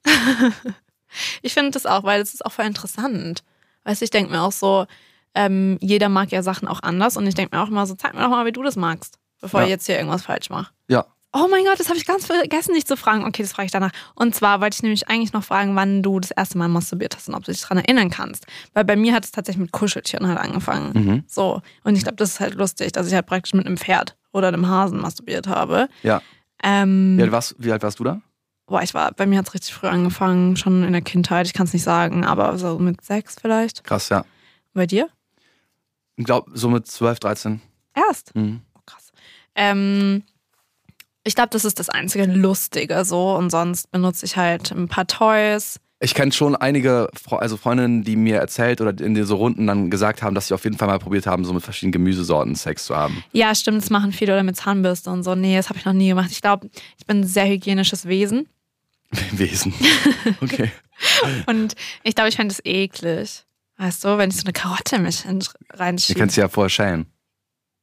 ich 1.42 1.54
finde 1.54 1.70
das 1.72 1.86
auch, 1.86 2.04
weil 2.04 2.20
es 2.20 2.34
ist 2.34 2.44
auch 2.44 2.52
voll 2.52 2.66
interessant. 2.66 3.42
Weißt 3.84 4.00
du, 4.00 4.04
ich 4.04 4.10
denke 4.10 4.30
mir 4.32 4.42
auch 4.42 4.52
so, 4.52 4.86
ähm, 5.34 5.78
jeder 5.80 6.08
mag 6.08 6.30
ja 6.30 6.42
Sachen 6.42 6.68
auch 6.68 6.82
anders 6.82 7.16
und 7.16 7.26
ich 7.26 7.34
denke 7.34 7.56
mir 7.56 7.62
auch 7.62 7.68
immer 7.68 7.86
so, 7.86 7.94
zeig 7.94 8.14
mir 8.14 8.20
doch 8.22 8.28
mal, 8.30 8.46
wie 8.46 8.52
du 8.52 8.62
das 8.62 8.76
magst, 8.76 9.18
bevor 9.40 9.60
Ja. 9.60 9.66
ich 9.66 9.70
jetzt 9.70 9.86
hier 9.86 9.96
irgendwas 9.96 10.22
falsch 10.24 10.50
mache. 10.50 10.72
Ja. 10.88 11.06
Oh 11.36 11.48
mein 11.50 11.64
Gott, 11.64 11.80
das 11.80 11.88
habe 11.88 11.98
ich 11.98 12.06
ganz 12.06 12.26
vergessen, 12.26 12.74
dich 12.74 12.86
zu 12.86 12.96
fragen. 12.96 13.24
Okay, 13.24 13.42
das 13.42 13.52
frage 13.52 13.66
ich 13.66 13.72
danach. 13.72 13.90
Und 14.14 14.36
zwar 14.36 14.60
wollte 14.60 14.76
ich 14.76 14.82
nämlich 14.84 15.08
eigentlich 15.08 15.32
noch 15.32 15.42
fragen, 15.42 15.74
wann 15.74 16.00
du 16.00 16.20
das 16.20 16.30
erste 16.30 16.56
Mal 16.58 16.68
masturbiert 16.68 17.16
hast 17.16 17.28
und 17.28 17.34
ob 17.34 17.42
du 17.42 17.50
dich 17.50 17.60
daran 17.60 17.78
erinnern 17.78 18.08
kannst. 18.08 18.46
Weil 18.72 18.84
bei 18.84 18.94
mir 18.94 19.12
hat 19.12 19.24
es 19.24 19.32
tatsächlich 19.32 19.60
mit 19.60 19.72
Kuscheltieren 19.72 20.28
halt 20.28 20.38
angefangen. 20.38 20.92
Mhm. 20.94 21.24
So. 21.26 21.60
Und 21.82 21.96
ich 21.96 22.04
glaube, 22.04 22.16
das 22.16 22.30
ist 22.30 22.40
halt 22.40 22.54
lustig, 22.54 22.92
dass 22.92 23.08
ich 23.08 23.14
halt 23.14 23.26
praktisch 23.26 23.52
mit 23.52 23.66
einem 23.66 23.76
Pferd 23.76 24.16
oder 24.32 24.46
einem 24.46 24.68
Hasen 24.68 25.00
masturbiert 25.00 25.48
habe. 25.48 25.88
Ja. 26.04 26.22
Ähm, 26.62 27.18
Wie 27.18 27.22
alt 27.22 27.32
warst, 27.32 27.56
wie 27.58 27.72
alt 27.72 27.82
warst 27.82 27.98
du 27.98 28.04
da? 28.04 28.20
Boah, 28.66 28.82
ich 28.82 28.94
war, 28.94 29.12
bei 29.12 29.26
mir 29.26 29.38
hat 29.38 29.48
es 29.48 29.54
richtig 29.54 29.74
früh 29.74 29.88
angefangen, 29.88 30.56
schon 30.56 30.84
in 30.84 30.92
der 30.92 31.02
Kindheit. 31.02 31.46
Ich 31.46 31.52
kann 31.52 31.66
es 31.66 31.72
nicht 31.72 31.82
sagen, 31.82 32.24
aber 32.24 32.56
so 32.58 32.78
mit 32.78 33.04
sechs 33.04 33.36
vielleicht. 33.40 33.82
Krass, 33.82 34.08
ja. 34.08 34.24
Bei 34.72 34.86
dir? 34.86 35.08
Ich 36.14 36.24
glaube, 36.24 36.52
so 36.54 36.68
mit 36.68 36.86
12, 36.86 37.18
13. 37.18 37.60
Erst. 37.92 38.34
Mhm. 38.36 38.62
Oh, 38.74 38.80
krass. 38.86 39.10
Ähm, 39.56 40.22
ich 41.24 41.34
glaube, 41.34 41.50
das 41.50 41.64
ist 41.64 41.78
das 41.78 41.88
einzige 41.88 42.26
Lustige 42.26 43.04
so. 43.04 43.34
Und 43.34 43.50
sonst 43.50 43.90
benutze 43.90 44.26
ich 44.26 44.36
halt 44.36 44.70
ein 44.70 44.88
paar 44.88 45.06
Toys. 45.06 45.80
Ich 46.00 46.14
kenne 46.14 46.32
schon 46.32 46.54
einige 46.54 47.08
also 47.30 47.56
Freundinnen, 47.56 48.04
die 48.04 48.16
mir 48.16 48.36
erzählt 48.36 48.82
oder 48.82 48.98
in 49.02 49.24
so 49.24 49.36
Runden 49.36 49.66
dann 49.66 49.90
gesagt 49.90 50.22
haben, 50.22 50.34
dass 50.34 50.48
sie 50.48 50.54
auf 50.54 50.64
jeden 50.64 50.76
Fall 50.76 50.88
mal 50.88 50.98
probiert 50.98 51.26
haben, 51.26 51.46
so 51.46 51.54
mit 51.54 51.62
verschiedenen 51.62 51.92
Gemüsesorten 51.92 52.54
Sex 52.56 52.84
zu 52.84 52.94
haben. 52.94 53.24
Ja, 53.32 53.54
stimmt, 53.54 53.82
das 53.82 53.88
machen 53.88 54.12
viele 54.12 54.34
oder 54.34 54.42
mit 54.42 54.56
Zahnbürste 54.56 55.10
und 55.10 55.22
so. 55.22 55.34
Nee, 55.34 55.56
das 55.56 55.70
habe 55.70 55.78
ich 55.78 55.84
noch 55.86 55.94
nie 55.94 56.08
gemacht. 56.08 56.30
Ich 56.30 56.42
glaube, 56.42 56.68
ich 56.98 57.06
bin 57.06 57.20
ein 57.20 57.26
sehr 57.26 57.48
hygienisches 57.48 58.06
Wesen. 58.06 58.48
Wesen. 59.32 59.72
Okay. 60.40 60.70
Und 61.46 61.74
ich 62.02 62.14
glaube, 62.14 62.28
ich 62.28 62.36
fände 62.36 62.52
es 62.52 62.64
eklig. 62.64 63.44
Weißt 63.76 64.04
du, 64.04 64.16
wenn 64.16 64.30
ich 64.30 64.36
so 64.36 64.44
eine 64.44 64.52
Karotte 64.52 64.98
mich 64.98 65.24
reinschiebe. 65.70 66.18
könnt 66.18 66.32
sie 66.32 66.40
ja 66.40 66.48
vorher 66.48 66.70
schälen. 66.70 67.06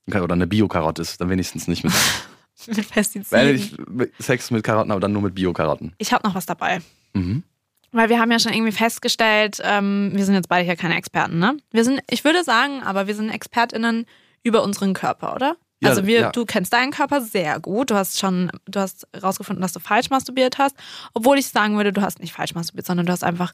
Oder 0.08 0.34
eine 0.34 0.48
Bio-Karotte 0.48 1.02
ist 1.02 1.20
dann 1.20 1.30
wenigstens 1.30 1.68
nicht 1.68 1.84
mit. 1.84 1.94
mit 2.68 2.78
Wenn 2.78 2.86
Pestiziden. 2.86 3.56
ich 3.56 3.78
mit 3.90 4.14
Sex 4.20 4.52
mit 4.52 4.64
Karotten, 4.64 4.92
aber 4.92 5.00
dann 5.00 5.14
nur 5.14 5.22
mit 5.22 5.36
Bio-Karotten. 5.36 5.94
Ich 5.98 6.14
habe 6.14 6.28
noch 6.28 6.36
was 6.36 6.46
dabei. 6.46 6.82
Mhm. 7.14 7.44
Weil 7.92 8.10
wir 8.10 8.20
haben 8.20 8.32
ja 8.32 8.40
schon 8.40 8.54
irgendwie 8.54 8.72
festgestellt, 8.72 9.62
ähm, 9.64 10.12
wir 10.14 10.24
sind 10.26 10.36
jetzt 10.36 10.48
beide 10.48 10.64
hier 10.64 10.78
keine 10.78 10.96
Experten, 10.96 11.40
ne? 11.40 11.58
Wir 11.72 11.84
sind, 11.84 12.02
ich 12.10 12.24
würde 12.24 12.44
sagen, 12.44 12.82
aber 12.84 13.08
wir 13.08 13.16
sind 13.16 13.30
ExpertInnen 13.30 14.06
über 14.44 14.64
unseren 14.64 14.94
Körper, 14.94 15.36
oder? 15.36 15.58
Ja, 15.82 15.90
also 15.90 16.06
wir, 16.06 16.20
ja. 16.20 16.32
du 16.32 16.46
kennst 16.46 16.72
deinen 16.74 16.92
Körper 16.92 17.22
sehr 17.22 17.60
gut. 17.60 17.90
Du 17.90 17.96
hast 17.96 18.20
schon, 18.20 18.52
du 18.66 18.80
hast 18.80 19.08
rausgefunden, 19.22 19.62
dass 19.62 19.74
du 19.74 19.80
falsch 19.80 20.10
masturbiert 20.10 20.60
hast. 20.60 20.76
Obwohl 21.14 21.40
ich 21.40 21.48
sagen 21.48 21.76
würde, 21.76 21.92
du 21.92 22.02
hast 22.02 22.20
nicht 22.20 22.34
falsch 22.34 22.54
masturbiert, 22.54 22.86
sondern 22.86 23.08
du 23.08 23.12
hast 23.12 23.24
einfach 23.24 23.52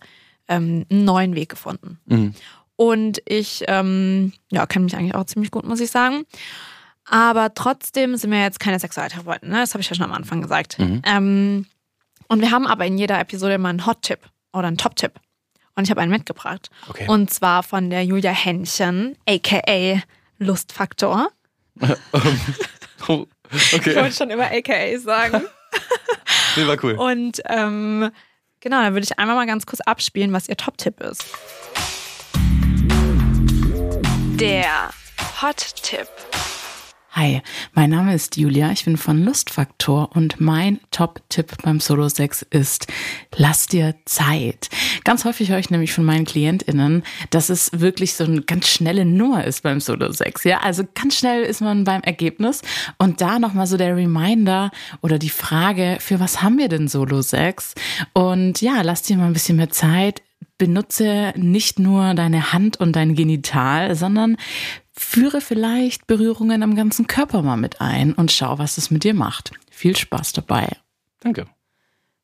ähm, 0.49 0.85
einen 0.91 1.05
neuen 1.05 1.35
Weg 1.35 1.49
gefunden. 1.49 1.99
Mhm. 2.05 2.33
Und 2.75 3.21
ich 3.25 3.63
ähm, 3.67 4.33
ja, 4.51 4.65
kenne 4.65 4.83
mich 4.85 4.95
eigentlich 4.95 5.15
auch 5.15 5.23
ziemlich 5.23 5.51
gut, 5.51 5.65
muss 5.65 5.79
ich 5.79 5.89
sagen. 5.89 6.25
Aber 7.09 7.53
trotzdem 7.53 8.15
sind 8.17 8.31
wir 8.31 8.41
jetzt 8.41 8.59
keine 8.59 8.79
Sexualtherapeuten, 8.79 9.49
ne? 9.49 9.57
Das 9.61 9.73
habe 9.73 9.81
ich 9.81 9.89
ja 9.89 9.95
schon 9.95 10.05
am 10.05 10.11
Anfang 10.13 10.41
gesagt. 10.41 10.77
Mhm. 10.77 11.01
Ähm, 11.05 11.65
und 12.27 12.41
wir 12.41 12.51
haben 12.51 12.67
aber 12.67 12.85
in 12.85 12.97
jeder 12.97 13.19
Episode 13.19 13.57
mal 13.57 13.69
einen 13.69 13.85
Hot-Tipp 13.85 14.19
oder 14.51 14.67
einen 14.67 14.77
Top-Tipp. 14.77 15.13
Und 15.75 15.83
ich 15.85 15.89
habe 15.91 16.01
einen 16.01 16.11
mitgebracht. 16.11 16.69
Okay. 16.89 17.05
Und 17.07 17.31
zwar 17.31 17.63
von 17.63 17.89
der 17.89 18.03
Julia 18.03 18.31
Händchen, 18.31 19.15
aka 19.27 20.01
Lustfaktor. 20.37 21.29
Oh, 23.07 23.25
Ich 23.53 23.73
okay. 23.73 23.95
wollte 23.95 24.15
schon 24.15 24.29
immer 24.31 24.51
aka 24.51 24.97
sagen. 24.99 25.43
Nee, 26.55 26.65
war 26.65 26.83
cool. 26.83 26.93
Und 26.93 27.39
ähm, 27.45 28.09
genau, 28.59 28.81
dann 28.81 28.93
würde 28.93 29.03
ich 29.03 29.19
einmal 29.19 29.35
mal 29.35 29.45
ganz 29.45 29.65
kurz 29.67 29.79
abspielen, 29.81 30.33
was 30.33 30.49
ihr 30.49 30.57
Top-Tipp 30.57 30.99
ist. 31.01 31.23
Der 34.39 34.89
Hot-Tipp. 35.41 36.07
Hi, 37.19 37.41
mein 37.73 37.89
Name 37.89 38.13
ist 38.13 38.37
Julia, 38.37 38.69
ich 38.71 38.85
bin 38.85 38.95
von 38.95 39.23
Lustfaktor 39.23 40.15
und 40.15 40.39
mein 40.39 40.79
Top-Tipp 40.91 41.63
beim 41.63 41.79
Solo-Sex 41.79 42.43
ist, 42.51 42.85
lass 43.35 43.65
dir 43.65 43.95
Zeit. 44.05 44.69
Ganz 45.03 45.25
häufig 45.25 45.49
höre 45.49 45.57
ich 45.57 45.71
nämlich 45.71 45.93
von 45.93 46.05
meinen 46.05 46.25
KlientInnen, 46.25 47.01
dass 47.31 47.49
es 47.49 47.71
wirklich 47.73 48.13
so 48.13 48.23
eine 48.23 48.43
ganz 48.43 48.67
schnelle 48.67 49.03
Nummer 49.03 49.45
ist 49.45 49.63
beim 49.63 49.79
Solo-Sex. 49.79 50.43
Ja, 50.43 50.59
also 50.59 50.83
ganz 50.93 51.17
schnell 51.17 51.41
ist 51.41 51.59
man 51.59 51.85
beim 51.85 52.03
Ergebnis 52.03 52.61
und 52.99 53.19
da 53.19 53.39
nochmal 53.39 53.65
so 53.65 53.77
der 53.77 53.95
Reminder 53.95 54.69
oder 55.01 55.17
die 55.17 55.31
Frage, 55.31 55.97
für 55.99 56.19
was 56.19 56.43
haben 56.43 56.59
wir 56.59 56.67
denn 56.67 56.87
Solo-Sex? 56.87 57.73
Und 58.13 58.61
ja, 58.61 58.83
lass 58.83 59.01
dir 59.01 59.17
mal 59.17 59.25
ein 59.25 59.33
bisschen 59.33 59.57
mehr 59.57 59.71
Zeit, 59.71 60.21
benutze 60.59 61.33
nicht 61.35 61.79
nur 61.79 62.13
deine 62.13 62.53
Hand 62.53 62.79
und 62.79 62.95
dein 62.95 63.15
Genital, 63.15 63.95
sondern 63.95 64.37
führe 64.99 65.41
vielleicht 65.41 66.07
Berührungen 66.07 66.63
am 66.63 66.75
ganzen 66.75 67.07
Körper 67.07 67.41
mal 67.41 67.57
mit 67.57 67.81
ein 67.81 68.13
und 68.13 68.31
schau, 68.31 68.57
was 68.57 68.77
es 68.77 68.91
mit 68.91 69.03
dir 69.03 69.13
macht. 69.13 69.51
Viel 69.69 69.95
Spaß 69.95 70.33
dabei. 70.33 70.77
Danke. 71.19 71.47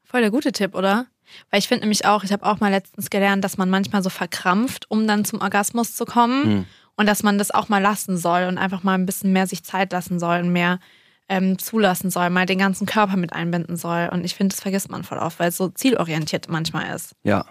Voll 0.03 0.21
der 0.21 0.32
gute 0.32 0.51
Tipp, 0.51 0.76
oder? 0.76 1.07
Weil 1.49 1.59
ich 1.59 1.67
finde 1.67 1.82
nämlich 1.82 2.05
auch, 2.05 2.24
ich 2.24 2.32
habe 2.32 2.45
auch 2.45 2.59
mal 2.59 2.69
letztens 2.69 3.09
gelernt, 3.09 3.43
dass 3.43 3.57
man 3.57 3.69
manchmal 3.69 4.03
so 4.03 4.09
verkrampft, 4.09 4.89
um 4.89 5.07
dann 5.07 5.26
zum 5.26 5.41
Orgasmus 5.41 5.95
zu 5.95 6.05
kommen. 6.05 6.43
Hm. 6.43 6.65
Und 6.95 7.07
dass 7.07 7.24
man 7.24 7.39
das 7.39 7.49
auch 7.49 7.69
mal 7.69 7.82
lassen 7.82 8.17
soll 8.17 8.43
und 8.43 8.59
einfach 8.59 8.84
mal 8.84 8.93
ein 8.93 9.07
bisschen 9.07 9.34
mehr 9.34 9.47
sich 9.47 9.63
Zeit 9.63 9.91
lassen 9.91 10.19
soll 10.19 10.41
und 10.41 10.51
mehr 10.51 10.80
ähm, 11.28 11.57
zulassen 11.57 12.11
soll, 12.11 12.30
mal 12.30 12.45
den 12.45 12.59
ganzen 12.59 12.86
Körper 12.86 13.17
mit 13.17 13.34
einbinden 13.34 13.78
soll. 13.78 14.09
Und 14.11 14.24
ich 14.24 14.36
finde, 14.36 14.53
das 14.53 14.61
vergisst 14.61 14.91
man 14.91 15.03
voll 15.03 15.17
oft, 15.17 15.39
weil 15.39 15.49
es 15.49 15.57
so 15.57 15.69
zielorientiert 15.69 16.49
manchmal 16.49 16.95
ist. 16.95 17.15
Ja. 17.24 17.45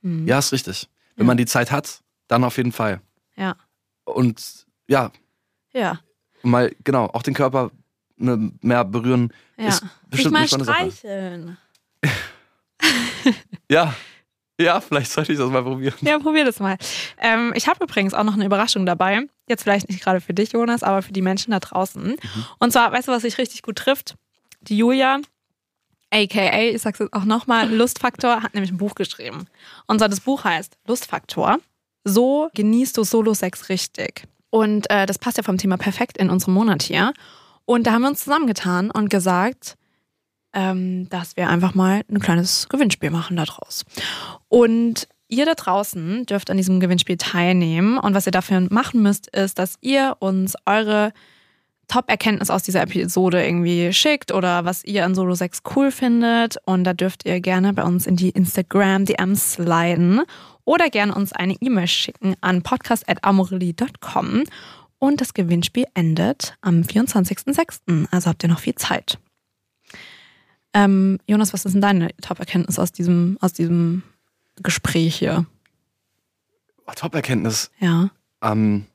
Mhm. 0.00 0.26
Ja, 0.26 0.38
ist 0.38 0.52
richtig. 0.52 0.88
Wenn 1.16 1.26
man 1.26 1.36
die 1.36 1.44
Zeit 1.44 1.70
hat, 1.70 2.00
dann 2.28 2.44
auf 2.44 2.56
jeden 2.56 2.72
Fall. 2.72 3.02
Ja. 3.36 3.56
Und 4.14 4.66
ja, 4.88 5.10
Ja. 5.72 5.98
mal, 6.42 6.74
genau, 6.84 7.06
auch 7.06 7.22
den 7.22 7.34
Körper 7.34 7.70
ne, 8.16 8.52
mehr 8.60 8.84
berühren. 8.84 9.32
Ja. 9.56 9.68
Ist 9.68 9.78
Sich 9.80 9.90
bestimmt 10.10 10.32
mal 10.34 10.46
spannende 10.46 10.64
Sache. 10.66 10.90
streicheln. 10.92 11.58
Ja. 13.70 13.94
Ja, 14.60 14.80
vielleicht 14.80 15.10
sollte 15.10 15.32
ich 15.32 15.38
das 15.38 15.50
mal 15.50 15.62
probieren. 15.62 15.94
Ja, 16.02 16.18
probier 16.18 16.44
das 16.44 16.60
mal. 16.60 16.76
Ähm, 17.18 17.52
ich 17.56 17.66
habe 17.68 17.82
übrigens 17.84 18.12
auch 18.14 18.22
noch 18.22 18.34
eine 18.34 18.44
Überraschung 18.44 18.84
dabei. 18.86 19.22
Jetzt 19.48 19.62
vielleicht 19.62 19.88
nicht 19.88 20.02
gerade 20.04 20.20
für 20.20 20.34
dich, 20.34 20.52
Jonas, 20.52 20.82
aber 20.82 21.02
für 21.02 21.12
die 21.12 21.22
Menschen 21.22 21.50
da 21.52 21.58
draußen. 21.58 22.02
Mhm. 22.10 22.44
Und 22.58 22.72
zwar, 22.72 22.92
weißt 22.92 23.08
du, 23.08 23.12
was 23.12 23.22
sich 23.22 23.38
richtig 23.38 23.62
gut 23.62 23.76
trifft? 23.76 24.14
Die 24.60 24.76
Julia, 24.76 25.20
aka, 26.12 26.60
ich 26.60 26.82
sag's 26.82 26.98
jetzt 26.98 27.12
auch 27.14 27.24
nochmal, 27.24 27.72
Lustfaktor, 27.74 28.42
hat 28.42 28.52
nämlich 28.54 28.70
ein 28.70 28.76
Buch 28.76 28.94
geschrieben. 28.94 29.46
Und 29.86 29.98
zwar 29.98 30.08
das 30.10 30.20
Buch 30.20 30.44
heißt 30.44 30.76
Lustfaktor. 30.86 31.58
So 32.04 32.48
genießt 32.54 32.96
du 32.96 33.04
Solo-Sex 33.04 33.68
richtig. 33.68 34.26
Und 34.50 34.90
äh, 34.90 35.06
das 35.06 35.18
passt 35.18 35.38
ja 35.38 35.42
vom 35.42 35.58
Thema 35.58 35.76
perfekt 35.76 36.18
in 36.18 36.30
unserem 36.30 36.54
Monat 36.54 36.82
hier. 36.82 37.12
Und 37.64 37.86
da 37.86 37.92
haben 37.92 38.02
wir 38.02 38.08
uns 38.08 38.24
zusammengetan 38.24 38.90
und 38.90 39.08
gesagt, 39.08 39.76
ähm, 40.52 41.08
dass 41.08 41.36
wir 41.36 41.48
einfach 41.48 41.74
mal 41.74 42.02
ein 42.10 42.20
kleines 42.20 42.68
Gewinnspiel 42.68 43.10
machen 43.10 43.36
daraus. 43.36 43.84
Und 44.48 45.08
ihr 45.28 45.46
da 45.46 45.54
draußen 45.54 46.26
dürft 46.26 46.50
an 46.50 46.58
diesem 46.58 46.80
Gewinnspiel 46.80 47.16
teilnehmen. 47.16 47.98
Und 47.98 48.14
was 48.14 48.26
ihr 48.26 48.32
dafür 48.32 48.66
machen 48.70 49.02
müsst, 49.02 49.28
ist, 49.28 49.58
dass 49.58 49.76
ihr 49.80 50.16
uns 50.18 50.54
eure 50.66 51.12
Top-Erkenntnis 51.88 52.50
aus 52.50 52.62
dieser 52.62 52.82
Episode 52.82 53.44
irgendwie 53.44 53.92
schickt 53.92 54.32
oder 54.32 54.64
was 54.64 54.84
ihr 54.84 55.04
an 55.04 55.14
Solo 55.14 55.34
6 55.34 55.62
cool 55.74 55.90
findet. 55.90 56.56
Und 56.66 56.84
da 56.84 56.92
dürft 56.92 57.24
ihr 57.24 57.40
gerne 57.40 57.72
bei 57.72 57.82
uns 57.82 58.06
in 58.06 58.16
die 58.16 58.30
Instagram-DMs 58.30 59.54
sliden 59.54 60.22
oder 60.64 60.90
gerne 60.90 61.14
uns 61.14 61.32
eine 61.32 61.54
E-Mail 61.60 61.86
schicken 61.88 62.36
an 62.40 62.62
podcast.amorelie.com. 62.62 64.44
Und 64.98 65.20
das 65.20 65.34
Gewinnspiel 65.34 65.86
endet 65.94 66.56
am 66.60 66.82
24.06. 66.82 68.06
Also 68.12 68.30
habt 68.30 68.42
ihr 68.44 68.48
noch 68.48 68.60
viel 68.60 68.76
Zeit. 68.76 69.18
Ähm, 70.74 71.18
Jonas, 71.26 71.52
was 71.52 71.64
ist 71.64 71.72
denn 71.72 71.80
deine 71.82 72.16
Top-Erkenntnis 72.18 72.78
aus 72.78 72.92
diesem, 72.92 73.36
aus 73.40 73.52
diesem 73.52 74.04
Gespräch 74.62 75.16
hier? 75.16 75.44
Oh, 76.86 76.92
Top-Erkenntnis. 76.94 77.70
Ja. 77.78 78.10
Ähm, 78.42 78.86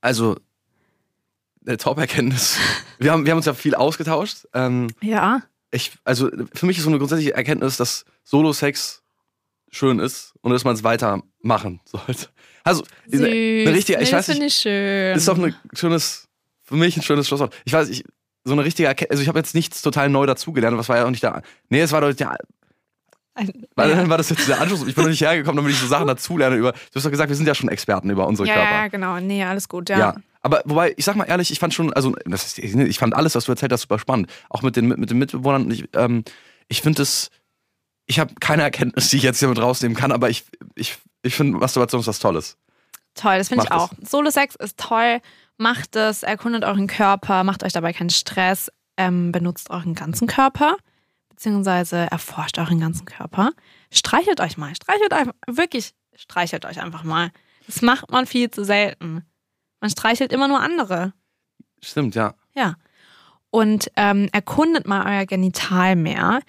also, 0.00 0.36
eine 1.66 1.76
Top-Erkenntnis. 1.76 2.58
Wir 2.98 3.10
haben, 3.10 3.24
wir 3.24 3.32
haben 3.32 3.38
uns 3.38 3.46
ja 3.46 3.54
viel 3.54 3.74
ausgetauscht. 3.74 4.46
Ähm, 4.54 4.86
Ja. 5.00 5.42
Ich, 5.72 5.92
also 6.04 6.30
für 6.54 6.66
mich 6.66 6.76
ist 6.78 6.84
so 6.84 6.90
eine 6.90 6.98
grundsätzliche 6.98 7.34
Erkenntnis, 7.34 7.76
dass 7.76 8.04
Solo-Sex 8.24 9.02
schön 9.70 9.98
ist 9.98 10.34
und 10.42 10.52
dass 10.52 10.64
man 10.64 10.74
es 10.74 10.84
weitermachen 10.84 11.80
sollte. 11.84 12.28
Also, 12.62 12.84
Süß. 13.08 13.20
eine, 13.20 13.74
richtige, 13.74 13.98
Nee, 13.98 14.04
ich 14.04 14.10
das 14.10 14.18
weiß 14.18 14.26
finde 14.26 14.44
nicht, 14.44 14.54
ich 14.56 14.62
schön. 14.62 15.16
ist 15.16 15.26
doch 15.26 15.38
ein 15.38 15.54
schönes, 15.74 16.28
für 16.62 16.76
mich 16.76 16.96
ein 16.96 17.02
schönes 17.02 17.26
Schlusswort. 17.26 17.54
Ich 17.64 17.72
weiß, 17.72 17.88
ich, 17.88 18.04
so 18.44 18.52
eine 18.52 18.64
richtige 18.64 18.86
Erkenntnis, 18.88 19.12
also 19.12 19.22
ich 19.22 19.28
habe 19.28 19.38
jetzt 19.38 19.54
nichts 19.54 19.82
total 19.82 20.08
neu 20.10 20.26
dazugelernt, 20.26 20.76
was 20.76 20.88
war 20.88 20.98
ja 20.98 21.06
auch 21.06 21.10
nicht 21.10 21.22
der, 21.22 21.42
nee, 21.70 21.80
es 21.80 21.90
war 21.92 22.00
doch 22.02 22.12
der, 22.12 22.36
Ein- 23.34 23.66
war, 23.76 23.88
ja. 23.88 24.08
war 24.08 24.18
das 24.18 24.28
jetzt 24.28 24.46
der 24.46 24.60
Anschluss? 24.60 24.86
Ich 24.86 24.94
bin 24.94 25.04
noch 25.04 25.10
nicht 25.10 25.22
hergekommen, 25.22 25.56
damit 25.56 25.72
ich 25.72 25.78
so 25.78 25.86
Sachen 25.86 26.06
dazulerne 26.06 26.56
über, 26.56 26.72
du 26.72 26.78
hast 26.94 27.04
doch 27.04 27.10
gesagt, 27.10 27.30
wir 27.30 27.36
sind 27.36 27.46
ja 27.46 27.54
schon 27.54 27.68
Experten 27.68 28.10
über 28.10 28.26
unsere 28.26 28.46
ja, 28.48 28.54
Körper. 28.54 28.70
ja, 28.70 28.88
genau. 28.88 29.20
Nee, 29.20 29.42
alles 29.44 29.68
gut, 29.68 29.88
ja. 29.88 29.98
Ja. 29.98 30.14
Aber 30.42 30.62
wobei, 30.64 30.92
ich 30.96 31.04
sag 31.04 31.16
mal 31.16 31.24
ehrlich, 31.24 31.50
ich 31.50 31.60
fand 31.60 31.72
schon, 31.72 31.92
also 31.92 32.14
ist, 32.16 32.58
ich 32.58 32.98
fand 32.98 33.14
alles, 33.14 33.34
was 33.34 33.44
du 33.44 33.52
erzählt 33.52 33.72
hast, 33.72 33.82
super 33.82 33.98
spannend. 33.98 34.28
Auch 34.50 34.62
mit 34.62 34.76
den, 34.76 34.88
mit 34.88 35.08
den 35.08 35.18
Mitbewohnern. 35.18 35.70
Ich, 35.70 35.88
ähm, 35.94 36.24
ich 36.68 36.82
finde 36.82 37.02
es, 37.02 37.30
ich 38.06 38.18
habe 38.18 38.34
keine 38.40 38.62
Erkenntnis, 38.62 39.08
die 39.08 39.18
ich 39.18 39.22
jetzt 39.22 39.38
hier 39.38 39.48
mit 39.48 39.60
rausnehmen 39.60 39.96
kann, 39.96 40.10
aber 40.10 40.28
ich, 40.28 40.44
ich, 40.74 40.98
ich 41.22 41.34
finde 41.34 41.58
Masturbation 41.58 42.00
ist 42.00 42.08
was 42.08 42.18
Tolles. 42.18 42.58
Toll, 43.14 43.38
das 43.38 43.48
finde 43.48 43.64
ich 43.64 43.70
auch. 43.70 43.90
Solo-Sex 44.02 44.56
ist 44.56 44.78
toll. 44.78 45.20
Macht 45.58 45.96
es, 45.96 46.22
erkundet 46.22 46.64
euren 46.64 46.86
Körper, 46.86 47.44
macht 47.44 47.62
euch 47.62 47.72
dabei 47.72 47.92
keinen 47.92 48.10
Stress, 48.10 48.72
ähm, 48.96 49.32
benutzt 49.32 49.70
euren 49.70 49.94
ganzen 49.94 50.26
Körper, 50.26 50.76
beziehungsweise 51.32 52.10
erforscht 52.10 52.58
euren 52.58 52.78
ganzen 52.78 53.06
Körper. 53.06 53.52
Streichelt 53.90 54.40
euch 54.40 54.58
mal, 54.58 54.74
streichelt 54.74 55.12
euch, 55.12 55.28
wirklich, 55.46 55.94
streichelt 56.14 56.66
euch 56.66 56.80
einfach 56.80 57.04
mal. 57.04 57.30
Das 57.66 57.80
macht 57.82 58.10
man 58.10 58.26
viel 58.26 58.50
zu 58.50 58.64
selten. 58.64 59.24
Man 59.80 59.90
streichelt 59.90 60.32
immer 60.32 60.46
nur 60.46 60.60
andere. 60.60 61.14
Stimmt, 61.80 62.14
ja. 62.14 62.34
Ja. 62.54 62.76
Und 63.50 63.90
ähm, 63.96 64.28
erkundet 64.32 64.86
mal 64.86 65.06
euer 65.06 65.26
Genital 65.26 65.96
mehr. 65.96 66.40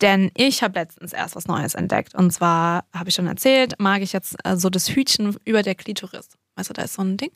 Denn 0.00 0.30
ich 0.34 0.62
habe 0.62 0.78
letztens 0.78 1.12
erst 1.12 1.34
was 1.34 1.48
Neues 1.48 1.74
entdeckt. 1.74 2.14
Und 2.14 2.30
zwar, 2.30 2.84
habe 2.94 3.08
ich 3.08 3.16
schon 3.16 3.26
erzählt, 3.26 3.74
mag 3.78 4.02
ich 4.02 4.12
jetzt 4.12 4.36
äh, 4.44 4.56
so 4.56 4.70
das 4.70 4.88
Hütchen 4.88 5.36
über 5.44 5.62
der 5.62 5.74
Klitoris. 5.74 6.28
Weißt 6.54 6.70
du, 6.70 6.74
da 6.74 6.82
ist 6.82 6.94
so 6.94 7.02
ein 7.02 7.16
Ding. 7.16 7.32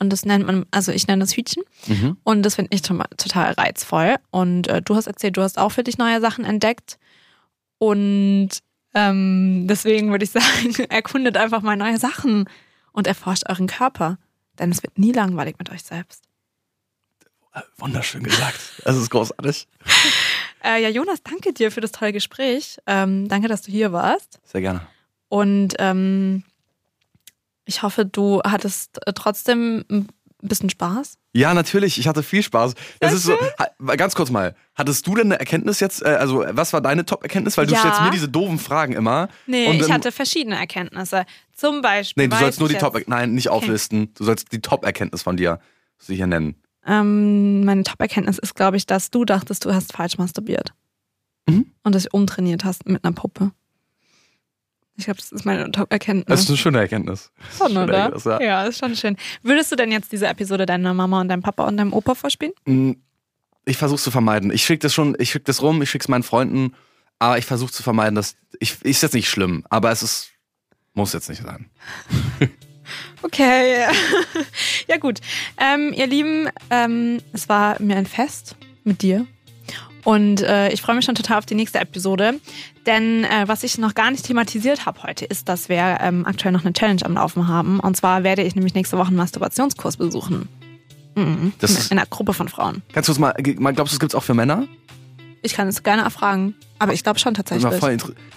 Und 0.00 0.10
das 0.10 0.24
nennt 0.24 0.46
man, 0.46 0.64
also 0.70 0.92
ich 0.92 1.06
nenne 1.06 1.20
das 1.20 1.36
Hütchen. 1.36 1.62
Mhm. 1.86 2.16
Und 2.24 2.42
das 2.42 2.54
finde 2.54 2.74
ich 2.74 2.80
total 2.82 3.52
reizvoll. 3.52 4.16
Und 4.30 4.66
äh, 4.66 4.80
du 4.80 4.96
hast 4.96 5.06
erzählt, 5.06 5.36
du 5.36 5.42
hast 5.42 5.58
auch 5.58 5.72
für 5.72 5.84
dich 5.84 5.98
neue 5.98 6.20
Sachen 6.20 6.44
entdeckt. 6.44 6.98
Und 7.78 8.48
ähm, 8.94 9.66
deswegen 9.68 10.10
würde 10.10 10.24
ich 10.24 10.30
sagen, 10.32 10.74
erkundet 10.88 11.36
einfach 11.36 11.60
mal 11.60 11.76
neue 11.76 11.98
Sachen 11.98 12.48
und 12.92 13.06
erforscht 13.06 13.44
euren 13.48 13.66
Körper. 13.66 14.18
Denn 14.58 14.70
es 14.70 14.82
wird 14.82 14.98
nie 14.98 15.12
langweilig 15.12 15.56
mit 15.58 15.70
euch 15.70 15.82
selbst. 15.82 16.24
Äh, 17.52 17.60
Wunderschön 17.76 18.22
gesagt. 18.22 18.58
Das 18.84 18.96
ist 18.96 19.10
großartig. 19.10 19.68
Äh, 20.62 20.82
ja, 20.82 20.90
Jonas, 20.90 21.22
danke 21.22 21.54
dir 21.54 21.72
für 21.72 21.80
das 21.80 21.90
tolle 21.90 22.12
Gespräch. 22.12 22.78
Ähm, 22.86 23.28
danke, 23.28 23.48
dass 23.48 23.62
du 23.62 23.72
hier 23.72 23.92
warst. 23.92 24.40
Sehr 24.44 24.60
gerne. 24.60 24.82
Und 25.30 25.74
ähm, 25.78 26.44
ich 27.70 27.82
hoffe, 27.84 28.04
du 28.04 28.40
hattest 28.44 28.98
äh, 29.06 29.12
trotzdem 29.14 29.84
ein 29.88 30.08
bisschen 30.42 30.70
Spaß. 30.70 31.14
Ja, 31.32 31.54
natürlich. 31.54 31.98
Ich 31.98 32.08
hatte 32.08 32.22
viel 32.24 32.42
Spaß. 32.42 32.74
Das 32.98 33.12
ist 33.12 33.22
so, 33.22 33.36
ganz 33.96 34.16
kurz 34.16 34.30
mal. 34.30 34.56
Hattest 34.74 35.06
du 35.06 35.14
denn 35.14 35.26
eine 35.26 35.38
Erkenntnis 35.38 35.78
jetzt? 35.78 36.02
Äh, 36.02 36.08
also, 36.08 36.44
was 36.50 36.72
war 36.72 36.80
deine 36.80 37.04
Top-Erkenntnis? 37.06 37.56
Weil 37.56 37.66
du 37.66 37.74
Ja. 37.74 37.78
stellst 37.78 38.02
mir 38.02 38.10
diese 38.10 38.28
doofen 38.28 38.58
Fragen 38.58 38.92
immer. 38.94 39.28
Nee, 39.46 39.68
Und 39.68 39.76
ich 39.80 39.92
hatte 39.92 40.10
verschiedene 40.10 40.56
Erkenntnisse. 40.56 41.24
Zum 41.54 41.80
Beispiel. 41.82 42.24
Nee, 42.24 42.28
du 42.28 42.36
sollst 42.36 42.58
nur 42.58 42.68
die 42.68 42.74
ich 42.74 42.80
Top, 42.80 43.00
nein, 43.06 43.32
nicht 43.34 43.48
auflisten. 43.50 44.12
Du 44.14 44.24
sollst 44.24 44.50
die 44.52 44.60
Top-Erkenntnis 44.60 45.22
von 45.22 45.36
dir 45.36 45.60
sie 45.98 46.16
hier 46.16 46.26
nennen. 46.26 46.56
Ähm, 46.86 47.64
meine 47.64 47.84
Top-Erkenntnis 47.84 48.38
ist, 48.38 48.54
glaube 48.56 48.76
ich, 48.78 48.86
dass 48.86 49.10
du 49.10 49.24
dachtest, 49.24 49.64
du 49.66 49.72
hast 49.74 49.92
falsch 49.92 50.18
masturbiert. 50.18 50.72
Mhm. 51.48 51.66
Und 51.84 51.94
dass 51.94 52.04
du 52.04 52.08
umtrainiert 52.12 52.64
hast 52.64 52.86
mit 52.88 53.04
einer 53.04 53.12
Puppe. 53.14 53.52
Ich 55.00 55.06
glaube, 55.06 55.18
das 55.18 55.32
ist 55.32 55.44
meine 55.46 55.70
Top-Erkenntnis. 55.72 56.26
Das 56.26 56.40
ist 56.42 56.48
eine 56.50 56.58
schöne 56.58 56.78
Erkenntnis. 56.78 57.32
Schon, 57.56 57.68
schöne 57.68 57.84
oder? 57.84 57.94
Erkenntnis, 57.94 58.24
ja. 58.24 58.40
ja, 58.42 58.64
ist 58.64 58.78
schon 58.78 58.94
schön. 58.94 59.16
Würdest 59.42 59.72
du 59.72 59.76
denn 59.76 59.90
jetzt 59.90 60.12
diese 60.12 60.26
Episode 60.26 60.66
deiner 60.66 60.92
Mama 60.92 61.20
und 61.22 61.28
deinem 61.28 61.42
Papa 61.42 61.66
und 61.66 61.78
deinem 61.78 61.92
Opa 61.94 62.14
vorspielen? 62.14 62.52
Mm, 62.66 62.92
Ich 63.64 63.78
versuche 63.78 64.00
zu 64.00 64.10
vermeiden. 64.10 64.50
Ich 64.50 64.64
schicke 64.64 64.80
das 64.80 64.92
schon, 64.92 65.16
ich 65.18 65.30
schicke 65.30 65.44
das 65.46 65.62
rum, 65.62 65.80
ich 65.80 65.90
schicke 65.90 66.02
es 66.04 66.08
meinen 66.08 66.22
Freunden, 66.22 66.74
aber 67.18 67.38
ich 67.38 67.46
versuche 67.46 67.72
zu 67.72 67.82
vermeiden, 67.82 68.14
dass 68.14 68.36
ich 68.58 68.82
ist 68.82 69.02
jetzt 69.02 69.14
nicht 69.14 69.28
schlimm, 69.30 69.64
aber 69.70 69.90
es 69.90 70.02
ist 70.02 70.30
muss 70.92 71.12
jetzt 71.12 71.28
nicht 71.28 71.42
sein. 71.42 71.70
Okay. 73.22 73.84
ja, 74.88 74.96
gut. 74.96 75.20
Ähm, 75.58 75.92
ihr 75.92 76.06
Lieben, 76.06 76.48
ähm, 76.70 77.20
es 77.32 77.48
war 77.48 77.80
mir 77.80 77.96
ein 77.96 78.06
Fest 78.06 78.56
mit 78.82 79.02
dir. 79.02 79.26
Und 80.04 80.42
äh, 80.42 80.70
ich 80.70 80.82
freue 80.82 80.96
mich 80.96 81.04
schon 81.04 81.14
total 81.14 81.38
auf 81.38 81.46
die 81.46 81.54
nächste 81.54 81.78
Episode. 81.78 82.40
Denn 82.86 83.24
äh, 83.24 83.44
was 83.46 83.62
ich 83.62 83.78
noch 83.78 83.94
gar 83.94 84.10
nicht 84.10 84.24
thematisiert 84.24 84.86
habe 84.86 85.02
heute, 85.02 85.24
ist, 85.24 85.48
dass 85.48 85.68
wir 85.68 85.98
ähm, 86.00 86.26
aktuell 86.26 86.52
noch 86.52 86.64
eine 86.64 86.72
Challenge 86.72 87.04
am 87.04 87.14
Laufen 87.14 87.48
haben. 87.48 87.80
Und 87.80 87.96
zwar 87.96 88.22
werde 88.22 88.42
ich 88.42 88.54
nämlich 88.54 88.74
nächste 88.74 88.96
Woche 88.96 89.08
einen 89.08 89.16
Masturbationskurs 89.16 89.96
besuchen. 89.96 90.48
Mhm. 91.14 91.52
Das 91.58 91.86
in, 91.86 91.92
in 91.92 91.98
einer 91.98 92.06
Gruppe 92.06 92.32
von 92.32 92.48
Frauen. 92.48 92.82
Kannst 92.92 93.08
du 93.08 93.12
es 93.12 93.18
mal, 93.18 93.34
mal 93.58 93.72
glaubst 93.72 93.92
du, 93.92 93.96
es 93.96 94.00
gibt 94.00 94.12
es 94.12 94.14
auch 94.14 94.22
für 94.22 94.34
Männer? 94.34 94.66
Ich 95.42 95.54
kann 95.54 95.68
es 95.68 95.82
gerne 95.82 96.02
erfragen. 96.02 96.54
Aber 96.78 96.92
ich 96.92 97.02
glaube 97.02 97.18
schon 97.18 97.34
tatsächlich. 97.34 97.64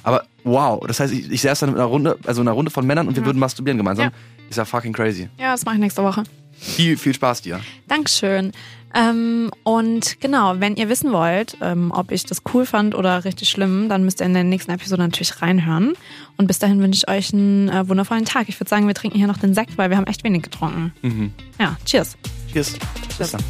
aber 0.04 0.24
wow, 0.44 0.84
das 0.86 1.00
heißt, 1.00 1.14
ich, 1.14 1.32
ich 1.32 1.42
saß 1.42 1.60
dann 1.62 1.70
in 1.70 1.76
einer 1.76 1.86
Runde, 1.86 2.18
also 2.26 2.42
in 2.42 2.48
einer 2.48 2.56
Runde 2.56 2.72
von 2.72 2.86
Männern 2.86 3.08
und 3.08 3.16
wir 3.16 3.26
würden 3.26 3.40
masturbieren 3.40 3.78
gemeinsam. 3.78 4.06
Ja. 4.08 4.12
Ist 4.50 4.58
ja 4.58 4.66
fucking 4.66 4.94
crazy. 4.94 5.30
Ja, 5.38 5.52
das 5.54 5.66
mache 5.66 5.76
ich 5.76 5.82
nächste 5.82 6.04
Woche. 6.04 6.24
Viel, 6.52 6.98
viel 6.98 7.14
Spaß 7.14 7.42
dir. 7.42 7.60
Dankeschön. 7.88 8.52
Ähm, 8.96 9.50
und 9.64 10.20
genau, 10.22 10.60
wenn 10.60 10.76
ihr 10.76 10.88
wissen 10.88 11.12
wollt, 11.12 11.58
ähm, 11.62 11.92
ob 11.92 12.12
ich 12.12 12.26
das 12.26 12.42
cool 12.54 12.66
fand 12.66 12.94
oder 12.94 13.26
richtig 13.26 13.50
schlimm, 13.50 13.90
dann 13.90 14.04
müsst 14.06 14.22
ihr 14.22 14.28
in 14.28 14.34
der 14.34 14.44
nächsten 14.44 14.72
Episode 14.72 15.02
natürlich 15.02 15.42
reinhören. 15.42 15.94
Und 16.38 16.48
bis 16.48 16.60
dahin 16.60 16.80
wünsche 16.80 17.04
ich 17.06 17.10
euch 17.10 17.34
einen 17.34 17.70
äh, 17.70 17.88
wundervollen 17.90 18.26
Tag. 18.26 18.50
Ich 18.50 18.60
würde 18.60 18.70
sagen, 18.70 18.86
wir 18.88 18.94
trinken 18.94 19.18
hier 19.18 19.28
noch 19.28 19.38
den 19.38 19.56
Sekt, 19.56 19.78
weil 19.78 19.90
wir 19.90 19.98
haben 19.98 20.08
echt 20.08 20.24
wenig 20.24 20.44
getrunken. 20.44 20.94
Ja, 21.60 21.76
cheers. 21.86 22.18
Cheers. 22.52 22.76
Bis 23.18 23.32
dann. 23.32 23.42